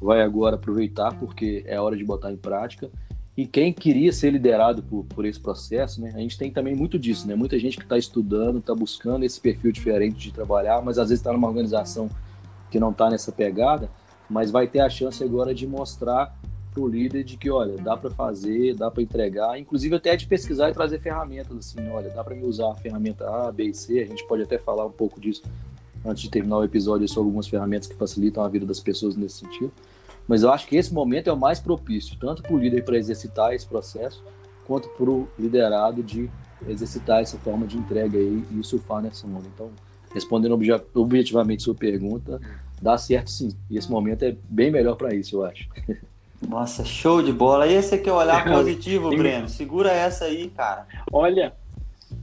vai 0.00 0.22
agora 0.22 0.56
aproveitar 0.56 1.14
porque 1.18 1.62
é 1.66 1.80
hora 1.80 1.96
de 1.96 2.04
botar 2.04 2.30
em 2.32 2.36
prática. 2.36 2.90
E 3.36 3.46
quem 3.46 3.72
queria 3.72 4.12
ser 4.12 4.30
liderado 4.30 4.82
por, 4.82 5.04
por 5.04 5.24
esse 5.24 5.40
processo, 5.40 6.00
né? 6.00 6.12
A 6.14 6.18
gente 6.18 6.36
tem 6.36 6.50
também 6.50 6.74
muito 6.74 6.98
disso, 6.98 7.26
né? 7.26 7.34
Muita 7.34 7.58
gente 7.58 7.76
que 7.76 7.84
está 7.84 7.96
estudando, 7.96 8.58
está 8.58 8.74
buscando 8.74 9.24
esse 9.24 9.40
perfil 9.40 9.72
diferente 9.72 10.18
de 10.18 10.32
trabalhar, 10.32 10.82
mas 10.82 10.98
às 10.98 11.08
vezes 11.08 11.20
está 11.20 11.32
numa 11.32 11.48
organização 11.48 12.10
que 12.70 12.78
não 12.78 12.90
está 12.90 13.08
nessa 13.08 13.32
pegada, 13.32 13.90
mas 14.28 14.50
vai 14.50 14.66
ter 14.66 14.80
a 14.80 14.90
chance 14.90 15.22
agora 15.24 15.54
de 15.54 15.66
mostrar 15.66 16.38
para 16.72 16.82
o 16.82 16.88
líder 16.88 17.24
de 17.24 17.36
que, 17.36 17.50
olha, 17.50 17.76
dá 17.76 17.96
para 17.96 18.10
fazer, 18.10 18.74
dá 18.74 18.90
para 18.90 19.02
entregar, 19.02 19.58
inclusive 19.58 19.94
até 19.96 20.16
de 20.16 20.26
pesquisar 20.26 20.70
e 20.70 20.72
trazer 20.72 21.00
ferramentas, 21.00 21.56
assim, 21.56 21.88
olha, 21.90 22.10
dá 22.10 22.22
para 22.22 22.34
me 22.34 22.44
usar 22.44 22.70
a 22.70 22.74
ferramenta 22.76 23.28
A, 23.28 23.50
B 23.50 23.64
e 23.64 23.74
C, 23.74 24.00
a 24.00 24.06
gente 24.06 24.26
pode 24.26 24.42
até 24.42 24.58
falar 24.58 24.86
um 24.86 24.92
pouco 24.92 25.20
disso 25.20 25.42
antes 26.04 26.22
de 26.22 26.30
terminar 26.30 26.58
o 26.58 26.64
episódio 26.64 27.06
sobre 27.08 27.28
algumas 27.28 27.46
ferramentas 27.46 27.88
que 27.88 27.94
facilitam 27.94 28.42
a 28.42 28.48
vida 28.48 28.64
das 28.64 28.80
pessoas 28.80 29.16
nesse 29.16 29.38
sentido. 29.38 29.72
Mas 30.26 30.42
eu 30.42 30.52
acho 30.52 30.66
que 30.66 30.76
esse 30.76 30.94
momento 30.94 31.28
é 31.28 31.32
o 31.32 31.36
mais 31.36 31.60
propício, 31.60 32.16
tanto 32.18 32.42
para 32.42 32.54
o 32.54 32.58
líder 32.58 32.84
para 32.84 32.96
exercitar 32.96 33.52
esse 33.52 33.66
processo, 33.66 34.22
quanto 34.64 34.88
para 34.90 35.10
o 35.10 35.28
liderado 35.38 36.02
de 36.02 36.30
exercitar 36.68 37.20
essa 37.20 37.36
forma 37.38 37.66
de 37.66 37.76
entrega 37.76 38.16
aí 38.16 38.44
e 38.52 38.62
surfar 38.62 39.02
nessa 39.02 39.26
onda. 39.26 39.48
Então, 39.52 39.70
respondendo 40.14 40.58
objetivamente 40.94 41.62
sua 41.62 41.74
pergunta, 41.74 42.40
dá 42.80 42.96
certo 42.96 43.30
sim. 43.30 43.50
E 43.68 43.76
esse 43.76 43.90
momento 43.90 44.22
é 44.24 44.36
bem 44.48 44.70
melhor 44.70 44.96
para 44.96 45.14
isso, 45.14 45.36
eu 45.36 45.44
acho. 45.44 45.68
Nossa, 46.46 46.84
show 46.84 47.22
de 47.22 47.32
bola. 47.32 47.66
Esse 47.66 47.94
aqui 47.94 48.08
é 48.08 48.12
o 48.12 48.16
olhar 48.16 48.44
positivo, 48.50 49.10
Breno. 49.10 49.48
Segura 49.48 49.92
essa 49.92 50.24
aí, 50.24 50.48
cara. 50.50 50.86
Olha, 51.12 51.54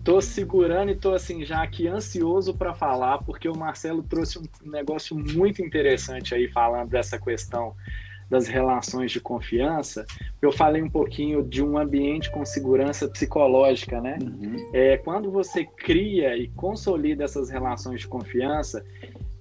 tô 0.03 0.22
segurando 0.22 0.91
e 0.91 0.95
tô 0.95 1.13
assim 1.13 1.45
já 1.45 1.61
aqui 1.61 1.88
ansioso 1.88 2.53
para 2.53 2.74
falar, 2.74 3.20
porque 3.20 3.47
o 3.47 3.57
Marcelo 3.57 4.03
trouxe 4.03 4.39
um 4.39 4.70
negócio 4.70 5.15
muito 5.15 5.61
interessante 5.61 6.34
aí 6.34 6.47
falando 6.49 6.89
dessa 6.89 7.20
questão 7.20 7.76
das 8.30 8.47
relações 8.47 9.11
de 9.11 9.20
confiança. 9.22 10.05
Eu 10.41 10.51
falei 10.51 10.82
um 10.82 10.89
pouquinho 10.89 11.43
de 11.43 11.63
um 11.63 11.78
ambiente 11.78 12.30
com 12.30 12.43
segurança 12.45 13.07
psicológica, 13.07 14.01
né? 14.01 14.18
Uhum. 14.22 14.70
É, 14.74 14.97
quando 14.97 15.32
você 15.32 15.63
cria 15.63 16.36
e 16.36 16.49
consolida 16.49 17.24
essas 17.24 17.49
relações 17.49 18.01
de 18.01 18.07
confiança, 18.07 18.84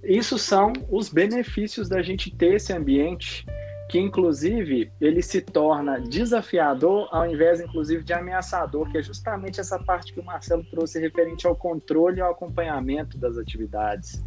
isso 0.03 0.37
são 0.37 0.71
os 0.89 1.09
benefícios 1.09 1.89
da 1.89 2.01
gente 2.01 2.33
ter 2.33 2.55
esse 2.55 2.71
ambiente 2.71 3.45
que 3.89 3.99
inclusive 3.99 4.91
ele 4.99 5.21
se 5.21 5.41
torna 5.41 5.99
desafiador 5.99 7.07
ao 7.11 7.25
invés 7.25 7.61
inclusive 7.61 8.03
de 8.03 8.13
ameaçador, 8.13 8.89
que 8.91 8.97
é 8.97 9.01
justamente 9.01 9.59
essa 9.59 9.79
parte 9.79 10.13
que 10.13 10.19
o 10.19 10.23
Marcelo 10.23 10.63
trouxe 10.63 10.99
referente 10.99 11.47
ao 11.47 11.55
controle 11.55 12.17
e 12.17 12.21
ao 12.21 12.31
acompanhamento 12.31 13.17
das 13.17 13.37
atividades. 13.37 14.21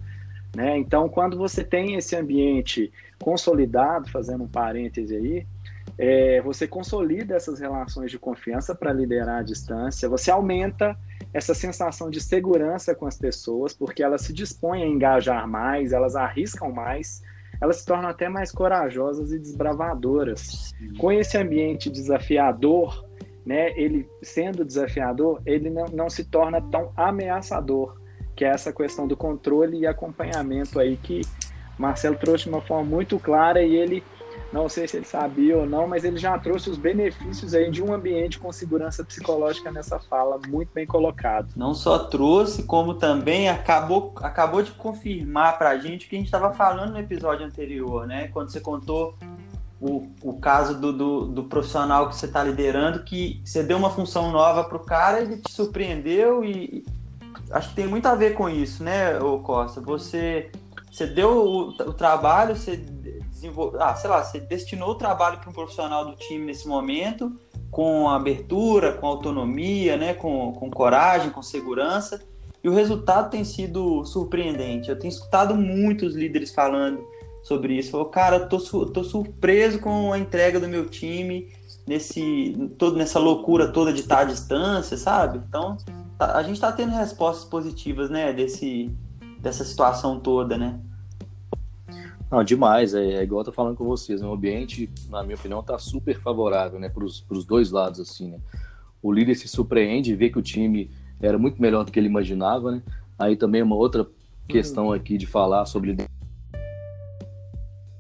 Né? 0.56 0.78
Então, 0.78 1.08
quando 1.08 1.36
você 1.36 1.62
tem 1.62 1.94
esse 1.94 2.16
ambiente 2.16 2.92
consolidado, 3.20 4.10
fazendo 4.10 4.44
um 4.44 4.48
parêntese 4.48 5.14
aí, 5.14 5.46
é, 5.98 6.40
você 6.40 6.66
consolida 6.66 7.36
essas 7.36 7.60
relações 7.60 8.10
de 8.10 8.18
confiança 8.18 8.74
para 8.74 8.92
liderar 8.92 9.40
a 9.40 9.42
distância, 9.42 10.08
você 10.08 10.30
aumenta 10.30 10.96
essa 11.32 11.54
sensação 11.54 12.10
de 12.10 12.20
segurança 12.20 12.94
com 12.94 13.06
as 13.06 13.18
pessoas, 13.18 13.74
porque 13.74 14.02
elas 14.02 14.22
se 14.22 14.32
dispõem 14.32 14.82
a 14.82 14.86
engajar 14.86 15.46
mais, 15.46 15.92
elas 15.92 16.16
arriscam 16.16 16.72
mais, 16.72 17.22
elas 17.60 17.76
se 17.76 17.86
tornam 17.86 18.08
até 18.08 18.28
mais 18.28 18.50
corajosas 18.50 19.32
e 19.32 19.38
desbravadoras. 19.38 20.72
Sim. 20.78 20.94
Com 20.96 21.12
esse 21.12 21.36
ambiente 21.36 21.90
desafiador, 21.90 23.04
né, 23.44 23.72
ele 23.76 24.08
sendo 24.22 24.64
desafiador, 24.64 25.40
ele 25.44 25.68
não, 25.70 25.86
não 25.86 26.08
se 26.08 26.24
torna 26.24 26.60
tão 26.60 26.92
ameaçador, 26.96 28.00
que 28.34 28.44
é 28.44 28.48
essa 28.48 28.72
questão 28.72 29.06
do 29.06 29.16
controle 29.16 29.80
e 29.80 29.86
acompanhamento 29.86 30.78
aí 30.78 30.96
que 30.96 31.20
Marcelo 31.78 32.16
trouxe 32.16 32.44
de 32.44 32.50
uma 32.50 32.60
forma 32.60 32.84
muito 32.84 33.18
clara 33.18 33.62
e 33.62 33.74
ele 33.74 34.02
não 34.52 34.68
sei 34.68 34.88
se 34.88 34.96
ele 34.96 35.06
sabia 35.06 35.56
ou 35.56 35.66
não, 35.66 35.86
mas 35.86 36.04
ele 36.04 36.16
já 36.16 36.36
trouxe 36.38 36.70
os 36.70 36.76
benefícios 36.76 37.54
aí 37.54 37.70
de 37.70 37.82
um 37.82 37.92
ambiente 37.92 38.38
com 38.38 38.52
segurança 38.52 39.04
psicológica 39.04 39.70
nessa 39.70 39.98
fala, 40.00 40.40
muito 40.48 40.70
bem 40.74 40.86
colocado. 40.86 41.48
Não 41.56 41.72
só 41.72 41.98
trouxe, 41.98 42.64
como 42.64 42.94
também 42.94 43.48
acabou, 43.48 44.12
acabou 44.16 44.62
de 44.62 44.72
confirmar 44.72 45.56
para 45.56 45.70
a 45.70 45.78
gente 45.78 46.06
o 46.06 46.08
que 46.08 46.16
a 46.16 46.18
gente 46.18 46.26
estava 46.26 46.52
falando 46.52 46.92
no 46.92 46.98
episódio 46.98 47.46
anterior, 47.46 48.06
né? 48.06 48.28
Quando 48.28 48.50
você 48.50 48.60
contou 48.60 49.14
o, 49.80 50.08
o 50.22 50.38
caso 50.38 50.78
do, 50.78 50.92
do, 50.92 51.26
do 51.26 51.44
profissional 51.44 52.08
que 52.08 52.16
você 52.16 52.26
está 52.26 52.42
liderando, 52.42 53.04
que 53.04 53.40
você 53.44 53.62
deu 53.62 53.78
uma 53.78 53.90
função 53.90 54.30
nova 54.30 54.64
para 54.64 54.76
o 54.76 54.80
cara, 54.80 55.20
ele 55.20 55.38
te 55.38 55.52
surpreendeu 55.52 56.44
e 56.44 56.84
acho 57.50 57.70
que 57.70 57.76
tem 57.76 57.86
muito 57.86 58.06
a 58.06 58.14
ver 58.14 58.34
com 58.34 58.48
isso, 58.48 58.82
né, 58.82 59.18
Costa? 59.42 59.80
Você, 59.80 60.50
você 60.90 61.06
deu 61.06 61.30
o, 61.30 61.68
o 61.68 61.92
trabalho, 61.92 62.56
você 62.56 62.76
desenvolver, 63.40 63.82
ah, 63.82 63.94
sei 63.94 64.10
lá, 64.10 64.22
você 64.22 64.38
destinou 64.38 64.90
o 64.90 64.94
trabalho 64.94 65.38
para 65.38 65.50
um 65.50 65.52
profissional 65.52 66.04
do 66.04 66.14
time 66.16 66.44
nesse 66.44 66.68
momento, 66.68 67.32
com 67.70 68.08
abertura, 68.08 68.92
com 68.92 69.06
autonomia, 69.06 69.96
né, 69.96 70.14
com, 70.14 70.52
com 70.52 70.70
coragem, 70.70 71.30
com 71.30 71.42
segurança, 71.42 72.22
e 72.62 72.68
o 72.68 72.74
resultado 72.74 73.30
tem 73.30 73.42
sido 73.42 74.04
surpreendente. 74.04 74.90
Eu 74.90 74.98
tenho 74.98 75.10
escutado 75.10 75.54
muitos 75.54 76.14
líderes 76.14 76.52
falando 76.52 77.02
sobre 77.42 77.74
isso. 77.74 77.92
Falou, 77.92 78.06
cara, 78.06 78.40
tô, 78.40 78.58
tô 78.86 79.02
surpreso 79.02 79.78
com 79.78 80.12
a 80.12 80.18
entrega 80.18 80.60
do 80.60 80.68
meu 80.68 80.86
time 80.86 81.48
nesse 81.86 82.54
todo 82.76 82.96
nessa 82.96 83.18
loucura 83.18 83.72
toda 83.72 83.92
de 83.92 84.00
estar 84.00 84.20
à 84.20 84.24
distância, 84.24 84.96
sabe? 84.98 85.40
Então, 85.48 85.78
tá, 86.18 86.36
a 86.36 86.42
gente 86.42 86.56
está 86.56 86.70
tendo 86.70 86.92
respostas 86.92 87.48
positivas, 87.48 88.10
né, 88.10 88.32
desse 88.32 88.94
dessa 89.40 89.64
situação 89.64 90.20
toda, 90.20 90.58
né? 90.58 90.78
Não, 92.30 92.44
demais. 92.44 92.94
É, 92.94 93.14
é 93.14 93.22
igual 93.22 93.40
eu 93.40 93.46
tô 93.46 93.52
falando 93.52 93.76
com 93.76 93.84
vocês. 93.84 94.20
Né? 94.20 94.28
O 94.28 94.32
ambiente, 94.32 94.88
na 95.08 95.22
minha 95.22 95.36
opinião, 95.36 95.62
tá 95.62 95.78
super 95.78 96.18
favorável, 96.20 96.78
né? 96.78 96.88
Para 96.88 97.04
os 97.04 97.44
dois 97.44 97.70
lados, 97.70 98.00
assim, 98.00 98.28
né? 98.28 98.38
O 99.02 99.12
líder 99.12 99.34
se 99.34 99.48
surpreende, 99.48 100.14
vê 100.14 100.30
que 100.30 100.38
o 100.38 100.42
time 100.42 100.90
era 101.20 101.38
muito 101.38 101.60
melhor 101.60 101.84
do 101.84 101.90
que 101.90 101.98
ele 101.98 102.08
imaginava, 102.08 102.70
né? 102.72 102.82
Aí 103.18 103.36
também 103.36 103.62
uma 103.62 103.76
outra 103.76 104.06
questão 104.48 104.86
uhum. 104.86 104.92
aqui 104.92 105.16
de 105.16 105.26
falar 105.26 105.66
sobre 105.66 105.96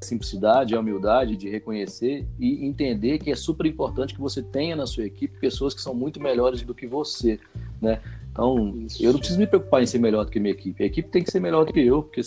simplicidade, 0.02 0.74
a 0.74 0.80
humildade 0.80 1.36
de 1.36 1.48
reconhecer 1.48 2.26
e 2.38 2.64
entender 2.66 3.18
que 3.18 3.30
é 3.30 3.36
super 3.36 3.66
importante 3.66 4.14
que 4.14 4.20
você 4.20 4.42
tenha 4.42 4.74
na 4.74 4.86
sua 4.86 5.04
equipe 5.04 5.38
pessoas 5.38 5.74
que 5.74 5.80
são 5.80 5.94
muito 5.94 6.20
melhores 6.20 6.62
do 6.62 6.74
que 6.74 6.86
você, 6.86 7.38
né? 7.80 8.00
Então, 8.32 8.76
Isso. 8.78 9.02
eu 9.02 9.12
não 9.12 9.18
preciso 9.18 9.38
me 9.38 9.46
preocupar 9.46 9.82
em 9.82 9.86
ser 9.86 9.98
melhor 9.98 10.24
do 10.24 10.30
que 10.30 10.40
minha 10.40 10.52
equipe. 10.52 10.82
A 10.82 10.86
equipe 10.86 11.08
tem 11.10 11.22
que 11.22 11.30
ser 11.30 11.40
melhor 11.40 11.64
do 11.64 11.72
que 11.72 11.80
eu, 11.80 12.02
porque 12.02 12.22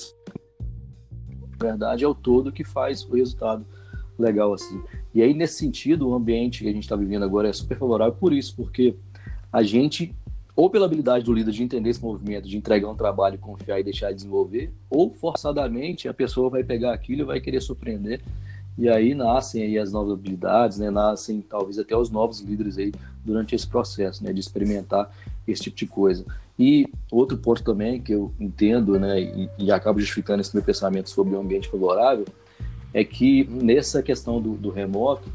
verdade, 1.63 2.03
é 2.03 2.07
o 2.07 2.13
todo 2.13 2.51
que 2.51 2.63
faz 2.63 3.03
o 3.03 3.15
resultado 3.15 3.65
legal 4.17 4.53
assim. 4.53 4.81
E 5.13 5.21
aí, 5.21 5.33
nesse 5.33 5.55
sentido, 5.55 6.09
o 6.09 6.13
ambiente 6.13 6.63
que 6.63 6.69
a 6.69 6.71
gente 6.71 6.83
está 6.83 6.95
vivendo 6.95 7.23
agora 7.23 7.49
é 7.49 7.53
super 7.53 7.77
favorável 7.77 8.13
por 8.13 8.33
isso, 8.33 8.55
porque 8.55 8.95
a 9.51 9.63
gente, 9.63 10.13
ou 10.55 10.69
pela 10.69 10.85
habilidade 10.85 11.25
do 11.25 11.33
líder 11.33 11.51
de 11.51 11.63
entender 11.63 11.89
esse 11.89 12.03
movimento, 12.03 12.47
de 12.47 12.57
entregar 12.57 12.89
um 12.89 12.95
trabalho, 12.95 13.37
confiar 13.37 13.79
e 13.79 13.83
deixar 13.83 14.09
de 14.09 14.15
desenvolver, 14.15 14.71
ou 14.89 15.11
forçadamente 15.11 16.07
a 16.07 16.13
pessoa 16.13 16.49
vai 16.49 16.63
pegar 16.63 16.93
aquilo 16.93 17.21
e 17.21 17.25
vai 17.25 17.39
querer 17.39 17.61
surpreender. 17.61 18.21
E 18.77 18.89
aí 18.89 19.13
nascem 19.13 19.61
aí 19.61 19.77
as 19.77 19.91
novas 19.91 20.13
habilidades, 20.13 20.79
né? 20.79 20.89
Nascem 20.89 21.41
talvez 21.41 21.77
até 21.77 21.95
os 21.95 22.09
novos 22.09 22.39
líderes 22.39 22.77
aí 22.77 22.91
durante 23.23 23.53
esse 23.53 23.67
processo, 23.67 24.23
né? 24.23 24.33
De 24.33 24.39
experimentar 24.39 25.11
esse 25.47 25.63
tipo 25.63 25.77
de 25.77 25.85
coisa. 25.85 26.25
E 26.57 26.87
outro 27.11 27.37
ponto 27.37 27.63
também 27.63 27.99
que 28.01 28.13
eu 28.13 28.31
entendo, 28.39 28.99
né, 28.99 29.19
e, 29.19 29.49
e 29.57 29.71
acabo 29.71 29.99
justificando 29.99 30.41
esse 30.41 30.55
meu 30.55 30.63
pensamento 30.63 31.09
sobre 31.09 31.35
o 31.35 31.39
ambiente 31.39 31.67
favorável, 31.67 32.25
é 32.93 33.03
que 33.03 33.45
nessa 33.45 34.03
questão 34.03 34.39
do, 34.39 34.53
do 34.53 34.69
remoto, 34.69 35.27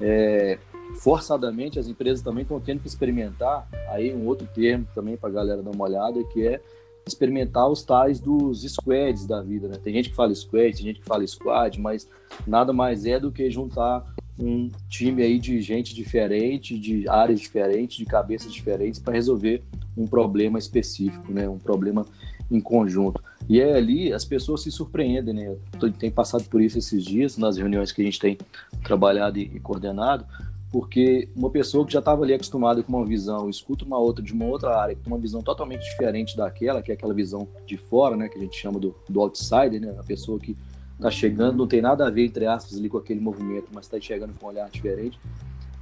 é, 0.00 0.58
forçadamente 0.96 1.78
as 1.78 1.86
empresas 1.86 2.20
também 2.20 2.42
estão 2.42 2.60
tendo 2.60 2.80
que 2.80 2.88
experimentar, 2.88 3.68
aí 3.88 4.12
um 4.14 4.26
outro 4.26 4.46
termo 4.52 4.86
também 4.94 5.16
para 5.16 5.28
a 5.28 5.32
galera 5.32 5.62
dar 5.62 5.70
uma 5.70 5.84
olhada, 5.84 6.22
que 6.24 6.46
é 6.46 6.60
experimentar 7.06 7.68
os 7.70 7.84
tais 7.84 8.18
dos 8.18 8.62
squads 8.62 9.26
da 9.26 9.40
vida, 9.40 9.68
né? 9.68 9.76
Tem 9.82 9.94
gente 9.94 10.10
que 10.10 10.16
fala 10.16 10.34
squad, 10.34 10.76
tem 10.76 10.86
gente 10.86 11.00
que 11.00 11.06
fala 11.06 11.24
squad, 11.26 11.80
mas 11.80 12.08
nada 12.46 12.72
mais 12.72 13.06
é 13.06 13.20
do 13.20 13.30
que 13.30 13.48
juntar 13.48 14.04
um 14.38 14.70
time 14.88 15.22
aí 15.22 15.38
de 15.38 15.60
gente 15.62 15.94
diferente, 15.94 16.78
de 16.78 17.08
áreas 17.08 17.40
diferentes, 17.40 17.96
de 17.96 18.04
cabeças 18.04 18.52
diferentes 18.52 19.00
para 19.00 19.14
resolver 19.14 19.62
um 19.96 20.06
problema 20.06 20.58
específico, 20.58 21.32
né? 21.32 21.48
Um 21.48 21.58
problema 21.58 22.04
em 22.50 22.60
conjunto. 22.60 23.22
E 23.48 23.60
é 23.60 23.74
ali 23.74 24.12
as 24.12 24.24
pessoas 24.24 24.62
se 24.62 24.70
surpreendem, 24.72 25.32
né? 25.32 25.56
Eu 25.80 25.92
tenho 25.92 26.12
passado 26.12 26.44
por 26.48 26.60
isso 26.60 26.76
esses 26.76 27.04
dias 27.04 27.38
nas 27.38 27.56
reuniões 27.56 27.92
que 27.92 28.02
a 28.02 28.04
gente 28.04 28.18
tem 28.18 28.36
trabalhado 28.82 29.38
e 29.38 29.60
coordenado, 29.60 30.26
porque 30.70 31.28
uma 31.34 31.50
pessoa 31.50 31.86
que 31.86 31.92
já 31.92 32.00
estava 32.00 32.22
ali 32.22 32.34
acostumada 32.34 32.82
com 32.82 32.92
uma 32.96 33.06
visão, 33.06 33.48
escuta 33.48 33.84
uma 33.84 33.98
outra 33.98 34.22
de 34.22 34.32
uma 34.32 34.44
outra 34.44 34.76
área, 34.76 34.96
com 34.96 35.08
uma 35.08 35.18
visão 35.18 35.42
totalmente 35.42 35.82
diferente 35.82 36.36
daquela, 36.36 36.82
que 36.82 36.90
é 36.90 36.94
aquela 36.94 37.14
visão 37.14 37.46
de 37.66 37.76
fora, 37.76 38.16
né? 38.16 38.28
Que 38.28 38.38
a 38.38 38.40
gente 38.40 38.56
chama 38.56 38.78
do, 38.78 38.94
do 39.08 39.20
outsider, 39.20 39.80
né? 39.80 39.94
A 39.98 40.02
pessoa 40.02 40.38
que 40.38 40.56
está 40.96 41.10
chegando, 41.10 41.56
não 41.56 41.66
tem 41.66 41.80
nada 41.80 42.06
a 42.06 42.10
ver, 42.10 42.24
entre 42.24 42.46
aspas, 42.46 42.78
ali 42.78 42.88
com 42.88 42.98
aquele 42.98 43.20
movimento, 43.20 43.68
mas 43.72 43.84
está 43.84 44.00
chegando 44.00 44.32
com 44.38 44.46
um 44.46 44.48
olhar 44.48 44.68
diferente, 44.70 45.20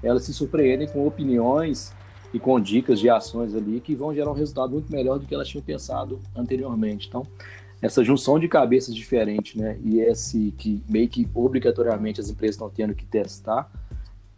elas 0.03 0.25
se 0.25 0.35
surpreendem 0.35 0.89
com 0.89 1.07
opiniões 1.07 1.93
e 2.33 2.39
com 2.39 2.61
dicas 2.61 2.99
de 2.99 3.09
ações 3.09 3.55
ali 3.55 3.81
que 3.81 3.95
vão 3.95 4.13
gerar 4.13 4.31
um 4.31 4.35
resultado 4.35 4.73
muito 4.73 4.91
melhor 4.91 5.19
do 5.19 5.27
que 5.27 5.35
elas 5.35 5.49
tinham 5.49 5.63
pensado 5.63 6.21
anteriormente. 6.37 7.07
Então, 7.09 7.25
essa 7.81 8.03
junção 8.03 8.39
de 8.39 8.49
cabeças 8.49 8.95
diferentes, 8.95 9.55
né, 9.55 9.79
e 9.85 10.01
esse 10.01 10.53
que 10.59 10.83
meio 10.89 11.09
que 11.09 11.29
obrigatoriamente 11.35 12.21
as 12.21 12.29
empresas 12.29 12.57
estão 12.57 12.69
tendo 12.69 12.95
que 12.95 13.05
testar, 13.05 13.71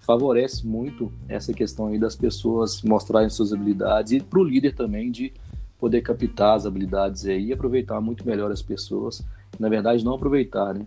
favorece 0.07 0.67
muito 0.67 1.13
essa 1.29 1.53
questão 1.53 1.89
aí 1.89 1.99
das 1.99 2.15
pessoas 2.15 2.81
mostrarem 2.83 3.29
suas 3.29 3.53
habilidades 3.53 4.13
e 4.13 4.21
para 4.21 4.39
o 4.39 4.45
líder 4.45 4.75
também 4.75 5.11
de 5.11 5.33
poder 5.79 6.01
captar 6.01 6.57
as 6.57 6.65
habilidades 6.65 7.27
aí 7.27 7.47
e 7.47 7.53
aproveitar 7.53 8.01
muito 8.01 8.27
melhor 8.27 8.51
as 8.51 8.63
pessoas 8.63 9.25
na 9.59 9.69
verdade, 9.69 10.05
não 10.05 10.15
aproveitar, 10.15 10.75
né? 10.75 10.85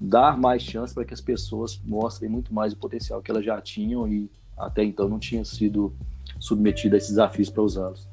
Dar 0.00 0.38
mais 0.38 0.62
chance 0.62 0.92
para 0.92 1.04
que 1.04 1.14
as 1.14 1.20
pessoas 1.20 1.80
mostrem 1.84 2.30
muito 2.30 2.52
mais 2.52 2.72
o 2.72 2.76
potencial 2.76 3.22
que 3.22 3.30
elas 3.30 3.44
já 3.44 3.60
tinham 3.60 4.06
e 4.06 4.30
até 4.56 4.84
então 4.84 5.08
não 5.08 5.18
tinham 5.18 5.44
sido 5.44 5.94
submetidas 6.38 6.94
a 6.94 6.98
esses 6.98 7.10
desafios 7.10 7.50
para 7.50 7.62
usá-los. 7.62 8.08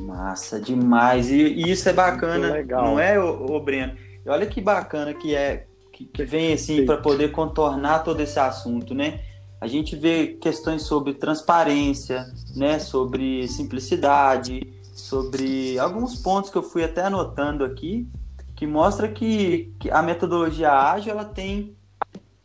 Massa 0.00 0.60
demais. 0.60 1.30
E, 1.30 1.40
e, 1.40 1.70
isso 1.70 1.88
é 1.88 1.92
bacana, 1.92 2.62
não 2.64 2.98
é, 2.98 3.18
o, 3.18 3.58
Breno? 3.60 3.94
E 4.24 4.28
olha 4.28 4.46
que 4.46 4.60
bacana 4.60 5.14
que 5.14 5.34
é 5.34 5.66
que, 6.12 6.24
vem 6.24 6.52
assim 6.52 6.84
para 6.84 6.96
poder 6.96 7.32
contornar 7.32 8.00
todo 8.00 8.20
esse 8.20 8.38
assunto, 8.38 8.94
né? 8.94 9.20
A 9.60 9.66
gente 9.66 9.96
vê 9.96 10.38
questões 10.40 10.82
sobre 10.82 11.14
transparência, 11.14 12.26
né? 12.54 12.78
Sobre 12.78 13.48
simplicidade, 13.48 14.72
sobre 14.94 15.78
alguns 15.78 16.16
pontos 16.16 16.50
que 16.50 16.56
eu 16.56 16.62
fui 16.62 16.84
até 16.84 17.02
anotando 17.02 17.64
aqui 17.64 18.08
que 18.56 18.66
mostra 18.66 19.08
que, 19.08 19.74
que 19.80 19.90
a 19.90 20.00
metodologia 20.00 20.70
ágil 20.70 21.10
ela 21.10 21.24
tem 21.24 21.74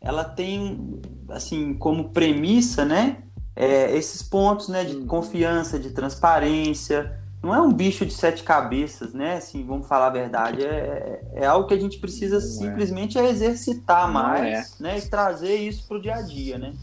ela 0.00 0.24
tem 0.24 1.00
assim 1.28 1.72
como 1.74 2.08
premissa 2.08 2.84
né 2.84 3.22
é, 3.60 3.94
esses 3.94 4.22
pontos 4.22 4.68
né, 4.68 4.84
de 4.84 4.96
uhum. 4.96 5.06
confiança, 5.06 5.78
de 5.78 5.90
transparência. 5.90 7.19
Não 7.42 7.54
é 7.54 7.60
um 7.60 7.72
bicho 7.72 8.04
de 8.04 8.12
sete 8.12 8.42
cabeças, 8.42 9.14
né? 9.14 9.36
Assim, 9.36 9.64
vamos 9.64 9.88
falar 9.88 10.08
a 10.08 10.10
verdade. 10.10 10.62
É, 10.62 11.22
é 11.32 11.46
algo 11.46 11.66
que 11.66 11.72
a 11.72 11.80
gente 11.80 11.98
precisa 11.98 12.38
não 12.38 12.44
é. 12.44 12.48
simplesmente 12.48 13.18
é. 13.18 13.28
exercitar 13.28 14.06
não 14.06 14.14
mais, 14.14 14.78
é. 14.78 14.82
né? 14.82 14.98
E 14.98 15.08
trazer 15.08 15.54
isso 15.54 15.88
para 15.88 15.96
o 15.96 16.02
dia 16.02 16.16
a 16.16 16.22
dia, 16.22 16.58
né? 16.58 16.74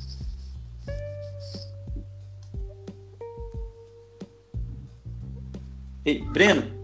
Ei, 6.04 6.24
Breno. 6.24 6.76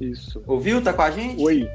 Isso. 0.00 0.42
Ouviu? 0.46 0.82
Tá 0.82 0.94
com 0.94 1.02
a 1.02 1.10
gente? 1.10 1.42
Oi. 1.42 1.68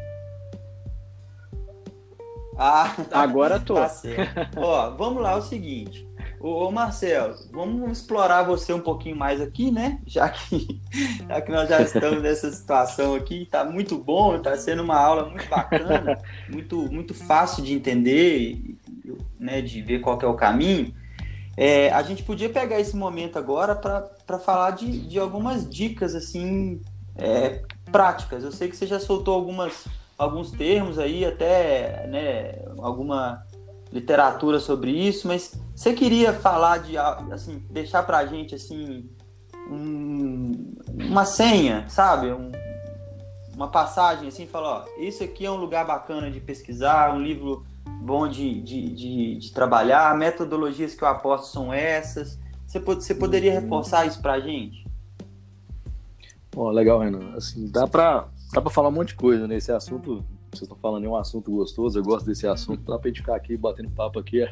Ah, 2.57 2.95
agora 3.11 3.59
tô. 3.59 3.75
Tá 3.75 3.87
certo. 3.87 4.59
Ó, 4.59 4.91
vamos 4.91 5.21
lá, 5.21 5.33
é 5.33 5.35
o 5.35 5.41
seguinte. 5.41 6.08
Ô, 6.39 6.71
Marcelo, 6.71 7.35
vamos 7.51 7.91
explorar 7.91 8.43
você 8.43 8.71
um 8.71 8.79
pouquinho 8.79 9.15
mais 9.15 9.41
aqui, 9.41 9.71
né? 9.71 9.99
Já 10.05 10.29
que, 10.29 10.79
já 11.27 11.41
que 11.41 11.51
nós 11.51 11.67
já 11.67 11.81
estamos 11.81 12.21
nessa 12.23 12.49
situação 12.51 13.13
aqui, 13.15 13.45
tá 13.45 13.65
muito 13.65 13.97
bom, 13.97 14.39
tá 14.39 14.55
sendo 14.55 14.81
uma 14.81 14.97
aula 14.97 15.29
muito 15.29 15.47
bacana, 15.49 16.17
muito, 16.49 16.89
muito 16.91 17.13
fácil 17.13 17.61
de 17.63 17.73
entender, 17.73 18.77
né? 19.37 19.61
De 19.61 19.81
ver 19.81 19.99
qual 19.99 20.17
é 20.21 20.27
o 20.27 20.35
caminho. 20.35 20.93
É, 21.57 21.91
a 21.91 22.01
gente 22.03 22.23
podia 22.23 22.49
pegar 22.49 22.79
esse 22.79 22.95
momento 22.95 23.37
agora 23.37 23.75
para 23.75 24.39
falar 24.39 24.71
de, 24.71 24.97
de 25.07 25.19
algumas 25.19 25.69
dicas 25.69 26.15
assim 26.15 26.81
é, 27.17 27.63
práticas. 27.91 28.45
Eu 28.45 28.51
sei 28.53 28.69
que 28.69 28.77
você 28.77 28.87
já 28.87 28.99
soltou 28.99 29.35
algumas 29.35 29.85
alguns 30.17 30.51
termos 30.51 30.99
aí, 30.99 31.23
até 31.23 32.05
né, 32.07 32.61
alguma 32.79 33.41
literatura 33.91 34.59
sobre 34.59 34.91
isso, 34.91 35.27
mas 35.27 35.53
você 35.75 35.93
queria 35.93 36.33
falar 36.33 36.79
de, 36.79 36.97
assim, 36.97 37.63
deixar 37.69 38.03
pra 38.03 38.25
gente, 38.25 38.55
assim, 38.55 39.09
um, 39.69 40.73
uma 40.93 41.25
senha, 41.25 41.85
sabe? 41.89 42.31
Um, 42.31 42.51
uma 43.53 43.67
passagem, 43.67 44.27
assim, 44.27 44.45
falar, 44.45 44.85
ó, 44.85 45.01
isso 45.01 45.23
aqui 45.23 45.45
é 45.45 45.51
um 45.51 45.57
lugar 45.57 45.85
bacana 45.85 46.29
de 46.29 46.39
pesquisar, 46.39 47.13
um 47.13 47.21
livro 47.21 47.65
bom 48.01 48.27
de, 48.27 48.61
de, 48.61 48.89
de, 48.93 49.35
de 49.37 49.51
trabalhar, 49.51 50.15
metodologias 50.17 50.95
que 50.95 51.03
eu 51.03 51.07
aposto 51.07 51.47
são 51.47 51.73
essas. 51.73 52.39
Você, 52.65 52.79
você 52.79 53.15
poderia 53.15 53.59
reforçar 53.59 54.05
isso 54.05 54.21
pra 54.21 54.39
gente? 54.39 54.87
Bom, 56.51 56.69
legal, 56.69 56.99
Renan. 56.99 57.35
Assim, 57.35 57.67
dá 57.71 57.87
pra 57.87 58.27
Dá 58.53 58.61
pra 58.61 58.71
falar 58.71 58.89
um 58.89 58.93
monte 58.93 59.09
de 59.09 59.15
coisa 59.15 59.47
né? 59.47 59.57
assunto. 59.75 60.25
Vocês 60.51 60.63
estão 60.63 60.77
falando, 60.77 61.05
é 61.05 61.09
um 61.09 61.15
assunto 61.15 61.51
gostoso. 61.51 61.99
Eu 61.99 62.03
gosto 62.03 62.25
desse 62.25 62.47
assunto. 62.47 62.81
Dá 62.83 62.97
pra 62.97 63.09
gente 63.09 63.21
ficar 63.21 63.35
aqui 63.35 63.55
batendo 63.55 63.89
papo 63.91 64.19
aqui 64.19 64.47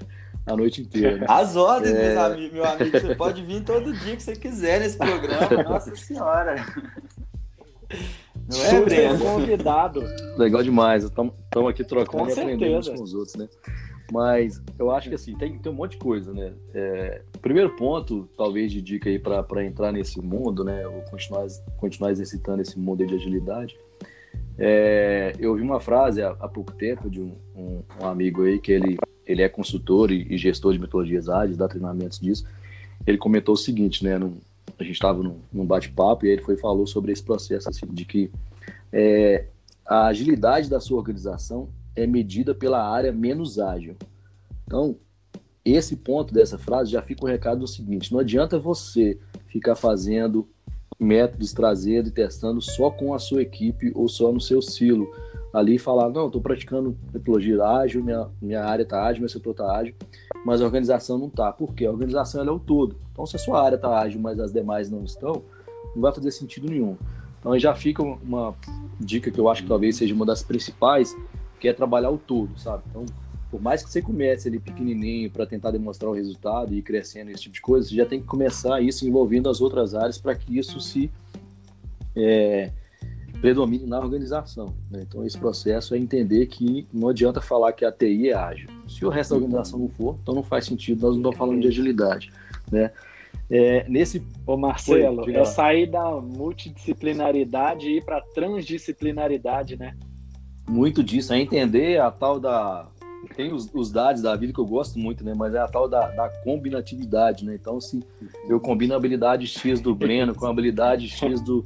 a 0.45 0.55
noite 0.55 0.81
inteira. 0.81 1.17
Né? 1.17 1.25
As 1.29 1.55
ordens, 1.55 1.93
é... 1.93 2.13
meus 2.13 2.17
amigos, 2.17 2.53
meu 2.53 2.65
amigo. 2.65 2.99
Você 2.99 3.15
pode 3.15 3.41
vir 3.43 3.63
todo 3.63 3.93
dia 3.93 4.15
que 4.15 4.23
você 4.23 4.35
quiser 4.35 4.79
nesse 4.79 4.97
programa. 4.97 5.63
Nossa 5.63 5.95
Senhora. 5.95 6.55
Não 8.49 8.63
é, 8.63 8.81
Breno? 8.81 9.19
convidado. 9.19 10.01
Legal 10.37 10.63
demais. 10.63 11.03
Estamos 11.03 11.33
aqui 11.69 11.83
trocando 11.83 12.23
com 12.23 12.29
e 12.29 12.31
aprendendo 12.31 12.77
uns 12.77 12.89
com 12.89 13.03
os 13.03 13.13
outros, 13.13 13.35
né? 13.35 13.49
Mas 14.11 14.61
eu 14.79 14.89
acho 14.89 15.09
que 15.09 15.15
assim, 15.15 15.35
tem, 15.35 15.57
tem 15.57 15.71
um 15.71 15.75
monte 15.75 15.91
de 15.91 15.97
coisa, 15.97 16.33
né? 16.33 16.53
É, 16.73 17.21
primeiro 17.41 17.75
ponto, 17.75 18.29
talvez, 18.37 18.71
de 18.71 18.81
dica 18.81 19.09
aí 19.09 19.19
para 19.19 19.65
entrar 19.65 19.91
nesse 19.91 20.21
mundo, 20.21 20.63
né? 20.63 20.87
Ou 20.87 21.01
continuar, 21.01 21.45
continuar 21.77 22.11
exercitando 22.11 22.61
esse 22.61 22.79
mundo 22.79 23.05
de 23.05 23.15
agilidade. 23.15 23.77
É, 24.57 25.33
eu 25.39 25.51
ouvi 25.51 25.61
uma 25.61 25.79
frase 25.79 26.21
há, 26.21 26.29
há 26.39 26.47
pouco 26.47 26.71
tempo 26.73 27.09
de 27.09 27.21
um, 27.21 27.35
um, 27.55 27.83
um, 28.01 28.05
amigo 28.05 28.43
aí 28.43 28.59
que 28.59 28.71
ele, 28.71 28.97
ele 29.25 29.43
é 29.43 29.49
consultor 29.49 30.11
e, 30.11 30.25
e, 30.33 30.37
gestor 30.37 30.73
de 30.73 30.79
metodologias 30.79 31.29
ágeis, 31.29 31.57
dá 31.57 31.67
treinamentos 31.67 32.19
disso. 32.19 32.45
Ele 33.05 33.17
comentou 33.17 33.53
o 33.53 33.57
seguinte, 33.57 34.03
né? 34.03 34.17
Num, 34.17 34.37
a 34.79 34.83
gente 34.83 34.95
estava 34.95 35.21
num, 35.21 35.39
num 35.53 35.65
bate-papo 35.65 36.25
e 36.25 36.29
ele 36.29 36.41
foi 36.41 36.57
falou 36.57 36.87
sobre 36.87 37.11
esse 37.11 37.23
processo 37.23 37.69
assim, 37.69 37.85
de 37.87 38.05
que 38.05 38.31
é, 38.91 39.45
a 39.85 40.07
agilidade 40.07 40.69
da 40.69 40.79
sua 40.79 40.97
organização 40.97 41.69
é 41.95 42.07
medida 42.07 42.53
pela 42.53 42.87
área 42.89 43.11
menos 43.11 43.59
ágil. 43.59 43.95
Então, 44.65 44.97
esse 45.63 45.97
ponto 45.97 46.33
dessa 46.33 46.57
frase 46.57 46.91
já 46.91 47.01
fica 47.01 47.23
o 47.23 47.27
recado 47.27 47.59
do 47.59 47.67
seguinte: 47.67 48.11
não 48.11 48.19
adianta 48.19 48.57
você 48.57 49.19
ficar 49.47 49.75
fazendo 49.75 50.47
métodos, 50.99 51.53
trazendo 51.53 52.09
e 52.09 52.11
testando 52.11 52.61
só 52.61 52.89
com 52.89 53.13
a 53.13 53.19
sua 53.19 53.41
equipe 53.41 53.91
ou 53.95 54.07
só 54.07 54.31
no 54.31 54.41
seu 54.41 54.61
silo. 54.61 55.07
Ali 55.53 55.77
falar, 55.79 56.09
não, 56.09 56.27
estou 56.27 56.41
praticando 56.41 56.97
metodologia 57.13 57.63
ágil, 57.63 58.03
minha, 58.03 58.27
minha 58.41 58.63
área 58.63 58.83
está 58.83 59.03
ágil, 59.03 59.21
meu 59.21 59.29
setor 59.29 59.51
está 59.51 59.75
ágil, 59.75 59.95
mas 60.45 60.61
a 60.61 60.65
organização 60.65 61.17
não 61.17 61.27
está. 61.27 61.51
Por 61.51 61.73
quê? 61.73 61.85
A 61.85 61.91
organização 61.91 62.43
é 62.43 62.51
o 62.51 62.59
todo. 62.59 62.95
Então, 63.11 63.25
se 63.25 63.35
a 63.35 63.39
sua 63.39 63.63
área 63.63 63.75
está 63.75 63.97
ágil, 63.97 64.19
mas 64.19 64.39
as 64.39 64.51
demais 64.51 64.89
não 64.89 65.03
estão, 65.03 65.43
não 65.95 66.01
vai 66.01 66.13
fazer 66.13 66.31
sentido 66.31 66.69
nenhum. 66.69 66.97
Então, 67.39 67.57
já 67.57 67.73
fica 67.73 68.03
uma 68.03 68.53
dica 68.99 69.31
que 69.31 69.39
eu 69.39 69.47
acho 69.49 69.63
que 69.63 69.69
talvez 69.69 69.95
seja 69.95 70.13
uma 70.13 70.25
das 70.25 70.43
principais, 70.43 71.15
que 71.59 71.67
é 71.67 71.73
trabalhar 71.73 72.11
o 72.11 72.17
todo, 72.17 72.57
sabe? 72.59 72.83
Então, 72.89 73.05
por 73.49 73.61
mais 73.61 73.83
que 73.83 73.89
você 73.89 74.01
comece 74.01 74.47
ali 74.47 74.59
pequenininho 74.59 75.29
para 75.31 75.45
tentar 75.45 75.71
demonstrar 75.71 76.09
o 76.09 76.13
resultado 76.13 76.73
e 76.73 76.79
ir 76.79 76.81
crescendo 76.81 77.31
esse 77.31 77.43
tipo 77.43 77.55
de 77.55 77.61
coisa, 77.61 77.87
você 77.87 77.95
já 77.95 78.05
tem 78.05 78.19
que 78.19 78.25
começar 78.25 78.81
isso 78.81 79.07
envolvendo 79.07 79.49
as 79.49 79.61
outras 79.61 79.95
áreas 79.95 80.17
para 80.17 80.35
que 80.35 80.57
isso 80.57 80.79
se 80.79 81.09
é, 82.15 82.71
predomine 83.39 83.85
na 83.85 83.99
organização. 83.99 84.73
Né? 84.91 85.05
Então, 85.07 85.25
esse 85.25 85.37
processo 85.37 85.95
é 85.95 85.97
entender 85.97 86.47
que 86.47 86.87
não 86.93 87.09
adianta 87.09 87.39
falar 87.39 87.71
que 87.73 87.85
a 87.85 87.91
TI 87.91 88.29
é 88.29 88.33
ágil. 88.33 88.69
Se 88.87 89.05
o 89.05 89.09
resto 89.09 89.31
da 89.31 89.37
organização 89.37 89.79
não 89.79 89.89
for, 89.89 90.17
então 90.21 90.35
não 90.35 90.43
faz 90.43 90.65
sentido, 90.65 91.01
nós 91.01 91.11
não 91.11 91.21
estamos 91.21 91.37
falando 91.37 91.61
de 91.61 91.67
agilidade. 91.67 92.31
Né? 92.71 92.91
É, 93.49 93.87
nesse... 93.87 94.21
Ô 94.45 94.57
Marcelo, 94.57 95.23
Oi, 95.23 95.33
é 95.33 95.45
sair 95.45 95.89
da 95.89 96.11
multidisciplinaridade 96.19 97.87
e 97.87 97.97
ir 97.97 98.03
para 98.03 98.19
transdisciplinaridade, 98.19 99.77
né? 99.77 99.95
muito 100.67 101.03
disso, 101.03 101.33
é 101.33 101.39
entender 101.39 101.99
a 101.99 102.11
tal 102.11 102.39
da. 102.39 102.87
Tem 103.35 103.53
os, 103.53 103.69
os 103.73 103.91
dados 103.91 104.21
da 104.21 104.35
vida 104.35 104.53
que 104.53 104.59
eu 104.59 104.65
gosto 104.65 104.97
muito, 104.97 105.23
né? 105.23 105.33
Mas 105.33 105.53
é 105.53 105.59
a 105.59 105.67
tal 105.67 105.87
da, 105.87 106.07
da 106.09 106.29
combinatividade, 106.43 107.45
né? 107.45 107.55
Então, 107.55 107.79
se 107.79 108.03
eu 108.47 108.59
combino 108.59 108.93
a 108.93 108.97
habilidade 108.97 109.47
X 109.47 109.81
do 109.81 109.93
Breno 109.93 110.33
com 110.33 110.45
a 110.45 110.49
habilidade 110.49 111.07
X 111.07 111.41
do, 111.41 111.65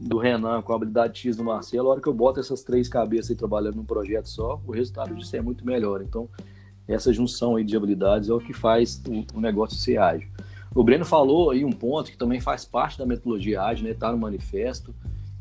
do 0.00 0.18
Renan, 0.18 0.62
com 0.62 0.72
a 0.72 0.76
habilidade 0.76 1.18
X 1.18 1.36
do 1.36 1.44
Marcelo, 1.44 1.88
a 1.88 1.92
hora 1.92 2.00
que 2.00 2.08
eu 2.08 2.14
boto 2.14 2.40
essas 2.40 2.62
três 2.62 2.88
cabeças 2.88 3.30
aí 3.30 3.36
trabalhando 3.36 3.76
num 3.76 3.84
projeto 3.84 4.28
só, 4.28 4.60
o 4.66 4.72
resultado 4.72 5.14
disso 5.14 5.34
é 5.36 5.40
muito 5.40 5.64
melhor. 5.64 6.02
Então, 6.02 6.28
essa 6.86 7.12
junção 7.12 7.56
aí 7.56 7.64
de 7.64 7.76
habilidades 7.76 8.28
é 8.28 8.32
o 8.32 8.38
que 8.38 8.52
faz 8.52 9.02
o, 9.06 9.38
o 9.38 9.40
negócio 9.40 9.76
ser 9.76 9.98
ágil. 9.98 10.28
O 10.74 10.84
Breno 10.84 11.04
falou 11.04 11.50
aí 11.50 11.64
um 11.64 11.72
ponto 11.72 12.10
que 12.10 12.16
também 12.16 12.40
faz 12.40 12.64
parte 12.64 12.98
da 12.98 13.06
metodologia 13.06 13.62
ágil, 13.62 13.86
né? 13.86 13.94
Tá 13.94 14.12
no 14.12 14.18
manifesto 14.18 14.94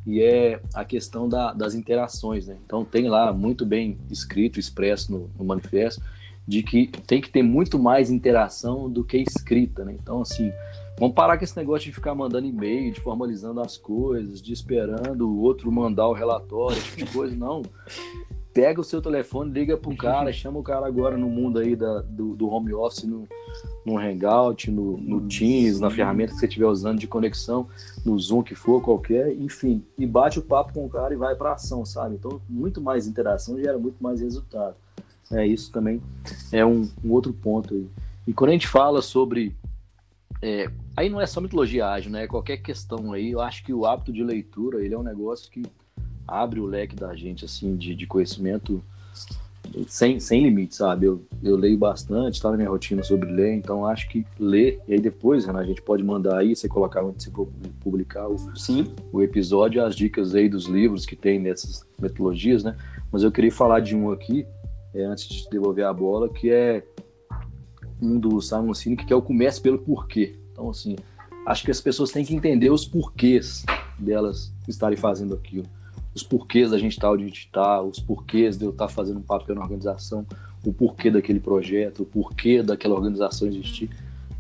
e 0.08 0.22
é 0.22 0.62
a 0.74 0.86
questão 0.86 1.28
da, 1.28 1.52
das 1.52 1.76
interações. 1.76 2.48
Né? 2.48 2.58
Então, 2.66 2.86
tem 2.86 3.10
lá 3.10 3.34
muito 3.34 3.66
bem 3.66 3.98
escrito, 4.10 4.58
expresso 4.58 5.12
no, 5.12 5.30
no, 5.38 5.44
manifesto, 5.44 6.02
de 6.48 6.64
que 6.64 6.88
tem 7.06 7.20
que 7.20 7.30
ter 7.30 7.44
muito 7.44 7.78
mais 7.78 8.10
interação 8.10 8.90
do 8.90 9.04
que 9.04 9.18
escrita. 9.18 9.84
Né? 9.84 9.98
Então, 10.02 10.22
assim, 10.22 10.50
vamos 10.98 11.14
parar 11.14 11.38
com 11.38 11.44
esse 11.44 11.58
negócio 11.58 11.88
de 11.88 11.94
ficar 11.94 12.16
mandando 12.16 12.48
e-mail, 12.48 12.94
de 12.94 13.02
formalizando 13.02 13.60
as 13.60 13.76
coisas, 13.76 14.42
de 14.42 14.54
esperando 14.54 15.30
o 15.30 15.42
outro 15.42 15.70
mandar 15.70 16.08
o 16.08 16.14
relatório, 16.14 16.78
esse 16.78 16.92
tipo 16.92 17.06
de 17.06 17.12
coisa. 17.12 17.36
Não 17.36 17.64
pega 18.58 18.82
o 18.82 18.84
seu 18.84 19.00
telefone, 19.00 19.52
liga 19.52 19.78
para 19.78 19.92
um 19.94 19.96
cara, 19.96 20.34
chama 20.34 20.58
o 20.58 20.64
cara 20.64 20.88
agora 20.88 21.16
no 21.16 21.30
mundo 21.30 21.60
aí 21.60 21.76
da, 21.76 22.02
do, 22.02 22.36
do 22.36 22.50
home 22.50 22.74
office, 22.74 23.04
no, 23.04 23.28
no 23.86 24.00
Hangout, 24.00 24.72
no, 24.72 24.98
no 24.98 25.22
Teams, 25.28 25.80
na 25.80 25.92
ferramenta 25.92 26.34
que 26.34 26.40
você 26.40 26.48
estiver 26.48 26.66
usando 26.66 26.98
de 26.98 27.06
conexão, 27.06 27.68
no 28.04 28.18
Zoom 28.18 28.42
que 28.42 28.56
for, 28.56 28.82
qualquer, 28.82 29.32
enfim, 29.32 29.86
e 29.96 30.08
bate 30.08 30.40
o 30.40 30.42
papo 30.42 30.74
com 30.74 30.88
o 30.88 30.90
cara 30.90 31.14
e 31.14 31.18
vai 31.18 31.36
para 31.36 31.54
ação, 31.54 31.86
sabe? 31.86 32.16
Então, 32.16 32.42
muito 32.50 32.82
mais 32.82 33.06
interação 33.06 33.60
gera 33.60 33.78
muito 33.78 34.02
mais 34.02 34.22
resultado. 34.22 34.76
É 35.32 35.46
isso 35.46 35.72
também 35.72 36.02
é 36.52 36.66
um, 36.66 36.90
um 37.04 37.12
outro 37.12 37.34
ponto 37.34 37.76
aí. 37.76 37.88
E 38.26 38.34
quando 38.34 38.50
a 38.50 38.54
gente 38.54 38.68
fala 38.68 39.04
sobre 39.04 39.56
é, 40.42 40.68
aí 40.96 41.10
não 41.10 41.22
é 41.22 41.28
só 41.28 41.40
mitologia 41.40 41.88
ágil, 41.88 42.12
né? 42.12 42.26
Qualquer 42.26 42.58
questão 42.58 43.14
aí, 43.14 43.32
eu 43.32 43.42
acho 43.42 43.64
que 43.64 43.72
o 43.72 43.86
hábito 43.86 44.12
de 44.12 44.24
leitura 44.24 44.84
ele 44.84 44.96
é 44.96 44.98
um 44.98 45.04
negócio 45.04 45.52
que 45.52 45.62
abre 46.28 46.60
o 46.60 46.66
leque 46.66 46.96
da 46.96 47.16
gente, 47.16 47.46
assim, 47.46 47.76
de, 47.76 47.96
de 47.96 48.06
conhecimento 48.06 48.84
sem, 49.88 50.20
sem 50.20 50.44
limite, 50.44 50.76
sabe? 50.76 51.06
Eu, 51.06 51.26
eu 51.44 51.56
leio 51.56 51.78
bastante, 51.78 52.36
está 52.36 52.50
na 52.50 52.58
minha 52.58 52.70
rotina 52.70 53.04
sobre 53.04 53.30
ler, 53.32 53.54
então 53.54 53.86
acho 53.86 54.10
que 54.10 54.26
ler, 54.40 54.80
e 54.88 54.94
aí 54.94 55.00
depois, 55.00 55.46
Renan, 55.46 55.60
a 55.60 55.66
gente 55.66 55.82
pode 55.82 56.04
mandar 56.04 56.38
aí, 56.40 56.56
você 56.56 56.68
colocar 56.68 57.04
onde 57.04 57.24
você 57.24 57.32
publicar 57.80 58.28
o, 58.28 58.38
Sim. 58.56 58.94
o 59.12 59.22
episódio, 59.22 59.84
as 59.84 59.96
dicas 59.96 60.36
aí 60.36 60.50
dos 60.50 60.66
livros 60.66 61.06
que 61.06 61.16
tem 61.16 61.40
nessas 61.40 61.86
metodologias, 62.00 62.64
né? 62.64 62.76
Mas 63.12 63.24
eu 63.24 63.32
queria 63.32 63.52
falar 63.52 63.80
de 63.80 63.96
um 63.96 64.12
aqui, 64.12 64.46
é, 64.94 65.04
antes 65.04 65.28
de 65.28 65.50
devolver 65.50 65.86
a 65.86 65.94
bola, 65.94 66.30
que 66.30 66.50
é 66.50 66.84
um 68.02 68.20
do 68.20 68.42
Simon 68.42 68.74
Sinek, 68.74 69.06
que 69.06 69.14
é 69.14 69.16
o 69.16 69.22
Comece 69.22 69.62
pelo 69.62 69.80
Porquê. 69.80 70.36
Então, 70.52 70.70
assim, 70.70 70.96
acho 71.46 71.64
que 71.64 71.72
as 71.72 71.82
pessoas 71.82 72.12
têm 72.12 72.24
que 72.24 72.36
entender 72.36 72.70
os 72.70 72.86
porquês 72.86 73.66
delas 73.98 74.54
estarem 74.68 74.98
fazendo 74.98 75.34
aquilo 75.34 75.66
os 76.18 76.24
porquês 76.24 76.72
da 76.72 76.80
gente 76.80 76.94
estar 76.94 77.12
onde 77.12 77.24
a 77.24 77.28
gente 77.28 77.46
está, 77.46 77.80
os 77.80 78.00
porquês 78.00 78.58
de 78.58 78.66
eu 78.66 78.72
estar 78.72 78.88
fazendo 78.88 79.20
um 79.20 79.22
papel 79.22 79.54
na 79.54 79.62
organização, 79.62 80.26
o 80.66 80.74
porquê 80.74 81.12
daquele 81.12 81.40
projeto, 81.40 82.02
o 82.02 82.06
porquê 82.06 82.64
daquela 82.64 82.96
organização 82.96 83.48
existir. 83.48 83.88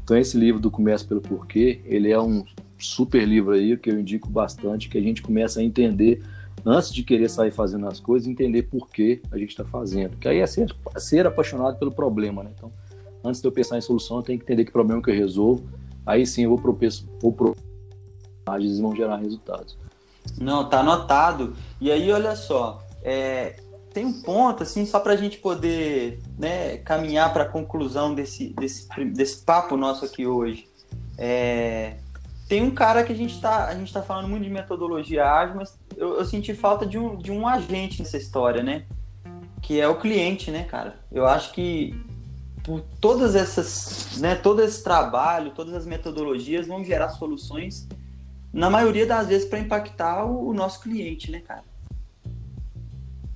Então 0.03 0.17
esse 0.17 0.35
livro 0.37 0.59
do 0.59 0.71
Começa 0.71 1.05
pelo 1.05 1.21
Porquê, 1.21 1.81
ele 1.85 2.09
é 2.09 2.19
um 2.19 2.43
super 2.79 3.27
livro 3.27 3.51
aí 3.51 3.77
que 3.77 3.91
eu 3.91 3.99
indico 3.99 4.27
bastante, 4.27 4.89
que 4.89 4.97
a 4.97 5.01
gente 5.01 5.21
começa 5.21 5.59
a 5.59 5.63
entender 5.63 6.23
antes 6.65 6.91
de 6.91 7.03
querer 7.03 7.29
sair 7.29 7.51
fazendo 7.51 7.87
as 7.87 7.99
coisas, 7.99 8.27
entender 8.27 8.63
por 8.63 8.89
que 8.89 9.21
a 9.31 9.37
gente 9.37 9.49
está 9.49 9.63
fazendo. 9.63 10.17
Que 10.17 10.27
aí 10.27 10.39
é 10.39 10.47
ser, 10.47 10.75
ser 10.97 11.27
apaixonado 11.27 11.77
pelo 11.77 11.91
problema, 11.91 12.43
né? 12.43 12.51
Então, 12.55 12.71
antes 13.23 13.39
de 13.39 13.47
eu 13.47 13.51
pensar 13.51 13.77
em 13.77 13.81
solução, 13.81 14.17
eu 14.17 14.23
tenho 14.23 14.39
que 14.39 14.45
entender 14.45 14.65
que 14.65 14.71
problema 14.71 15.01
que 15.01 15.11
eu 15.11 15.15
resolvo. 15.15 15.63
Aí 16.05 16.25
sim 16.25 16.43
eu 16.43 16.49
vou 16.49 16.57
pro 16.57 16.77
vou 17.21 17.31
pro 17.31 17.55
vão 18.81 18.95
gerar 18.95 19.17
resultados. 19.17 19.77
Não, 20.39 20.67
tá 20.67 20.79
anotado. 20.79 21.55
E 21.79 21.91
aí, 21.91 22.11
olha 22.11 22.35
só, 22.35 22.83
é, 23.03 23.59
tem 23.93 24.05
um 24.05 24.21
ponto, 24.21 24.63
assim, 24.63 24.85
só 24.85 24.99
para 24.99 25.13
a 25.13 25.15
gente 25.15 25.37
poder 25.37 26.21
né, 26.37 26.77
caminhar 26.77 27.33
para 27.33 27.43
a 27.43 27.49
conclusão 27.49 28.13
desse, 28.13 28.49
desse, 28.49 28.87
desse 29.05 29.43
papo 29.43 29.75
nosso 29.75 30.05
aqui 30.05 30.27
hoje. 30.27 30.67
É, 31.17 31.95
tem 32.47 32.61
um 32.61 32.71
cara 32.71 33.03
que 33.03 33.11
a 33.11 33.15
gente 33.15 33.33
está 33.33 33.73
tá 33.91 34.01
falando 34.01 34.27
muito 34.27 34.43
de 34.43 34.49
metodologia 34.49 35.25
ágil, 35.25 35.55
mas 35.55 35.77
eu, 35.97 36.19
eu, 36.19 36.25
senti 36.25 36.53
falta 36.53 36.85
de 36.85 36.97
um, 36.97 37.17
de 37.17 37.31
um 37.31 37.47
agente 37.47 37.99
nessa 37.99 38.17
história, 38.17 38.63
né? 38.63 38.85
Que 39.61 39.81
é 39.81 39.87
o 39.87 39.99
cliente, 39.99 40.51
né, 40.51 40.63
cara? 40.63 40.99
Eu 41.11 41.25
acho 41.25 41.51
que 41.51 41.99
por 42.63 42.81
todas 43.01 43.35
essas, 43.35 44.17
né, 44.19 44.35
todo 44.35 44.61
esse 44.61 44.83
trabalho, 44.83 45.51
todas 45.51 45.73
as 45.73 45.85
metodologias 45.85 46.67
vão 46.67 46.83
gerar 46.83 47.09
soluções, 47.09 47.87
na 48.53 48.69
maioria 48.69 49.05
das 49.05 49.27
vezes, 49.27 49.47
para 49.47 49.59
impactar 49.59 50.25
o, 50.25 50.53
nosso 50.53 50.81
cliente, 50.81 51.31
né, 51.31 51.39
cara? 51.39 51.63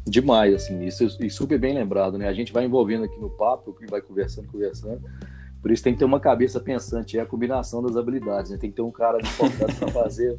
Demais, 0.06 0.54
assim, 0.54 0.84
isso 0.86 1.06
e 1.20 1.30
super 1.30 1.60
bem 1.60 1.74
lembrado, 1.74 2.18
né? 2.18 2.28
A 2.28 2.34
gente 2.34 2.52
vai 2.52 2.66
envolvendo 2.66 3.04
aqui 3.04 3.20
no 3.20 3.30
papo, 3.30 3.76
vai 3.90 4.02
conversando, 4.02 4.48
conversando. 4.48 5.02
Por 5.62 5.72
isso 5.72 5.84
tem 5.84 5.94
que 5.94 6.00
ter 6.00 6.06
uma 6.06 6.20
cabeça 6.20 6.60
pensante, 6.60 7.20
é 7.20 7.22
a 7.22 7.26
combinação 7.26 7.84
das 7.84 7.96
habilidades, 7.96 8.52
né? 8.52 8.58
Tem 8.58 8.72
que 8.72 8.76
ter 8.76 8.82
um 8.82 8.92
cara 8.92 9.24
focado 9.24 9.76
para 9.76 9.88
fazer 9.90 10.38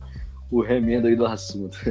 o 0.51 0.61
remendo 0.61 1.07
aí 1.07 1.16
do 1.16 1.27
assunto. 1.27 1.79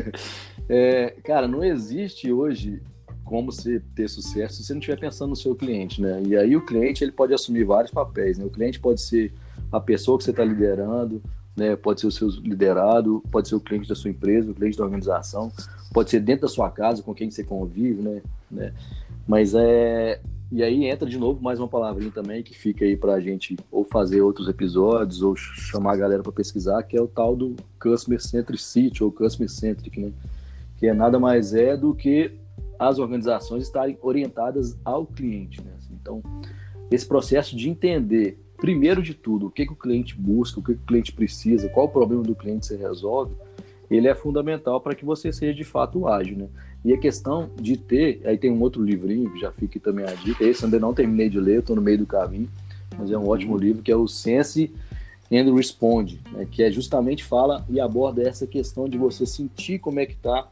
É, 0.74 1.16
cara, 1.26 1.50
não 1.50 1.66
existe 1.66 2.32
hoje 2.32 2.82
como 3.26 3.52
você 3.52 3.82
ter 3.94 4.08
sucesso 4.08 4.56
se 4.56 4.64
você 4.64 4.74
não 4.74 4.80
estiver 4.80 4.98
pensando 4.98 5.32
no 5.32 5.36
seu 5.36 5.54
cliente, 5.54 6.02
né? 6.02 6.22
E 6.26 6.38
aí 6.38 6.56
o 6.56 6.66
cliente 6.66 7.04
ele 7.04 7.12
pode 7.12 7.34
assumir 7.34 7.66
vários 7.66 7.92
papéis, 7.92 8.38
né? 8.38 8.46
O 8.46 8.50
cliente 8.50 8.80
pode 8.80 9.02
ser 9.02 9.34
a 9.70 9.82
pessoa 9.82 10.18
que 10.18 10.24
você 10.24 10.32
está 10.32 10.46
liderando, 10.46 11.22
né? 11.56 11.76
Pode 11.76 12.02
ser 12.02 12.08
o 12.08 12.12
seu 12.12 12.30
liderado, 12.30 13.24
pode 13.32 13.48
ser 13.48 13.56
o 13.56 13.60
cliente 13.60 13.88
da 13.88 13.96
sua 13.96 14.10
empresa, 14.10 14.52
o 14.52 14.54
cliente 14.54 14.78
da 14.78 14.84
organização, 14.84 15.52
pode 15.94 16.10
ser 16.10 16.20
dentro 16.20 16.44
da 16.44 16.48
sua 16.48 16.70
casa, 16.70 17.04
com 17.04 17.14
quem 17.14 17.30
você 17.30 17.44
convive, 17.44 18.02
né? 18.02 18.22
né? 18.50 18.74
Mas 19.28 19.54
é. 19.54 20.20
E 20.52 20.62
aí 20.62 20.86
entra 20.86 21.08
de 21.08 21.18
novo 21.18 21.42
mais 21.42 21.60
uma 21.60 21.68
palavrinha 21.68 22.12
também 22.12 22.44
que 22.44 22.54
fica 22.54 22.84
aí 22.84 22.98
para 22.98 23.14
a 23.14 23.22
gente 23.22 23.56
ou 23.72 23.86
fazer 23.86 24.22
outros 24.22 24.50
episódios 24.50 25.22
ou 25.22 25.34
chamar 25.34 25.94
a 25.94 25.96
galera 25.98 26.22
para 26.22 26.32
pesquisar, 26.34 26.84
que 26.84 26.98
é 26.98 27.02
o 27.02 27.08
tal 27.08 27.38
do 27.38 27.56
Customer 27.82 28.22
Centricity 28.22 29.02
ou 29.02 29.14
Customer 29.14 29.50
Centric, 29.50 29.98
né? 29.98 30.12
Que 30.78 30.88
é 30.88 30.94
nada 30.94 31.18
mais 31.18 31.54
é 31.54 31.78
do 31.78 31.96
que 31.96 32.38
as 32.78 33.00
organizações 33.00 33.64
estarem 33.64 33.98
orientadas 34.02 34.78
ao 34.84 35.06
cliente, 35.06 35.62
né? 35.62 35.72
Então, 36.02 36.22
esse 36.90 37.06
processo 37.06 37.56
de 37.56 37.70
entender, 37.70 38.38
primeiro 38.62 39.02
de 39.02 39.16
tudo, 39.16 39.48
o 39.48 39.52
que, 39.52 39.66
que 39.66 39.74
o 39.74 39.76
cliente 39.76 40.16
busca, 40.16 40.60
o 40.60 40.64
que, 40.64 40.76
que 40.76 40.84
o 40.84 40.86
cliente 40.86 41.12
precisa, 41.12 41.68
qual 41.68 41.88
o 41.88 41.90
problema 41.90 42.22
do 42.22 42.36
cliente 42.36 42.68
se 42.68 42.76
resolve, 42.76 43.34
ele 43.90 44.08
é 44.08 44.14
fundamental 44.14 44.80
para 44.80 44.94
que 44.94 45.04
você 45.04 45.34
seja 45.34 45.54
de 45.54 45.64
fato 45.64 46.08
ágil, 46.08 46.38
né? 46.38 46.48
E 46.86 46.94
a 46.94 46.98
questão 46.98 47.50
de 47.60 47.76
ter, 47.76 48.22
aí 48.24 48.38
tem 48.38 48.52
um 48.52 48.62
outro 48.62 48.84
livrinho 48.84 49.32
que 49.32 49.40
já 49.40 49.52
fica 49.52 49.80
também 49.80 50.06
a 50.06 50.14
dica, 50.14 50.44
esse 50.44 50.64
ainda 50.64 50.80
não 50.80 50.94
terminei 50.94 51.28
de 51.28 51.40
ler, 51.40 51.60
estou 51.60 51.76
no 51.76 51.82
meio 51.82 51.98
do 51.98 52.06
caminho, 52.06 52.48
mas 52.98 53.12
é 53.12 53.18
um 53.18 53.28
ótimo 53.28 53.58
livro 53.58 53.82
que 53.82 53.92
é 53.92 53.96
o 53.96 54.08
Sense 54.08 54.72
and 55.32 55.54
Respond, 55.56 56.20
né? 56.32 56.48
que 56.50 56.62
é 56.62 56.72
justamente 56.72 57.24
fala 57.24 57.66
e 57.68 57.80
aborda 57.80 58.22
essa 58.22 58.46
questão 58.46 58.88
de 58.88 58.98
você 58.98 59.26
sentir 59.26 59.80
como 59.80 60.00
é 60.00 60.06
que 60.06 60.14
está 60.14 60.48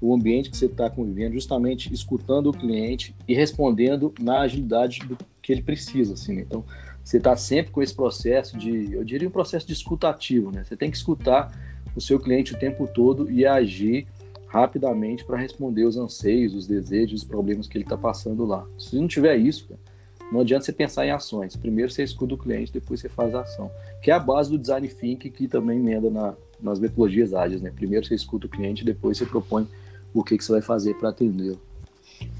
o 0.00 0.14
ambiente 0.14 0.50
que 0.50 0.56
você 0.56 0.66
está 0.66 0.90
convivendo, 0.90 1.32
justamente 1.32 1.92
escutando 1.92 2.48
o 2.48 2.52
cliente 2.52 3.14
e 3.26 3.34
respondendo 3.34 4.12
na 4.20 4.40
agilidade 4.40 5.00
do 5.00 5.16
que 5.40 5.52
ele 5.52 5.62
precisa, 5.62 6.12
assim. 6.14 6.36
Né? 6.36 6.42
Então, 6.42 6.64
você 7.06 7.18
está 7.18 7.36
sempre 7.36 7.70
com 7.70 7.80
esse 7.80 7.94
processo 7.94 8.58
de, 8.58 8.92
eu 8.92 9.04
diria 9.04 9.28
um 9.28 9.30
processo 9.30 9.64
de 9.64 9.72
escutativo, 9.72 10.50
né? 10.50 10.64
Você 10.64 10.76
tem 10.76 10.90
que 10.90 10.96
escutar 10.96 11.56
o 11.94 12.00
seu 12.00 12.18
cliente 12.18 12.52
o 12.52 12.58
tempo 12.58 12.84
todo 12.92 13.30
e 13.30 13.46
agir 13.46 14.08
rapidamente 14.48 15.24
para 15.24 15.36
responder 15.36 15.84
os 15.84 15.96
anseios, 15.96 16.52
os 16.52 16.66
desejos, 16.66 17.22
os 17.22 17.24
problemas 17.24 17.68
que 17.68 17.78
ele 17.78 17.84
está 17.84 17.96
passando 17.96 18.44
lá. 18.44 18.66
Se 18.76 18.96
não 18.96 19.06
tiver 19.06 19.36
isso, 19.36 19.68
não 20.32 20.40
adianta 20.40 20.64
você 20.64 20.72
pensar 20.72 21.06
em 21.06 21.12
ações. 21.12 21.54
Primeiro 21.54 21.92
você 21.92 22.02
escuta 22.02 22.34
o 22.34 22.38
cliente, 22.38 22.72
depois 22.72 22.98
você 22.98 23.08
faz 23.08 23.32
a 23.36 23.42
ação. 23.42 23.70
Que 24.02 24.10
é 24.10 24.14
a 24.14 24.18
base 24.18 24.50
do 24.50 24.58
design 24.58 24.88
thinking 24.88 25.30
que 25.30 25.46
também 25.46 25.78
emenda 25.78 26.10
na, 26.10 26.34
nas 26.60 26.80
metodologias 26.80 27.32
ágeis, 27.32 27.62
né? 27.62 27.70
Primeiro 27.70 28.04
você 28.04 28.16
escuta 28.16 28.48
o 28.48 28.50
cliente, 28.50 28.84
depois 28.84 29.16
você 29.16 29.24
propõe 29.24 29.68
o 30.12 30.24
que, 30.24 30.36
que 30.36 30.44
você 30.44 30.50
vai 30.50 30.62
fazer 30.62 30.94
para 30.94 31.10
atendê-lo. 31.10 31.60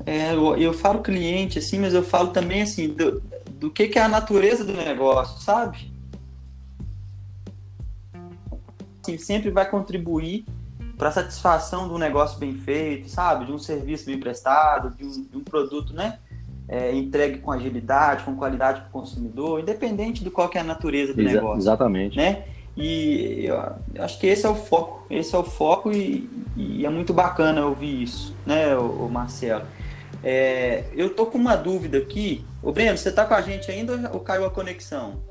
É, 0.05 0.35
eu, 0.35 0.57
eu 0.57 0.73
falo 0.73 1.03
cliente, 1.03 1.57
assim, 1.61 1.79
mas 1.79 1.95
eu 1.95 2.03
falo 2.03 2.31
também, 2.31 2.63
assim, 2.63 2.89
do, 2.89 3.23
do 3.59 3.71
que, 3.71 3.89
que 3.89 3.99
é 3.99 4.03
a 4.03 4.09
natureza 4.09 4.65
do 4.65 4.73
negócio, 4.73 5.41
sabe? 5.41 5.97
assim, 9.07 9.19
sempre 9.19 9.51
vai 9.51 9.69
contribuir 9.69 10.45
para 10.99 11.09
a 11.09 11.13
satisfação 11.13 11.89
do 11.89 11.99
negócio 11.99 12.39
bem 12.39 12.55
feito, 12.55 13.09
sabe? 13.09 13.47
De 13.47 13.53
um 13.53 13.59
serviço 13.59 14.07
bem 14.07 14.19
prestado, 14.19 14.97
de 14.97 15.05
um, 15.05 15.11
de 15.11 15.37
um 15.37 15.45
produto, 15.45 15.95
né? 15.95 16.19
É, 16.69 16.93
entregue 16.95 17.39
com 17.39 17.53
agilidade, 17.53 18.25
com 18.25 18.35
qualidade 18.35 18.81
para 18.81 18.89
o 18.89 18.93
consumidor, 18.93 19.61
independente 19.61 20.25
de 20.25 20.31
qual 20.31 20.51
é 20.53 20.59
a 20.59 20.65
natureza 20.65 21.15
do 21.15 21.21
Exa 21.21 21.35
negócio. 21.35 21.59
Exatamente. 21.59 22.17
Né? 22.17 22.45
E 22.77 23.45
eu, 23.45 24.03
acho 24.03 24.19
que 24.19 24.27
esse 24.27 24.45
é 24.45 24.49
o 24.49 24.55
foco, 24.55 25.07
esse 25.09 25.35
é 25.35 25.39
o 25.39 25.45
foco 25.45 25.93
e, 25.93 26.29
e 26.57 26.85
é 26.85 26.91
muito 26.91 27.15
bacana 27.15 27.65
ouvir 27.65 28.03
isso, 28.03 28.35
né, 28.45 28.77
o 28.77 29.09
Marcelo? 29.09 29.65
É, 30.23 30.85
eu 30.95 31.15
tô 31.15 31.27
com 31.27 31.39
uma 31.39 31.57
dúvida 31.57 31.99
aqui. 31.99 32.45
O 32.63 32.73
Breno, 32.73 32.97
você 32.97 33.09
está 33.09 33.25
com 33.25 33.35
a 33.35 33.41
gente 33.41 33.71
ainda 33.71 34.11
ou 34.13 34.21
caiu 34.21 34.45
a 34.45 34.51
conexão? 34.51 35.23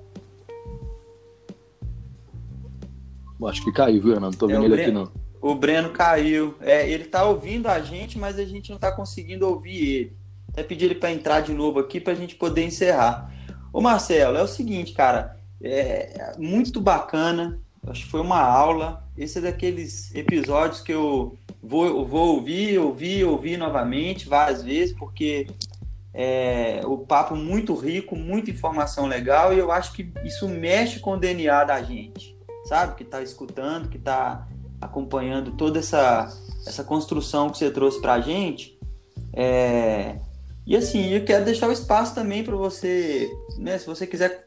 Acho 3.44 3.64
que 3.64 3.72
caiu, 3.72 4.02
viu, 4.02 4.14
Renan? 4.14 4.28
Não 4.28 4.34
tô 4.34 4.50
é, 4.50 4.54
vendo 4.54 4.64
é, 4.64 4.66
ele 4.66 4.76
Breno, 4.76 5.02
aqui, 5.02 5.14
não. 5.14 5.26
O 5.42 5.56
Breno 5.56 5.90
caiu. 5.90 6.56
É, 6.62 6.90
ele 6.90 7.06
tá 7.06 7.26
ouvindo 7.26 7.68
a 7.68 7.80
gente, 7.80 8.18
mas 8.18 8.40
a 8.40 8.46
gente 8.46 8.72
não 8.72 8.78
tá 8.78 8.92
conseguindo 8.92 9.48
ouvir 9.48 9.84
ele. 9.84 10.18
Até 10.50 10.64
pedir 10.64 10.86
ele 10.86 10.96
para 10.96 11.12
entrar 11.12 11.42
de 11.42 11.54
novo 11.54 11.80
aqui 11.80 12.00
para 12.00 12.14
a 12.14 12.16
gente 12.16 12.36
poder 12.36 12.64
encerrar. 12.64 13.32
Ô 13.74 13.82
Marcelo, 13.82 14.38
é 14.38 14.42
o 14.42 14.48
seguinte, 14.48 14.94
cara. 14.94 15.38
É 15.62 16.34
muito 16.38 16.80
bacana. 16.80 17.60
Acho 17.88 18.04
que 18.04 18.12
foi 18.12 18.22
uma 18.22 18.42
aula. 18.42 19.04
Esse 19.18 19.38
é 19.38 19.42
daqueles 19.42 20.14
episódios 20.14 20.82
que 20.82 20.92
eu 20.92 21.38
vou, 21.62 21.86
eu 21.86 22.06
vou 22.06 22.36
ouvir, 22.36 22.78
ouvir, 22.80 23.24
ouvir 23.26 23.58
novamente 23.58 24.28
várias 24.28 24.64
vezes, 24.64 24.96
porque 24.96 25.48
é, 26.14 26.82
o 26.86 26.98
papo 26.98 27.36
muito 27.36 27.76
rico, 27.76 28.16
muita 28.16 28.52
informação 28.52 29.08
legal, 29.08 29.54
e 29.54 29.60
eu 29.60 29.72
acho 29.72 29.94
que 29.94 30.12
isso 30.24 30.48
mexe 30.50 31.00
com 31.00 31.12
o 31.12 31.18
DNA 31.18 31.64
da 31.64 31.82
gente 31.82 32.36
sabe? 32.66 32.96
Que 32.96 33.04
está 33.04 33.22
escutando, 33.22 33.88
que 33.88 33.98
está 33.98 34.46
acompanhando 34.82 35.52
toda 35.52 35.80
essa, 35.80 36.28
essa 36.66 36.84
construção 36.84 37.50
que 37.50 37.58
você 37.58 37.72
trouxe 37.72 38.02
para 38.02 38.14
a 38.14 38.22
gente. 38.22 38.78
É... 39.32 40.20
E 40.66 40.76
assim, 40.76 41.10
eu 41.10 41.24
quero 41.24 41.46
deixar 41.46 41.70
o 41.70 41.72
espaço 41.72 42.16
também 42.16 42.44
para 42.44 42.56
você, 42.56 43.32
né? 43.58 43.78
Se 43.78 43.86
você 43.86 44.08
quiser 44.08 44.32
é, 44.32 44.45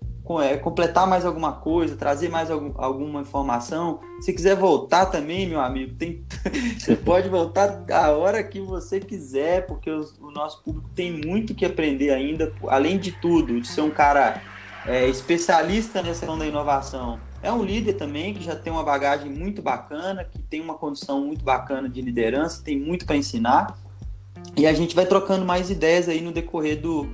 completar 0.62 1.06
mais 1.06 1.24
alguma 1.24 1.52
coisa, 1.52 1.96
trazer 1.96 2.28
mais 2.28 2.50
algum, 2.50 2.72
alguma 2.76 3.20
informação, 3.22 4.00
se 4.20 4.32
quiser 4.32 4.56
voltar 4.56 5.06
também, 5.06 5.48
meu 5.48 5.60
amigo, 5.60 5.94
tem... 5.94 6.24
você 6.78 6.94
pode 6.94 7.28
voltar 7.28 7.84
a 7.90 8.10
hora 8.10 8.42
que 8.42 8.60
você 8.60 9.00
quiser, 9.00 9.66
porque 9.66 9.90
os, 9.90 10.18
o 10.18 10.30
nosso 10.30 10.62
público 10.62 10.88
tem 10.94 11.12
muito 11.12 11.54
que 11.54 11.64
aprender 11.64 12.10
ainda, 12.10 12.52
além 12.66 12.98
de 12.98 13.12
tudo, 13.12 13.60
de 13.60 13.66
ser 13.66 13.80
um 13.80 13.90
cara 13.90 14.42
é, 14.86 15.08
especialista 15.08 16.02
nessa 16.02 16.20
questão 16.20 16.38
da 16.38 16.46
inovação 16.46 17.18
é 17.42 17.52
um 17.52 17.62
líder 17.62 17.94
também 17.94 18.34
que 18.34 18.42
já 18.42 18.56
tem 18.56 18.72
uma 18.72 18.82
bagagem 18.82 19.30
muito 19.30 19.62
bacana, 19.62 20.24
que 20.24 20.38
tem 20.38 20.60
uma 20.60 20.74
condição 20.74 21.20
muito 21.20 21.44
bacana 21.44 21.88
de 21.88 22.00
liderança, 22.02 22.62
tem 22.62 22.78
muito 22.78 23.06
para 23.06 23.16
ensinar. 23.16 23.78
E 24.56 24.66
a 24.66 24.72
gente 24.72 24.94
vai 24.94 25.06
trocando 25.06 25.44
mais 25.44 25.70
ideias 25.70 26.08
aí 26.08 26.20
no 26.20 26.32
decorrer 26.32 26.80
do, 26.80 27.08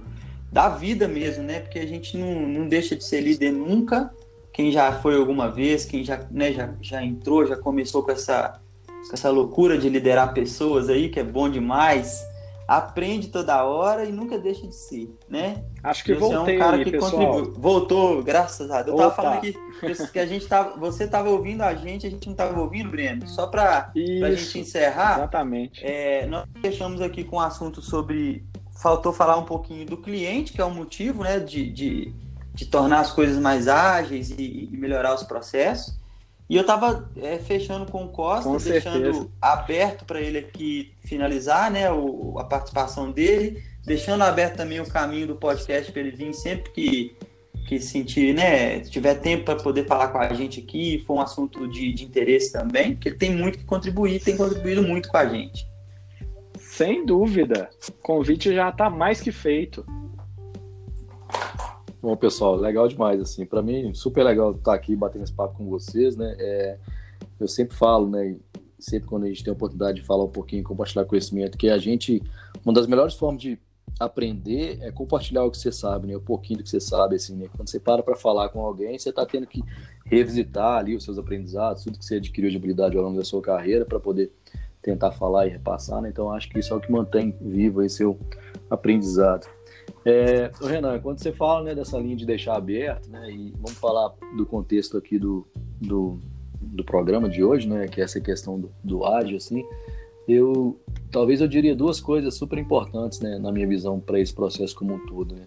da 0.55 0.68
vida 0.68 1.09
mesmo, 1.09 1.42
né? 1.42 1.59
Porque 1.59 1.80
a 1.80 1.86
gente 1.86 2.16
não, 2.16 2.46
não 2.46 2.68
deixa 2.68 2.94
de 2.94 3.02
ser 3.02 3.20
líder 3.20 3.50
nunca. 3.50 4.09
Quem 4.52 4.70
já 4.70 4.92
foi 5.00 5.16
alguma 5.16 5.50
vez, 5.50 5.84
quem 5.84 6.05
já, 6.05 6.24
né, 6.30 6.52
já, 6.52 6.72
já 6.80 7.05
entrou, 7.05 7.44
já 7.44 7.57
começou 7.57 8.05
com 8.05 8.12
essa, 8.12 8.61
com 8.86 9.12
essa 9.12 9.30
loucura 9.30 9.76
de 9.76 9.88
liderar 9.88 10.32
pessoas 10.32 10.88
aí, 10.88 11.09
que 11.09 11.18
é 11.18 11.24
bom 11.24 11.50
demais 11.50 12.22
aprende 12.66 13.28
toda 13.28 13.62
hora 13.62 14.05
e 14.05 14.12
nunca 14.12 14.38
deixa 14.38 14.66
de 14.66 14.74
ser, 14.74 15.14
né? 15.28 15.62
Acho 15.82 16.02
que 16.02 16.14
você 16.14 16.34
voltei 16.34 16.55
é 16.55 16.57
um 16.57 16.61
cara 16.61 16.82
que 16.82 16.90
pessoal. 16.90 17.44
Voltou, 17.52 18.22
graças 18.22 18.70
a 18.70 18.82
Deus. 18.82 18.98
Eu 18.98 19.02
tava 19.02 19.14
falando 19.14 19.40
que, 19.42 19.55
que 20.12 20.18
a 20.18 20.26
gente 20.26 20.46
tava, 20.46 20.78
você 20.78 21.07
tava 21.07 21.28
ouvindo 21.28 21.62
a 21.62 21.74
gente, 21.74 22.07
a 22.07 22.11
gente 22.11 22.26
não 22.26 22.34
tava 22.34 22.59
ouvindo, 22.59 22.90
Breno. 22.90 23.26
Só 23.28 23.46
para 23.46 23.92
a 23.94 24.30
gente 24.30 24.59
encerrar. 24.59 25.18
Exatamente. 25.18 25.84
É, 25.84 26.26
nós 26.26 26.46
fechamos 26.62 27.02
aqui 27.02 27.22
com 27.22 27.36
um 27.36 27.40
assunto 27.40 27.82
sobre 27.82 28.44
faltou 28.77 29.12
falar 29.12 29.37
um 29.37 29.45
pouquinho 29.45 29.87
do 29.87 29.97
cliente, 29.97 30.53
que 30.53 30.61
é 30.61 30.64
o 30.64 30.70
motivo 30.70 31.22
né, 31.22 31.39
de, 31.39 31.70
de, 31.70 32.12
de 32.53 32.66
tornar 32.66 33.01
as 33.01 33.12
coisas 33.12 33.39
mais 33.39 33.68
ágeis 33.68 34.31
e, 34.31 34.68
e 34.72 34.77
melhorar 34.77 35.14
os 35.14 35.22
processos. 35.22 35.99
E 36.49 36.57
eu 36.57 36.61
estava 36.61 37.09
é, 37.16 37.39
fechando 37.39 37.91
com 37.91 38.05
o 38.05 38.09
Costa, 38.09 38.45
com 38.45 38.59
deixando 38.59 39.03
certeza. 39.03 39.29
aberto 39.41 40.05
para 40.05 40.20
ele 40.20 40.39
aqui 40.39 40.93
finalizar 41.03 41.70
né, 41.70 41.91
o, 41.91 42.39
a 42.39 42.45
participação 42.45 43.11
dele, 43.11 43.62
deixando 43.83 44.22
aberto 44.22 44.57
também 44.57 44.81
o 44.81 44.87
caminho 44.87 45.27
do 45.27 45.37
podcast 45.37 45.91
para 45.91 46.03
ele 46.03 46.11
vir 46.11 46.35
sempre 46.35 46.70
que, 46.70 47.16
que 47.66 47.81
sentir, 47.81 48.35
né, 48.35 48.81
tiver 48.81 49.14
tempo 49.14 49.45
para 49.45 49.57
poder 49.57 49.87
falar 49.87 50.09
com 50.09 50.18
a 50.18 50.35
gente 50.35 50.61
aqui, 50.61 51.03
for 51.07 51.14
um 51.14 51.20
assunto 51.20 51.66
de, 51.66 51.93
de 51.95 52.05
interesse 52.05 52.53
também, 52.53 52.93
porque 52.93 53.09
ele 53.09 53.16
tem 53.16 53.35
muito 53.35 53.59
que 53.59 53.64
contribuir, 53.64 54.20
tem 54.20 54.37
contribuído 54.37 54.83
muito 54.83 55.09
com 55.09 55.16
a 55.16 55.25
gente. 55.25 55.66
Sem 56.77 57.07
dúvida. 57.07 57.70
O 57.89 57.93
convite 58.03 58.53
já 58.53 58.68
está 58.68 58.91
mais 58.91 59.20
que 59.20 59.31
feito. 59.31 59.87
Bom, 62.03 62.16
pessoal, 62.16 62.57
legal 62.57 62.89
demais, 62.89 63.20
assim. 63.20 63.47
Para 63.47 63.62
mim, 63.62 63.95
super 63.95 64.25
legal 64.25 64.51
estar 64.51 64.75
aqui 64.75 64.97
batendo 64.97 65.22
esse 65.22 65.33
papo 65.33 65.57
com 65.57 65.68
vocês, 65.68 66.16
né? 66.16 66.35
É, 66.37 66.79
eu 67.39 67.47
sempre 67.47 67.77
falo, 67.77 68.11
né? 68.11 68.37
Sempre 68.77 69.09
quando 69.09 69.22
a 69.22 69.29
gente 69.29 69.45
tem 69.45 69.53
a 69.53 69.55
oportunidade 69.55 70.01
de 70.01 70.05
falar 70.05 70.25
um 70.25 70.29
pouquinho, 70.29 70.64
compartilhar 70.64 71.05
conhecimento, 71.05 71.57
que 71.57 71.70
a 71.70 71.79
gente, 71.79 72.20
uma 72.64 72.75
das 72.75 72.89
melhores 72.89 73.14
formas 73.14 73.41
de 73.41 73.57
aprender 74.01 74.79
é 74.83 74.91
compartilhar 74.91 75.45
o 75.45 75.53
que 75.53 75.59
você 75.59 75.70
sabe, 75.70 76.09
né? 76.09 76.16
Um 76.16 76.20
pouquinho 76.20 76.59
do 76.59 76.64
que 76.64 76.70
você 76.70 76.81
sabe, 76.81 77.14
assim, 77.14 77.37
né? 77.37 77.47
Quando 77.57 77.70
você 77.70 77.79
para 77.79 78.03
para 78.03 78.16
falar 78.16 78.49
com 78.49 78.61
alguém, 78.61 78.99
você 78.99 79.11
está 79.11 79.25
tendo 79.25 79.47
que 79.47 79.62
revisitar 80.05 80.79
ali 80.79 80.97
os 80.97 81.05
seus 81.05 81.18
aprendizados, 81.18 81.85
tudo 81.85 82.01
que 82.01 82.05
você 82.05 82.16
adquiriu 82.16 82.51
de 82.51 82.57
habilidade 82.57 82.97
ao 82.97 83.05
longo 83.05 83.16
da 83.16 83.25
sua 83.25 83.41
carreira 83.41 83.85
para 83.85 84.01
poder 84.01 84.33
tentar 84.85 85.12
falar 85.12 85.47
e 85.47 85.51
repassar, 85.51 86.03
né? 86.03 86.11
Então 86.11 86.30
acho 86.30 86.49
que 86.51 86.59
isso 86.59 86.72
é 86.72 86.76
o 86.76 86.80
que 86.80 86.93
mantém 86.93 87.35
vivo 87.41 87.82
esse 87.82 87.97
seu 87.97 88.18
aprendizado. 88.68 89.47
É, 90.05 90.51
Renan, 90.61 91.01
quando 91.01 91.18
você 91.18 91.32
fala 91.32 91.64
né, 91.64 91.74
dessa 91.74 91.99
linha 91.99 92.14
de 92.14 92.26
deixar 92.26 92.57
aberto, 92.57 93.09
né, 93.11 93.30
e 93.30 93.53
vamos 93.57 93.78
falar 93.78 94.12
do 94.37 94.45
contexto 94.45 94.99
aqui 94.99 95.18
do, 95.18 95.47
do, 95.80 96.20
do 96.61 96.85
programa 96.85 97.28
de 97.28 97.43
hoje, 97.43 97.66
né, 97.66 97.89
que 97.89 98.01
é 98.01 98.05
essa 98.05 98.20
questão 98.20 98.61
do, 98.61 98.70
do 98.82 99.05
ágil, 99.07 99.39
assim, 99.39 99.64
eu 100.28 100.78
talvez 101.11 101.41
eu 101.41 101.49
diria 101.49 101.74
duas 101.74 102.01
coisas 102.01 102.35
super 102.35 102.59
importantes, 102.59 103.20
né, 103.20 103.39
na 103.39 103.51
minha 103.51 103.66
visão 103.66 103.99
para 103.99 104.20
esse 104.20 104.35
processo 104.35 104.76
como 104.76 104.95
um 104.95 105.07
todo. 105.07 105.35
Né. 105.35 105.47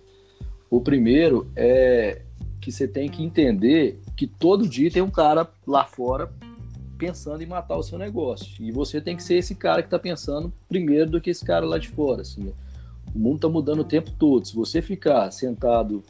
O 0.69 0.81
primeiro 0.81 1.47
é 1.55 2.21
que 2.59 2.71
você 2.71 2.87
tem 2.87 3.09
que 3.09 3.23
entender 3.23 3.99
que 4.15 4.25
todo 4.25 4.67
dia 4.67 4.89
tem 4.89 5.01
um 5.01 5.11
cara 5.11 5.47
lá 5.65 5.85
fora 5.85 6.29
pensando 6.97 7.41
em 7.41 7.45
matar 7.45 7.77
o 7.77 7.83
seu 7.83 7.97
negócio 7.97 8.47
e 8.59 8.71
você 8.71 8.99
tem 8.99 9.15
que 9.15 9.23
ser 9.23 9.35
esse 9.35 9.55
cara 9.55 9.81
que 9.81 9.87
está 9.87 9.99
pensando 9.99 10.51
primeiro 10.67 11.11
do 11.11 11.21
que 11.21 11.29
esse 11.29 11.45
cara 11.45 11.65
lá 11.65 11.77
de 11.77 11.89
fora, 11.89 12.21
assim. 12.21 12.43
Né. 12.43 12.51
O 13.13 13.19
mundo 13.19 13.35
está 13.35 13.49
mudando 13.49 13.79
o 13.79 13.85
tempo 13.85 14.11
todo. 14.11 14.45
Se 14.45 14.55
você 14.55 14.81
ficar 14.81 15.31
sentado 15.31 16.03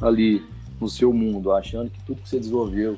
ali 0.00 0.42
no 0.80 0.88
seu 0.88 1.12
mundo, 1.12 1.52
achando 1.52 1.90
que 1.90 2.02
tudo 2.04 2.22
que 2.22 2.28
você 2.28 2.38
desenvolveu 2.38 2.96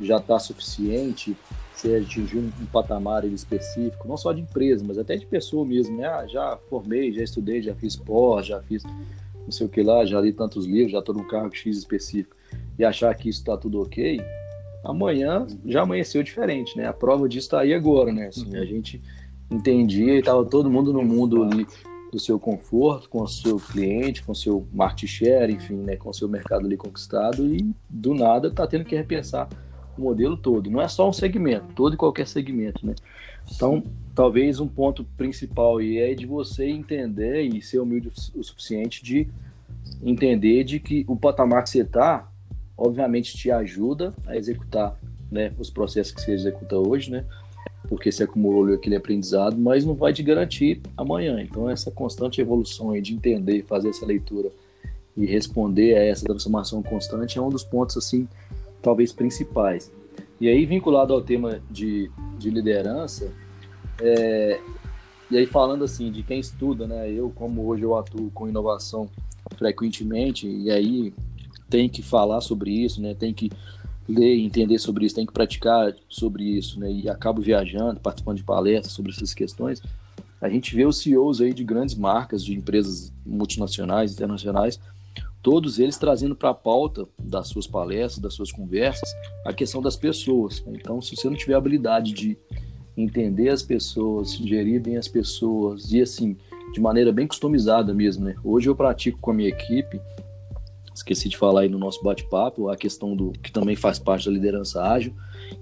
já 0.00 0.18
está 0.18 0.38
suficiente, 0.38 1.36
você 1.74 1.96
atingiu 1.96 2.40
um 2.40 2.66
patamar 2.66 3.24
específico, 3.24 4.06
não 4.06 4.16
só 4.16 4.32
de 4.32 4.40
empresa, 4.40 4.84
mas 4.86 4.98
até 4.98 5.16
de 5.16 5.26
pessoa 5.26 5.64
mesmo, 5.64 5.96
né? 5.96 6.06
Ah, 6.06 6.26
já 6.26 6.58
formei, 6.68 7.12
já 7.12 7.22
estudei, 7.22 7.62
já 7.62 7.74
fiz 7.74 7.96
pós, 7.96 8.46
já 8.46 8.60
fiz 8.62 8.82
não 9.44 9.50
sei 9.50 9.66
o 9.66 9.70
que 9.70 9.82
lá, 9.82 10.04
já 10.04 10.20
li 10.20 10.32
tantos 10.32 10.66
livros, 10.66 10.92
já 10.92 11.00
estou 11.00 11.14
num 11.14 11.26
cargo 11.26 11.54
X 11.54 11.76
específico, 11.76 12.34
e 12.78 12.84
achar 12.84 13.14
que 13.14 13.28
isso 13.28 13.40
está 13.40 13.56
tudo 13.56 13.80
ok, 13.80 14.20
amanhã 14.84 15.46
já 15.64 15.82
amanheceu 15.82 16.22
diferente, 16.22 16.76
né? 16.76 16.86
A 16.86 16.92
prova 16.92 17.28
disso 17.28 17.46
está 17.46 17.60
aí 17.60 17.72
agora, 17.72 18.12
né? 18.12 18.28
Assim, 18.28 18.56
a 18.56 18.64
gente 18.64 19.00
entendia 19.50 20.14
e 20.14 20.18
estava 20.18 20.44
todo 20.44 20.70
mundo 20.70 20.92
no 20.92 21.02
mundo 21.02 21.42
ali 21.42 21.66
do 22.14 22.20
seu 22.20 22.38
conforto 22.38 23.08
com 23.08 23.22
o 23.22 23.26
seu 23.26 23.58
cliente, 23.58 24.22
com 24.22 24.30
o 24.30 24.36
seu 24.36 24.66
market 24.72 25.08
share, 25.08 25.52
enfim, 25.52 25.74
né, 25.74 25.96
com 25.96 26.10
o 26.10 26.14
seu 26.14 26.28
mercado 26.28 26.64
ali 26.64 26.76
conquistado 26.76 27.52
e 27.52 27.74
do 27.90 28.14
nada 28.14 28.48
está 28.48 28.68
tendo 28.68 28.84
que 28.84 28.94
repensar 28.94 29.48
o 29.98 30.02
modelo 30.02 30.36
todo. 30.36 30.70
Não 30.70 30.80
é 30.80 30.86
só 30.86 31.08
um 31.08 31.12
segmento, 31.12 31.74
todo 31.74 31.94
e 31.94 31.96
qualquer 31.96 32.28
segmento, 32.28 32.86
né? 32.86 32.94
Então, 33.52 33.82
talvez 34.14 34.60
um 34.60 34.68
ponto 34.68 35.04
principal 35.16 35.78
aí 35.78 35.98
é 35.98 36.14
de 36.14 36.24
você 36.24 36.66
entender 36.66 37.42
e 37.42 37.60
ser 37.60 37.80
humilde 37.80 38.08
o 38.34 38.42
suficiente 38.44 39.02
de 39.02 39.28
entender 40.02 40.62
de 40.62 40.78
que 40.78 41.04
o 41.08 41.16
patamar 41.16 41.64
que 41.64 41.70
você 41.70 41.82
está, 41.82 42.30
obviamente, 42.76 43.36
te 43.36 43.50
ajuda 43.50 44.12
a 44.26 44.36
executar 44.36 44.98
né, 45.30 45.52
os 45.58 45.70
processos 45.70 46.12
que 46.12 46.20
você 46.20 46.32
executa 46.32 46.76
hoje, 46.76 47.10
né? 47.10 47.24
porque 47.88 48.10
se 48.10 48.22
acumulou 48.22 48.74
aquele 48.74 48.96
aprendizado, 48.96 49.56
mas 49.58 49.84
não 49.84 49.94
vai 49.94 50.12
te 50.12 50.22
garantir 50.22 50.80
amanhã. 50.96 51.40
Então, 51.40 51.68
essa 51.68 51.90
constante 51.90 52.40
evolução 52.40 52.90
aí 52.90 53.00
de 53.00 53.14
entender, 53.14 53.64
fazer 53.66 53.90
essa 53.90 54.06
leitura 54.06 54.50
e 55.16 55.26
responder 55.26 55.96
a 55.96 56.02
essa 56.02 56.24
transformação 56.24 56.82
constante 56.82 57.38
é 57.38 57.42
um 57.42 57.48
dos 57.48 57.62
pontos, 57.62 57.96
assim, 57.96 58.26
talvez 58.82 59.12
principais. 59.12 59.92
E 60.40 60.48
aí, 60.48 60.64
vinculado 60.66 61.12
ao 61.12 61.20
tema 61.20 61.60
de, 61.70 62.10
de 62.38 62.50
liderança, 62.50 63.30
é, 64.00 64.60
e 65.30 65.36
aí 65.36 65.46
falando 65.46 65.84
assim, 65.84 66.10
de 66.10 66.22
quem 66.22 66.40
estuda, 66.40 66.86
né? 66.86 67.10
Eu, 67.10 67.30
como 67.30 67.66
hoje 67.66 67.82
eu 67.82 67.96
atuo 67.96 68.30
com 68.32 68.48
inovação 68.48 69.08
frequentemente, 69.56 70.48
e 70.48 70.70
aí 70.70 71.14
tem 71.68 71.88
que 71.88 72.02
falar 72.02 72.40
sobre 72.40 72.70
isso, 72.70 73.00
né? 73.00 73.14
Tem 73.14 73.32
que 73.32 73.50
ler 74.08 74.38
entender 74.38 74.78
sobre 74.78 75.06
isso, 75.06 75.14
tem 75.14 75.26
que 75.26 75.32
praticar 75.32 75.94
sobre 76.08 76.44
isso, 76.44 76.78
né? 76.78 76.92
E 76.92 77.08
acabo 77.08 77.40
viajando, 77.40 78.00
participando 78.00 78.36
de 78.36 78.44
palestras 78.44 78.92
sobre 78.92 79.12
essas 79.12 79.32
questões. 79.32 79.82
A 80.40 80.48
gente 80.48 80.74
vê 80.76 80.84
os 80.84 80.98
CEOs 80.98 81.40
aí 81.40 81.54
de 81.54 81.64
grandes 81.64 81.94
marcas, 81.94 82.44
de 82.44 82.54
empresas 82.54 83.12
multinacionais, 83.24 84.12
internacionais, 84.12 84.78
todos 85.42 85.78
eles 85.78 85.96
trazendo 85.96 86.36
para 86.36 86.50
a 86.50 86.54
pauta 86.54 87.06
das 87.18 87.48
suas 87.48 87.66
palestras, 87.66 88.18
das 88.18 88.34
suas 88.34 88.52
conversas, 88.52 89.08
a 89.44 89.52
questão 89.52 89.80
das 89.80 89.96
pessoas. 89.96 90.62
Então, 90.66 91.00
se 91.00 91.16
você 91.16 91.28
não 91.28 91.36
tiver 91.36 91.54
habilidade 91.54 92.12
de 92.12 92.36
entender 92.96 93.48
as 93.48 93.62
pessoas, 93.62 94.34
gerir 94.36 94.80
bem 94.80 94.96
as 94.96 95.08
pessoas 95.08 95.92
e 95.92 96.00
assim, 96.00 96.36
de 96.72 96.80
maneira 96.80 97.12
bem 97.12 97.26
customizada 97.26 97.92
mesmo, 97.92 98.24
né? 98.24 98.34
Hoje 98.42 98.68
eu 98.68 98.76
pratico 98.76 99.18
com 99.18 99.30
a 99.30 99.34
minha 99.34 99.48
equipe 99.48 100.00
esqueci 100.94 101.28
de 101.28 101.36
falar 101.36 101.62
aí 101.62 101.68
no 101.68 101.78
nosso 101.78 102.02
bate-papo, 102.02 102.68
a 102.68 102.76
questão 102.76 103.16
do 103.16 103.32
que 103.32 103.50
também 103.50 103.74
faz 103.74 103.98
parte 103.98 104.26
da 104.26 104.32
liderança 104.32 104.82
ágil, 104.82 105.12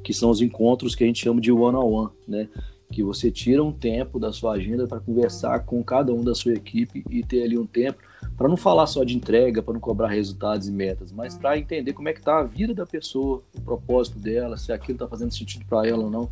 que 0.04 0.12
são 0.12 0.30
os 0.30 0.40
encontros 0.40 0.94
que 0.94 1.02
a 1.02 1.06
gente 1.06 1.22
chama 1.22 1.40
de 1.40 1.50
one-on-one, 1.50 2.10
né? 2.28 2.48
Que 2.92 3.02
você 3.02 3.30
tira 3.30 3.64
um 3.64 3.72
tempo 3.72 4.20
da 4.20 4.32
sua 4.32 4.52
agenda 4.52 4.86
para 4.86 5.00
conversar 5.00 5.60
com 5.60 5.82
cada 5.82 6.12
um 6.12 6.22
da 6.22 6.34
sua 6.34 6.52
equipe 6.52 7.02
e 7.08 7.22
ter 7.22 7.44
ali 7.44 7.56
um 7.56 7.66
tempo 7.66 7.98
para 8.36 8.48
não 8.48 8.56
falar 8.56 8.86
só 8.86 9.02
de 9.02 9.16
entrega, 9.16 9.62
para 9.62 9.72
não 9.72 9.80
cobrar 9.80 10.08
resultados 10.08 10.68
e 10.68 10.72
metas, 10.72 11.10
mas 11.10 11.36
para 11.36 11.58
entender 11.58 11.92
como 11.94 12.08
é 12.08 12.12
que 12.12 12.18
está 12.18 12.40
a 12.40 12.44
vida 12.44 12.74
da 12.74 12.84
pessoa, 12.84 13.42
o 13.56 13.60
propósito 13.62 14.18
dela, 14.18 14.56
se 14.56 14.72
aquilo 14.72 14.96
está 14.96 15.08
fazendo 15.08 15.32
sentido 15.32 15.64
para 15.64 15.88
ela 15.88 16.04
ou 16.04 16.10
não, 16.10 16.30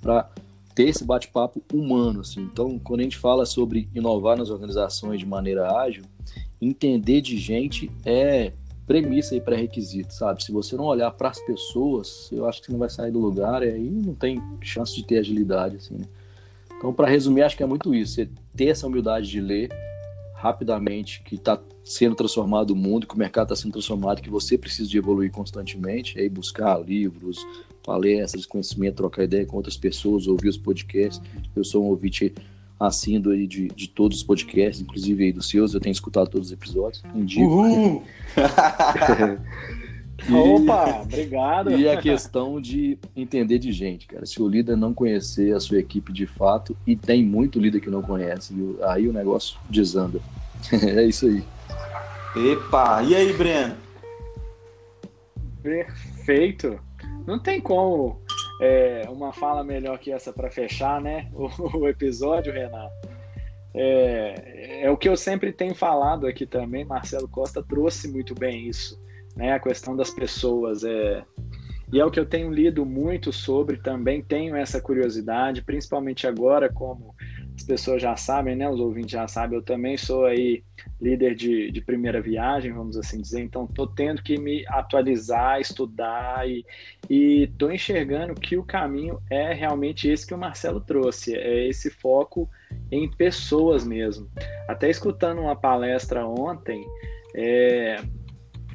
para 0.00 0.30
ter 0.76 0.90
esse 0.90 1.04
bate-papo 1.04 1.62
humano, 1.72 2.20
assim. 2.20 2.42
Então, 2.42 2.78
quando 2.78 3.00
a 3.00 3.02
gente 3.02 3.16
fala 3.16 3.46
sobre 3.46 3.88
inovar 3.94 4.36
nas 4.36 4.50
organizações 4.50 5.18
de 5.18 5.24
maneira 5.24 5.74
ágil, 5.74 6.04
entender 6.60 7.22
de 7.22 7.38
gente 7.38 7.90
é 8.04 8.52
premissa 8.86 9.34
e 9.34 9.40
pré-requisito, 9.40 10.12
sabe? 10.12 10.44
Se 10.44 10.52
você 10.52 10.76
não 10.76 10.84
olhar 10.84 11.10
para 11.12 11.30
as 11.30 11.40
pessoas, 11.40 12.28
eu 12.30 12.46
acho 12.46 12.60
que 12.60 12.66
você 12.66 12.72
não 12.72 12.78
vai 12.78 12.90
sair 12.90 13.10
do 13.10 13.18
lugar 13.18 13.62
e 13.62 13.70
aí 13.70 13.90
não 13.90 14.14
tem 14.14 14.40
chance 14.60 14.94
de 14.94 15.02
ter 15.02 15.18
agilidade, 15.18 15.76
assim, 15.76 15.94
né? 15.94 16.04
Então, 16.76 16.92
para 16.92 17.08
resumir, 17.08 17.40
acho 17.40 17.56
que 17.56 17.62
é 17.62 17.66
muito 17.66 17.94
isso. 17.94 18.12
Você 18.12 18.28
ter 18.54 18.66
essa 18.66 18.86
humildade 18.86 19.28
de 19.30 19.40
ler 19.40 19.70
rapidamente 20.34 21.22
que 21.22 21.36
está 21.36 21.58
sendo 21.82 22.14
transformado 22.14 22.72
o 22.72 22.76
mundo, 22.76 23.06
que 23.06 23.14
o 23.14 23.18
mercado 23.18 23.46
está 23.46 23.56
sendo 23.56 23.72
transformado, 23.72 24.20
que 24.20 24.28
você 24.28 24.58
precisa 24.58 24.90
de 24.90 24.98
evoluir 24.98 25.32
constantemente, 25.32 26.18
aí 26.18 26.28
buscar 26.28 26.78
livros, 26.78 27.38
palestras, 27.86 28.44
conhecimento, 28.44 28.96
trocar 28.96 29.22
ideia 29.22 29.46
com 29.46 29.56
outras 29.56 29.76
pessoas, 29.76 30.26
ouvir 30.26 30.48
os 30.48 30.58
podcasts. 30.58 31.22
Eu 31.54 31.62
sou 31.62 31.84
um 31.84 31.86
ouvinte 31.86 32.34
assíduo 32.78 33.32
aí 33.32 33.46
de, 33.46 33.68
de 33.68 33.88
todos 33.88 34.18
os 34.18 34.24
podcasts, 34.24 34.82
inclusive 34.82 35.24
aí 35.24 35.32
dos 35.32 35.48
seus, 35.48 35.72
eu 35.72 35.80
tenho 35.80 35.92
escutado 35.92 36.28
todos 36.28 36.48
os 36.48 36.52
episódios. 36.52 37.02
Indico. 37.14 37.46
Uhul! 37.46 38.02
e, 40.28 40.32
Opa, 40.34 41.02
obrigado! 41.02 41.70
E 41.70 41.88
a 41.88 41.96
questão 41.96 42.60
de 42.60 42.98
entender 43.14 43.58
de 43.58 43.70
gente, 43.72 44.06
cara. 44.06 44.26
Se 44.26 44.42
o 44.42 44.48
líder 44.48 44.76
não 44.76 44.92
conhecer 44.92 45.54
a 45.54 45.60
sua 45.60 45.78
equipe 45.78 46.12
de 46.12 46.26
fato, 46.26 46.76
e 46.86 46.96
tem 46.96 47.24
muito 47.24 47.60
líder 47.60 47.80
que 47.80 47.88
não 47.88 48.02
conhece, 48.02 48.52
viu? 48.52 48.78
aí 48.82 49.08
o 49.08 49.12
negócio 49.12 49.56
desanda. 49.70 50.20
é 50.72 51.04
isso 51.04 51.26
aí. 51.26 51.42
Epa! 52.36 53.02
E 53.04 53.14
aí, 53.14 53.32
Breno? 53.32 53.74
Perfeito! 55.62 56.85
Não 57.26 57.38
tem 57.38 57.60
como 57.60 58.20
é, 58.60 59.02
uma 59.08 59.32
fala 59.32 59.64
melhor 59.64 59.98
que 59.98 60.12
essa 60.12 60.32
para 60.32 60.50
fechar, 60.50 61.00
né? 61.00 61.28
O, 61.34 61.78
o 61.78 61.88
episódio, 61.88 62.52
Renato. 62.52 62.94
É, 63.74 64.84
é, 64.84 64.90
o 64.90 64.96
que 64.96 65.08
eu 65.08 65.16
sempre 65.16 65.52
tenho 65.52 65.74
falado 65.74 66.26
aqui 66.26 66.46
também. 66.46 66.84
Marcelo 66.84 67.28
Costa 67.28 67.62
trouxe 67.62 68.08
muito 68.08 68.34
bem 68.34 68.68
isso, 68.68 68.98
né? 69.34 69.52
A 69.52 69.60
questão 69.60 69.96
das 69.96 70.10
pessoas. 70.10 70.84
É, 70.84 71.24
e 71.92 72.00
é 72.00 72.04
o 72.04 72.10
que 72.10 72.20
eu 72.20 72.26
tenho 72.26 72.50
lido 72.50 72.86
muito 72.86 73.32
sobre. 73.32 73.76
Também 73.76 74.22
tenho 74.22 74.54
essa 74.54 74.80
curiosidade, 74.80 75.62
principalmente 75.62 76.26
agora, 76.26 76.72
como 76.72 77.14
as 77.56 77.62
pessoas 77.62 78.02
já 78.02 78.14
sabem, 78.16 78.54
né? 78.54 78.68
Os 78.68 78.78
ouvintes 78.78 79.12
já 79.12 79.26
sabem, 79.26 79.56
eu 79.58 79.62
também 79.62 79.96
sou 79.96 80.26
aí 80.26 80.62
líder 81.00 81.34
de, 81.34 81.70
de 81.70 81.80
primeira 81.80 82.20
viagem, 82.20 82.72
vamos 82.72 82.98
assim 82.98 83.20
dizer, 83.20 83.40
então 83.40 83.64
estou 83.64 83.86
tendo 83.86 84.22
que 84.22 84.38
me 84.38 84.64
atualizar, 84.68 85.58
estudar 85.58 86.46
e 86.48 86.64
estou 87.08 87.72
enxergando 87.72 88.34
que 88.34 88.56
o 88.56 88.62
caminho 88.62 89.18
é 89.30 89.54
realmente 89.54 90.08
esse 90.08 90.26
que 90.26 90.34
o 90.34 90.38
Marcelo 90.38 90.80
trouxe, 90.80 91.34
é 91.34 91.66
esse 91.66 91.90
foco 91.90 92.48
em 92.92 93.10
pessoas 93.10 93.86
mesmo. 93.86 94.28
Até 94.68 94.90
escutando 94.90 95.40
uma 95.40 95.56
palestra 95.56 96.26
ontem, 96.26 96.86
é, 97.34 97.96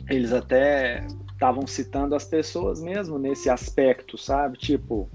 eles 0.09 0.33
até 0.33 1.05
estavam 1.33 1.65
citando 1.67 2.15
as 2.15 2.25
pessoas 2.25 2.81
mesmo 2.81 3.17
nesse 3.17 3.49
aspecto, 3.49 4.17
sabe? 4.17 4.57
Tipo, 4.57 5.09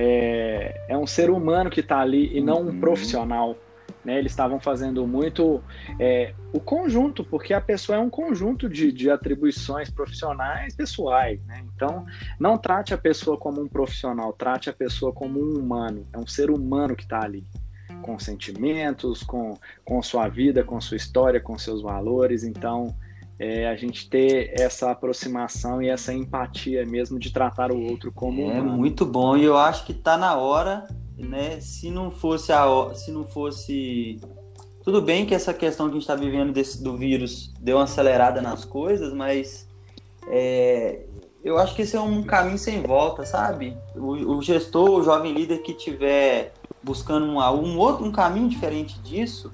é, 0.00 0.80
é 0.86 0.96
um 0.96 1.08
ser 1.08 1.28
humano 1.28 1.68
que 1.68 1.80
está 1.80 1.98
ali 1.98 2.30
e 2.32 2.40
não 2.40 2.62
um 2.62 2.66
uhum. 2.66 2.78
profissional. 2.78 3.56
Né? 4.04 4.16
Eles 4.16 4.30
estavam 4.30 4.60
fazendo 4.60 5.04
muito 5.08 5.60
é, 5.98 6.32
o 6.52 6.60
conjunto, 6.60 7.24
porque 7.24 7.52
a 7.52 7.60
pessoa 7.60 7.98
é 7.98 8.00
um 8.00 8.08
conjunto 8.08 8.68
de, 8.68 8.92
de 8.92 9.10
atribuições 9.10 9.90
profissionais 9.90 10.76
pessoais. 10.76 11.44
Né? 11.46 11.64
Então, 11.74 12.06
não 12.38 12.56
trate 12.56 12.94
a 12.94 12.98
pessoa 12.98 13.36
como 13.36 13.60
um 13.60 13.66
profissional, 13.66 14.32
trate 14.32 14.70
a 14.70 14.72
pessoa 14.72 15.12
como 15.12 15.40
um 15.40 15.58
humano. 15.58 16.06
É 16.12 16.18
um 16.18 16.28
ser 16.28 16.48
humano 16.48 16.94
que 16.94 17.02
está 17.02 17.24
ali 17.24 17.44
com 18.02 18.16
sentimentos, 18.20 19.24
com, 19.24 19.58
com 19.84 20.00
sua 20.00 20.28
vida, 20.28 20.62
com 20.62 20.80
sua 20.80 20.96
história, 20.96 21.40
com 21.40 21.58
seus 21.58 21.82
valores. 21.82 22.44
Então, 22.44 22.94
é, 23.38 23.68
a 23.68 23.76
gente 23.76 24.08
ter 24.08 24.52
essa 24.58 24.90
aproximação 24.90 25.80
e 25.80 25.88
essa 25.88 26.12
empatia 26.12 26.84
mesmo 26.84 27.18
de 27.18 27.32
tratar 27.32 27.70
o 27.70 27.80
outro 27.80 28.10
como 28.10 28.42
é 28.50 28.60
humano. 28.60 28.76
muito 28.76 29.06
bom 29.06 29.36
e 29.36 29.44
eu 29.44 29.56
acho 29.56 29.86
que 29.86 29.92
está 29.92 30.16
na 30.16 30.36
hora 30.36 30.88
né 31.16 31.60
se 31.60 31.90
não 31.90 32.10
fosse 32.10 32.52
a 32.52 32.64
se 32.94 33.12
não 33.12 33.24
fosse 33.24 34.20
tudo 34.82 35.00
bem 35.00 35.24
que 35.24 35.34
essa 35.34 35.54
questão 35.54 35.86
que 35.86 35.92
a 35.92 35.94
gente 35.94 36.02
está 36.02 36.16
vivendo 36.16 36.52
desse, 36.52 36.82
do 36.82 36.96
vírus 36.96 37.52
deu 37.60 37.76
uma 37.76 37.84
acelerada 37.84 38.42
nas 38.42 38.64
coisas 38.64 39.12
mas 39.14 39.68
é, 40.28 41.06
eu 41.44 41.58
acho 41.58 41.76
que 41.76 41.82
esse 41.82 41.94
é 41.94 42.00
um 42.00 42.24
caminho 42.24 42.58
sem 42.58 42.82
volta 42.82 43.24
sabe 43.24 43.76
o, 43.94 44.36
o 44.36 44.42
gestor 44.42 44.90
o 44.90 45.02
jovem 45.02 45.32
líder 45.32 45.58
que 45.58 45.74
tiver 45.74 46.52
buscando 46.82 47.26
um, 47.26 47.38
um 47.38 47.78
outro 47.78 48.04
um 48.04 48.10
caminho 48.10 48.48
diferente 48.48 48.98
disso 49.00 49.52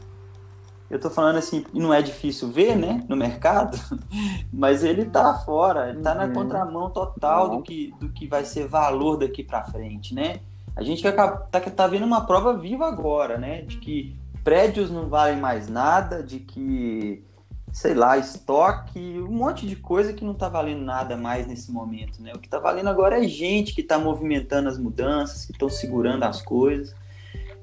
eu 0.90 0.98
tô 0.98 1.10
falando 1.10 1.36
assim, 1.36 1.64
não 1.72 1.92
é 1.92 2.02
difícil 2.02 2.50
ver, 2.50 2.76
né, 2.76 3.04
no 3.08 3.16
mercado, 3.16 3.78
mas 4.52 4.84
ele 4.84 5.06
tá 5.06 5.34
fora, 5.38 5.90
ele 5.90 6.00
tá 6.00 6.14
na 6.14 6.24
uhum. 6.26 6.32
contramão 6.32 6.90
total 6.90 7.56
do 7.56 7.62
que, 7.62 7.94
do 7.98 8.10
que 8.10 8.26
vai 8.26 8.44
ser 8.44 8.68
valor 8.68 9.16
daqui 9.16 9.42
para 9.42 9.64
frente, 9.64 10.14
né? 10.14 10.40
A 10.76 10.82
gente 10.82 11.02
tá, 11.02 11.28
tá 11.28 11.86
vendo 11.86 12.04
uma 12.04 12.26
prova 12.26 12.56
viva 12.56 12.86
agora, 12.86 13.38
né, 13.38 13.62
de 13.62 13.78
que 13.78 14.16
prédios 14.44 14.90
não 14.90 15.08
valem 15.08 15.40
mais 15.40 15.68
nada, 15.68 16.22
de 16.22 16.38
que, 16.38 17.24
sei 17.72 17.94
lá, 17.94 18.18
estoque, 18.18 19.00
um 19.20 19.32
monte 19.32 19.66
de 19.66 19.74
coisa 19.74 20.12
que 20.12 20.22
não 20.22 20.34
tá 20.34 20.50
valendo 20.50 20.84
nada 20.84 21.16
mais 21.16 21.46
nesse 21.46 21.72
momento, 21.72 22.20
né? 22.22 22.32
O 22.34 22.38
que 22.38 22.48
tá 22.48 22.58
valendo 22.58 22.90
agora 22.90 23.24
é 23.24 23.26
gente 23.26 23.74
que 23.74 23.82
tá 23.82 23.98
movimentando 23.98 24.68
as 24.68 24.78
mudanças, 24.78 25.46
que 25.46 25.52
estão 25.52 25.70
segurando 25.70 26.24
as 26.24 26.42
coisas. 26.42 26.94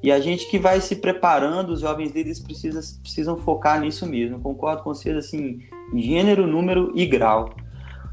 E 0.04 0.12
a 0.12 0.20
gente 0.20 0.49
que 0.49 0.58
vai 0.58 0.82
se 0.82 0.95
preparando, 0.95 1.74
os 1.74 1.82
jovens 1.82 2.12
líderes 2.12 2.39
precisam, 2.39 2.82
precisam 3.02 3.38
focar 3.38 3.80
nisso 3.80 4.06
mesmo. 4.06 4.39
concordo 4.39 4.84
com 4.84 4.93
vocês, 4.93 5.16
assim, 5.16 5.60
gênero, 5.95 6.47
número 6.47 6.91
e 6.95 7.06
grau. 7.06 7.54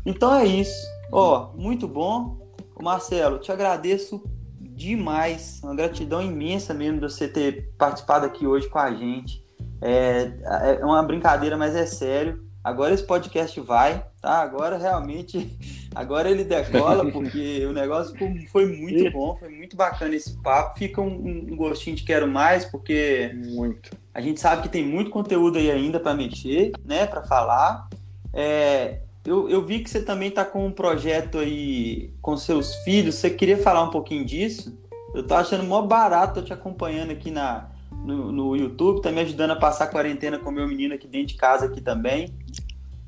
Então 0.05 0.34
é 0.34 0.45
isso. 0.45 0.86
Ó, 1.11 1.51
oh, 1.55 1.59
muito 1.61 1.89
bom. 1.89 2.36
Marcelo, 2.80 3.39
te 3.39 3.51
agradeço 3.51 4.22
demais. 4.61 5.61
Uma 5.62 5.74
gratidão 5.74 6.22
imensa 6.22 6.74
mesmo 6.74 7.01
de 7.01 7.09
você 7.09 7.26
ter 7.26 7.72
participado 7.78 8.26
aqui 8.26 8.47
hoje 8.47 8.68
com 8.68 8.78
a 8.78 8.93
gente. 8.93 9.43
É, 9.80 10.78
é 10.80 10.84
uma 10.84 11.03
brincadeira, 11.03 11.57
mas 11.57 11.74
é 11.74 11.86
sério. 11.86 12.47
Agora 12.68 12.92
esse 12.92 13.02
podcast 13.02 13.58
vai, 13.62 14.04
tá? 14.20 14.42
Agora 14.42 14.76
realmente, 14.76 15.56
agora 15.94 16.30
ele 16.30 16.44
decola, 16.44 17.10
porque 17.10 17.64
o 17.64 17.72
negócio 17.72 18.14
foi 18.52 18.66
muito 18.66 19.10
bom, 19.10 19.34
foi 19.34 19.48
muito 19.48 19.74
bacana 19.74 20.14
esse 20.14 20.36
papo. 20.42 20.78
Fica 20.78 21.00
um, 21.00 21.46
um 21.50 21.56
gostinho 21.56 21.96
de 21.96 22.02
quero 22.02 22.28
mais, 22.28 22.66
porque 22.66 23.34
muito. 23.46 23.90
a 24.12 24.20
gente 24.20 24.38
sabe 24.38 24.60
que 24.60 24.68
tem 24.68 24.84
muito 24.84 25.10
conteúdo 25.10 25.56
aí 25.56 25.70
ainda 25.70 25.98
para 25.98 26.14
mexer, 26.14 26.72
né? 26.84 27.06
Para 27.06 27.22
falar. 27.22 27.88
É, 28.34 28.98
eu, 29.24 29.48
eu 29.48 29.64
vi 29.64 29.80
que 29.80 29.88
você 29.88 30.02
também 30.02 30.28
está 30.28 30.44
com 30.44 30.66
um 30.66 30.70
projeto 30.70 31.38
aí 31.38 32.12
com 32.20 32.36
seus 32.36 32.74
filhos. 32.84 33.14
Você 33.14 33.30
queria 33.30 33.56
falar 33.56 33.82
um 33.82 33.90
pouquinho 33.90 34.26
disso? 34.26 34.78
Eu 35.14 35.26
tô 35.26 35.34
achando 35.34 35.64
mó 35.64 35.80
barato, 35.80 36.40
tô 36.40 36.42
te 36.42 36.52
acompanhando 36.52 37.12
aqui 37.12 37.30
na, 37.30 37.70
no, 38.04 38.30
no 38.30 38.56
YouTube, 38.56 39.02
tá 39.02 39.10
me 39.10 39.20
ajudando 39.20 39.52
a 39.52 39.56
passar 39.56 39.84
a 39.84 39.88
quarentena 39.88 40.38
com 40.38 40.50
meu 40.50 40.66
menino 40.66 40.94
aqui 40.94 41.06
dentro 41.06 41.28
de 41.28 41.34
casa 41.34 41.66
aqui 41.66 41.80
também. 41.80 42.34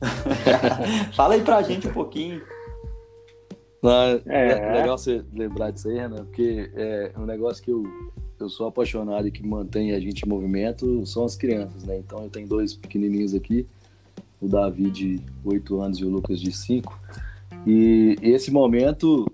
Fala 1.14 1.34
aí 1.34 1.42
pra 1.42 1.62
gente 1.62 1.88
um 1.88 1.92
pouquinho. 1.92 2.42
Não, 3.82 3.92
é, 3.92 4.22
é, 4.26 4.72
legal 4.72 4.98
você 4.98 5.24
lembrar 5.32 5.70
disso 5.70 5.88
aí, 5.88 5.96
né? 6.08 6.16
Porque 6.16 6.70
é 6.74 7.12
um 7.16 7.24
negócio 7.24 7.62
que 7.62 7.70
eu, 7.70 7.82
eu 8.38 8.48
sou 8.48 8.66
apaixonado 8.66 9.26
e 9.26 9.30
que 9.30 9.46
mantém 9.46 9.92
a 9.92 10.00
gente 10.00 10.24
em 10.24 10.28
movimento 10.28 11.04
são 11.06 11.24
as 11.24 11.34
crianças, 11.34 11.84
né? 11.84 11.98
Então 11.98 12.22
eu 12.22 12.30
tenho 12.30 12.46
dois 12.46 12.74
pequenininhos 12.74 13.34
aqui, 13.34 13.66
o 14.40 14.48
Davi 14.48 14.90
de 14.90 15.20
8 15.44 15.80
anos 15.80 15.98
e 15.98 16.04
o 16.04 16.10
Lucas 16.10 16.40
de 16.40 16.52
5. 16.52 16.98
E 17.66 18.16
esse 18.22 18.50
momento 18.50 19.26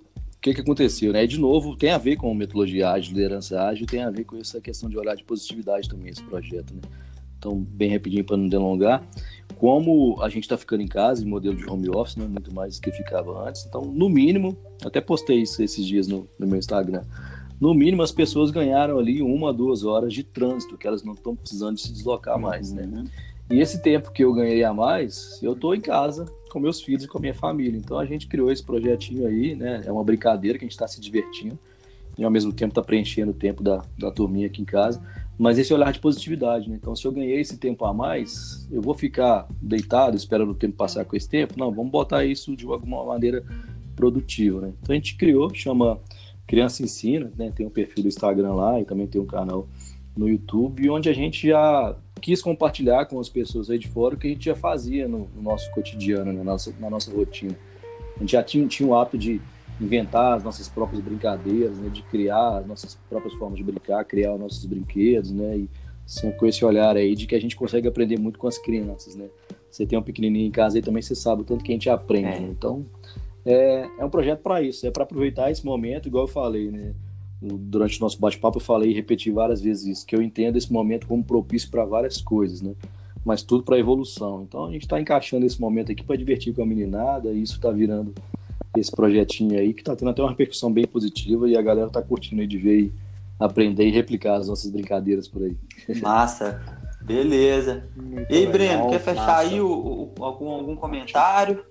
que, 0.47 0.55
que 0.55 0.61
aconteceu, 0.61 1.13
né? 1.13 1.25
E, 1.25 1.27
de 1.27 1.41
novo, 1.41 1.77
tem 1.77 1.91
a 1.91 1.99
ver 1.99 2.17
com 2.17 2.33
metodologia 2.33 2.91
ágil, 2.91 3.15
liderança 3.15 3.61
ágil, 3.61 3.87
tem 3.87 4.03
a 4.03 4.11
ver 4.11 4.25
com 4.25 4.37
essa 4.37 4.61
questão 4.61 4.89
de 4.89 4.97
olhar 4.97 5.17
de 5.17 5.25
positividade 5.25 5.89
também, 5.89 6.11
esse 6.11 6.23
projeto, 6.23 6.73
né? 6.73 6.83
Então, 7.39 7.57
bem 7.57 7.93
rapidinho 7.93 8.25
para 8.25 8.37
não 8.37 8.49
delongar, 8.49 9.05
como 9.57 10.21
a 10.23 10.29
gente 10.29 10.45
está 10.45 10.57
ficando 10.57 10.83
em 10.83 10.87
casa, 10.87 11.25
em 11.25 11.27
modelo 11.27 11.57
de 11.57 11.69
home 11.69 11.89
office, 11.89 12.17
né? 12.17 12.27
Muito 12.27 12.53
mais 12.55 12.79
do 12.79 12.83
que 12.83 12.93
ficava 12.93 13.49
antes. 13.49 13.65
Então, 13.67 13.83
no 13.83 14.09
mínimo, 14.09 14.57
até 14.85 15.01
postei 15.01 15.43
isso 15.43 15.63
esses 15.63 15.85
dias 15.85 16.07
no, 16.07 16.29
no 16.39 16.47
meu 16.47 16.59
Instagram, 16.59 17.03
no 17.61 17.73
mínimo 17.73 18.03
as 18.03 18.13
pessoas 18.13 18.51
ganharam 18.51 18.99
ali 18.99 19.23
uma, 19.23 19.53
duas 19.53 19.83
horas 19.83 20.13
de 20.13 20.23
trânsito, 20.23 20.77
que 20.77 20.87
elas 20.87 21.03
não 21.03 21.15
estão 21.15 21.35
precisando 21.35 21.77
de 21.77 21.83
se 21.83 21.93
deslocar 21.93 22.39
mais, 22.39 22.73
né? 22.73 22.83
Uhum. 22.83 23.05
E 23.51 23.61
esse 23.61 23.81
tempo 23.81 24.11
que 24.11 24.25
eu 24.25 24.35
ganhei 24.35 24.63
a 24.65 24.75
mais, 24.75 25.41
eu 25.43 25.53
estou 25.53 25.75
em 25.75 25.81
casa 25.81 26.27
com 26.51 26.61
meus 26.61 26.81
filhos 26.81 27.05
e 27.05 27.09
com 27.09 27.17
a 27.17 27.21
minha 27.21 27.35
família. 27.35 27.79
Então 27.79 27.99
a 27.99 28.05
gente 28.05 28.27
criou 28.27 28.51
esse 28.51 28.63
projetinho 28.63 29.27
aí, 29.27 29.55
né? 29.55 29.83
É 29.87 29.93
uma 29.93 30.05
brincadeira 30.05 30.59
que 30.59 30.65
a 30.65 30.67
gente 30.67 30.73
está 30.73 30.87
se 30.87 31.01
divertindo 31.01 31.59
e 32.19 32.25
ao 32.25 32.31
mesmo 32.31 32.53
tempo 32.53 32.73
está 32.73 32.83
preenchendo 32.83 33.31
o 33.31 33.35
tempo 33.35 33.63
da, 33.63 33.85
da 33.99 34.11
turminha 34.11 34.47
aqui 34.49 34.61
em 34.61 34.65
casa. 34.65 35.01
Mas 35.39 35.59
esse 35.59 35.73
olhar 35.73 35.93
de 35.93 36.01
positividade, 36.01 36.71
né? 36.71 36.77
Então 36.81 36.97
se 36.97 37.07
eu 37.07 37.13
ganhei 37.13 37.41
esse 37.41 37.59
tempo 37.59 37.85
a 37.85 37.93
mais, 37.93 38.67
eu 38.71 38.81
vou 38.81 38.95
ficar 38.95 39.47
deitado 39.61 40.17
esperando 40.17 40.53
o 40.53 40.55
tempo 40.55 40.77
passar 40.77 41.05
com 41.05 41.15
esse 41.15 41.29
tempo? 41.29 41.55
Não, 41.59 41.71
vamos 41.71 41.91
botar 41.91 42.25
isso 42.25 42.57
de 42.57 42.65
alguma 42.65 43.05
maneira 43.05 43.45
produtiva, 43.95 44.61
né? 44.61 44.73
Então 44.81 44.95
a 44.95 44.97
gente 44.97 45.17
criou, 45.17 45.53
chama 45.53 46.01
Criança 46.47 46.83
Ensina, 46.83 47.31
né? 47.37 47.53
Tem 47.55 47.67
um 47.67 47.71
perfil 47.71 48.03
do 48.03 48.09
Instagram 48.09 48.55
lá 48.55 48.81
e 48.81 48.85
também 48.85 49.07
tem 49.07 49.21
um 49.21 49.27
canal 49.27 49.69
no 50.17 50.29
YouTube, 50.29 50.89
onde 50.89 51.11
a 51.11 51.13
gente 51.13 51.49
já 51.49 51.95
quis 52.21 52.41
compartilhar 52.41 53.05
com 53.07 53.21
as 53.21 53.29
pessoas 53.29 53.69
aí 53.69 53.79
de 53.79 53.89
fora 53.89 54.15
o 54.15 54.19
que 54.19 54.27
a 54.27 54.31
gente 54.31 54.47
já 54.47 54.55
fazia 54.55 55.07
no, 55.07 55.29
no 55.35 55.43
nosso 55.43 55.71
cotidiano, 55.73 56.33
na 56.33 56.43
nossa, 56.43 56.75
na 56.81 56.89
nossa 56.89 57.15
rotina. 57.15 57.55
A 58.17 58.21
gente 58.21 58.33
já 58.33 58.43
tinha, 58.43 58.67
tinha 58.67 58.89
o 58.89 58.95
hábito 58.95 59.19
de 59.19 59.41
inventar 59.81 60.37
as 60.37 60.43
nossas 60.43 60.69
próprias 60.69 61.03
brincadeiras, 61.03 61.77
né, 61.79 61.89
de 61.89 62.03
criar 62.03 62.59
as 62.59 62.67
nossas 62.67 62.99
próprias 63.09 63.35
formas 63.35 63.59
de 63.59 63.65
brincar, 63.65 64.05
criar 64.05 64.35
os 64.35 64.41
nossos 64.41 64.65
brinquedos, 64.65 65.31
né, 65.31 65.57
e 65.57 65.71
sempre 66.07 66.39
com 66.39 66.47
esse 66.47 66.65
olhar 66.65 66.97
aí 66.97 67.15
de 67.15 67.27
que 67.27 67.35
a 67.35 67.41
gente 67.41 67.57
consegue 67.57 67.87
aprender 67.87 68.19
muito 68.19 68.39
com 68.39 68.47
as 68.47 68.59
crianças, 68.59 69.15
né. 69.15 69.27
Você 69.71 69.85
tem 69.85 69.99
um 69.99 70.03
pequenininho 70.03 70.47
em 70.47 70.51
casa 70.51 70.79
aí 70.79 70.83
também, 70.83 71.03
você 71.03 71.15
sabe 71.15 71.43
o 71.43 71.45
tanto 71.45 71.63
que 71.63 71.71
a 71.71 71.75
gente 71.75 71.91
aprende, 71.91 72.29
é. 72.29 72.41
né? 72.41 72.49
então 72.51 72.87
é, 73.45 73.89
é 73.99 74.05
um 74.05 74.11
projeto 74.11 74.41
para 74.41 74.63
isso, 74.63 74.87
é 74.87 74.91
para 74.91 75.05
aproveitar 75.05 75.51
esse 75.51 75.65
momento, 75.65 76.09
igual 76.09 76.25
eu 76.25 76.29
falei, 76.29 76.71
né, 76.71 76.95
durante 77.41 77.99
o 77.99 78.03
nosso 78.03 78.19
bate-papo 78.19 78.59
eu 78.59 78.63
falei 78.63 78.91
e 78.91 78.95
repeti 78.95 79.31
várias 79.31 79.61
vezes 79.61 79.87
isso, 79.87 80.07
que 80.07 80.17
eu 80.17 80.23
entendo 80.23 80.57
esse 80.57 80.73
momento 80.73 81.07
como 81.07 81.23
propício 81.23 81.71
para 81.71 81.85
várias 81.85 82.21
coisas, 82.21 82.63
né? 82.63 82.75
Mas 83.25 83.43
tudo 83.43 83.63
para 83.63 83.79
evolução. 83.79 84.43
Então 84.49 84.67
a 84.67 84.73
gente 84.73 84.83
está 84.83 85.01
encaixando 85.01 85.45
esse 85.45 85.61
momento 85.61 85.93
aqui 85.93 86.03
para 86.03 86.17
divertir 86.17 86.55
com 86.55 86.63
a 86.63 86.67
meninada 86.67 87.33
e 87.33 87.43
isso 87.43 87.55
está 87.55 87.71
virando 87.71 88.15
esse 88.81 88.91
projetinho 88.91 89.59
aí 89.59 89.73
que 89.73 89.81
está 89.81 89.95
tendo 89.95 90.11
até 90.11 90.23
uma 90.23 90.31
repercussão 90.31 90.73
bem 90.73 90.87
positiva 90.87 91.49
e 91.49 91.57
a 91.57 91.63
galera 91.63 91.89
está 91.89 92.03
curtindo 92.03 92.41
aí 92.41 92.47
de 92.47 92.59
ver 92.59 92.81
e 92.81 92.93
aprender 93.39 93.87
e 93.87 93.91
replicar 93.91 94.37
as 94.37 94.49
nossas 94.49 94.71
brincadeiras 94.71 95.29
por 95.29 95.43
aí. 95.43 95.57
Massa. 96.01 96.63
Beleza. 97.03 97.85
Muito 97.95 98.33
e 98.33 98.37
aí, 98.37 98.47
Breno, 98.47 98.89
quer 98.89 98.99
fechar 99.01 99.27
massa. 99.27 99.39
aí 99.39 99.61
o, 99.61 100.13
o, 100.19 100.25
algum, 100.25 100.51
algum 100.51 100.75
comentário? 100.75 101.65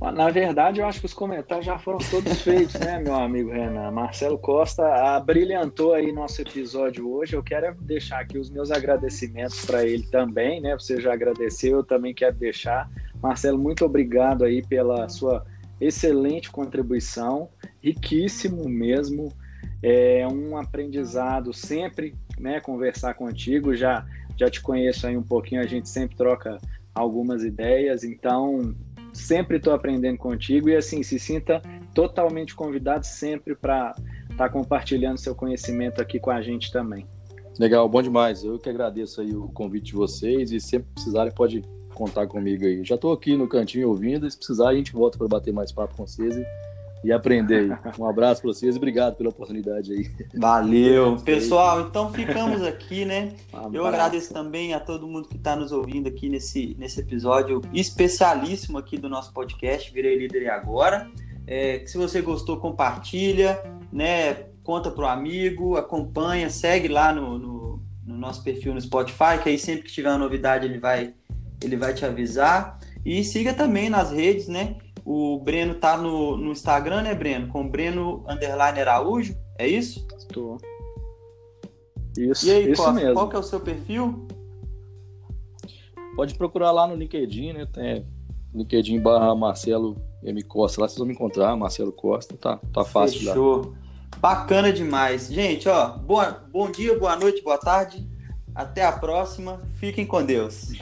Na 0.00 0.28
verdade, 0.30 0.80
eu 0.80 0.86
acho 0.86 1.00
que 1.00 1.06
os 1.06 1.14
comentários 1.14 1.64
já 1.64 1.78
foram 1.78 1.98
todos 1.98 2.40
feitos, 2.42 2.74
né, 2.74 2.98
meu 2.98 3.14
amigo 3.14 3.50
Renan? 3.50 3.90
Marcelo 3.90 4.38
Costa 4.38 5.18
brilhantou 5.20 5.94
aí 5.94 6.12
nosso 6.12 6.42
episódio 6.42 7.10
hoje. 7.10 7.34
Eu 7.34 7.42
quero 7.42 7.74
deixar 7.80 8.20
aqui 8.20 8.38
os 8.38 8.50
meus 8.50 8.70
agradecimentos 8.70 9.64
para 9.64 9.84
ele 9.84 10.06
também, 10.06 10.60
né? 10.60 10.74
Você 10.74 11.00
já 11.00 11.14
agradeceu, 11.14 11.78
eu 11.78 11.84
também 11.84 12.12
quero 12.12 12.36
deixar. 12.36 12.90
Marcelo, 13.26 13.58
muito 13.58 13.84
obrigado 13.84 14.44
aí 14.44 14.62
pela 14.62 15.08
sua 15.08 15.44
excelente 15.80 16.48
contribuição, 16.48 17.48
riquíssimo 17.82 18.68
mesmo. 18.68 19.32
É 19.82 20.26
um 20.28 20.56
aprendizado 20.56 21.52
sempre, 21.52 22.14
né? 22.38 22.60
Conversar 22.60 23.14
contigo. 23.14 23.74
Já, 23.74 24.06
já 24.36 24.48
te 24.48 24.60
conheço 24.60 25.08
aí 25.08 25.16
um 25.16 25.24
pouquinho, 25.24 25.60
a 25.60 25.66
gente 25.66 25.88
sempre 25.88 26.16
troca 26.16 26.56
algumas 26.94 27.42
ideias, 27.42 28.04
então 28.04 28.74
sempre 29.12 29.56
estou 29.56 29.72
aprendendo 29.72 30.18
contigo 30.18 30.68
e 30.68 30.76
assim, 30.76 31.02
se 31.02 31.18
sinta 31.18 31.60
totalmente 31.92 32.54
convidado 32.54 33.04
sempre 33.04 33.56
para 33.56 33.92
estar 34.30 34.36
tá 34.36 34.48
compartilhando 34.48 35.18
seu 35.18 35.34
conhecimento 35.34 36.00
aqui 36.00 36.20
com 36.20 36.30
a 36.30 36.40
gente 36.40 36.70
também. 36.70 37.06
Legal, 37.58 37.88
bom 37.88 38.02
demais. 38.02 38.44
Eu 38.44 38.56
que 38.58 38.68
agradeço 38.68 39.20
aí 39.20 39.34
o 39.34 39.48
convite 39.48 39.86
de 39.86 39.94
vocês 39.94 40.52
e 40.52 40.60
sempre 40.60 40.88
precisarem 40.94 41.32
pode 41.34 41.62
contar 41.96 42.26
comigo 42.26 42.64
aí. 42.64 42.84
Já 42.84 42.94
estou 42.94 43.12
aqui 43.12 43.36
no 43.36 43.48
cantinho 43.48 43.88
ouvindo, 43.88 44.30
se 44.30 44.36
precisar 44.36 44.68
a 44.68 44.74
gente 44.74 44.92
volta 44.92 45.16
para 45.16 45.26
bater 45.26 45.52
mais 45.52 45.72
papo 45.72 45.96
com 45.96 46.06
vocês 46.06 46.36
e, 46.36 46.44
e 47.04 47.10
aprender 47.10 47.72
aí. 47.72 47.92
Um 47.98 48.06
abraço 48.06 48.42
para 48.42 48.52
vocês 48.52 48.74
e 48.74 48.78
obrigado 48.78 49.16
pela 49.16 49.30
oportunidade 49.30 49.92
aí. 49.92 50.10
Valeu. 50.34 51.16
Pessoal, 51.24 51.80
então 51.80 52.12
ficamos 52.12 52.62
aqui, 52.62 53.06
né? 53.06 53.32
Um 53.52 53.74
Eu 53.74 53.86
agradeço 53.86 54.32
também 54.32 54.74
a 54.74 54.80
todo 54.80 55.08
mundo 55.08 55.26
que 55.26 55.36
está 55.36 55.56
nos 55.56 55.72
ouvindo 55.72 56.06
aqui 56.06 56.28
nesse, 56.28 56.76
nesse 56.78 57.00
episódio 57.00 57.62
especialíssimo 57.72 58.76
aqui 58.76 58.98
do 58.98 59.08
nosso 59.08 59.32
podcast 59.32 59.90
Virei 59.92 60.18
Líder 60.18 60.42
e 60.42 60.48
Agora. 60.48 61.10
É, 61.46 61.82
se 61.86 61.96
você 61.96 62.20
gostou, 62.20 62.58
compartilha, 62.58 63.58
né? 63.90 64.34
Conta 64.62 64.90
pro 64.90 65.06
amigo, 65.06 65.76
acompanha, 65.76 66.50
segue 66.50 66.88
lá 66.88 67.12
no, 67.12 67.38
no, 67.38 67.82
no 68.04 68.18
nosso 68.18 68.42
perfil 68.42 68.74
no 68.74 68.80
Spotify, 68.80 69.38
que 69.40 69.48
aí 69.48 69.58
sempre 69.58 69.84
que 69.84 69.92
tiver 69.92 70.08
uma 70.08 70.18
novidade 70.18 70.66
ele 70.66 70.78
vai 70.78 71.14
ele 71.62 71.76
vai 71.76 71.94
te 71.94 72.04
avisar. 72.04 72.78
E 73.04 73.22
siga 73.22 73.54
também 73.54 73.88
nas 73.88 74.10
redes, 74.10 74.48
né? 74.48 74.76
O 75.04 75.38
Breno 75.38 75.74
tá 75.74 75.96
no, 75.96 76.36
no 76.36 76.50
Instagram, 76.50 77.02
né, 77.02 77.14
Breno? 77.14 77.48
Com 77.48 77.68
Breno 77.68 78.24
Underline 78.28 78.80
Araújo, 78.80 79.36
é 79.58 79.66
isso? 79.68 80.06
Estou. 80.18 80.58
Isso, 82.18 82.46
e 82.46 82.50
aí, 82.50 82.72
isso 82.72 82.82
Costa, 82.82 82.92
mesmo. 82.92 83.14
qual 83.14 83.28
que 83.28 83.36
é 83.36 83.38
o 83.38 83.42
seu 83.42 83.60
perfil? 83.60 84.26
Pode 86.16 86.34
procurar 86.34 86.72
lá 86.72 86.86
no 86.86 86.96
LinkedIn, 86.96 87.52
né? 87.52 87.66
Tem 87.66 88.06
LinkedIn 88.54 89.00
barra 89.00 89.34
Marcelo 89.34 89.96
M. 90.22 90.42
Costa. 90.42 90.80
Lá 90.80 90.88
vocês 90.88 90.98
vão 90.98 91.06
me 91.06 91.12
encontrar, 91.12 91.54
Marcelo 91.56 91.92
Costa. 91.92 92.36
Tá, 92.36 92.58
tá 92.72 92.84
fácil 92.84 93.20
Fechou. 93.20 93.66
lá. 93.66 93.86
Bacana 94.18 94.72
demais. 94.72 95.28
Gente, 95.28 95.68
ó, 95.68 95.90
boa, 95.90 96.44
bom 96.50 96.70
dia, 96.70 96.98
boa 96.98 97.14
noite, 97.16 97.42
boa 97.42 97.58
tarde. 97.58 98.08
Até 98.54 98.84
a 98.84 98.92
próxima. 98.92 99.60
Fiquem 99.78 100.06
com 100.06 100.24
Deus. 100.24 100.72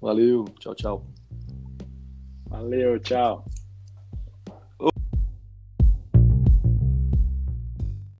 Valeu, 0.00 0.44
tchau, 0.60 0.74
tchau. 0.74 1.06
Valeu, 2.48 2.98
tchau. 3.00 3.44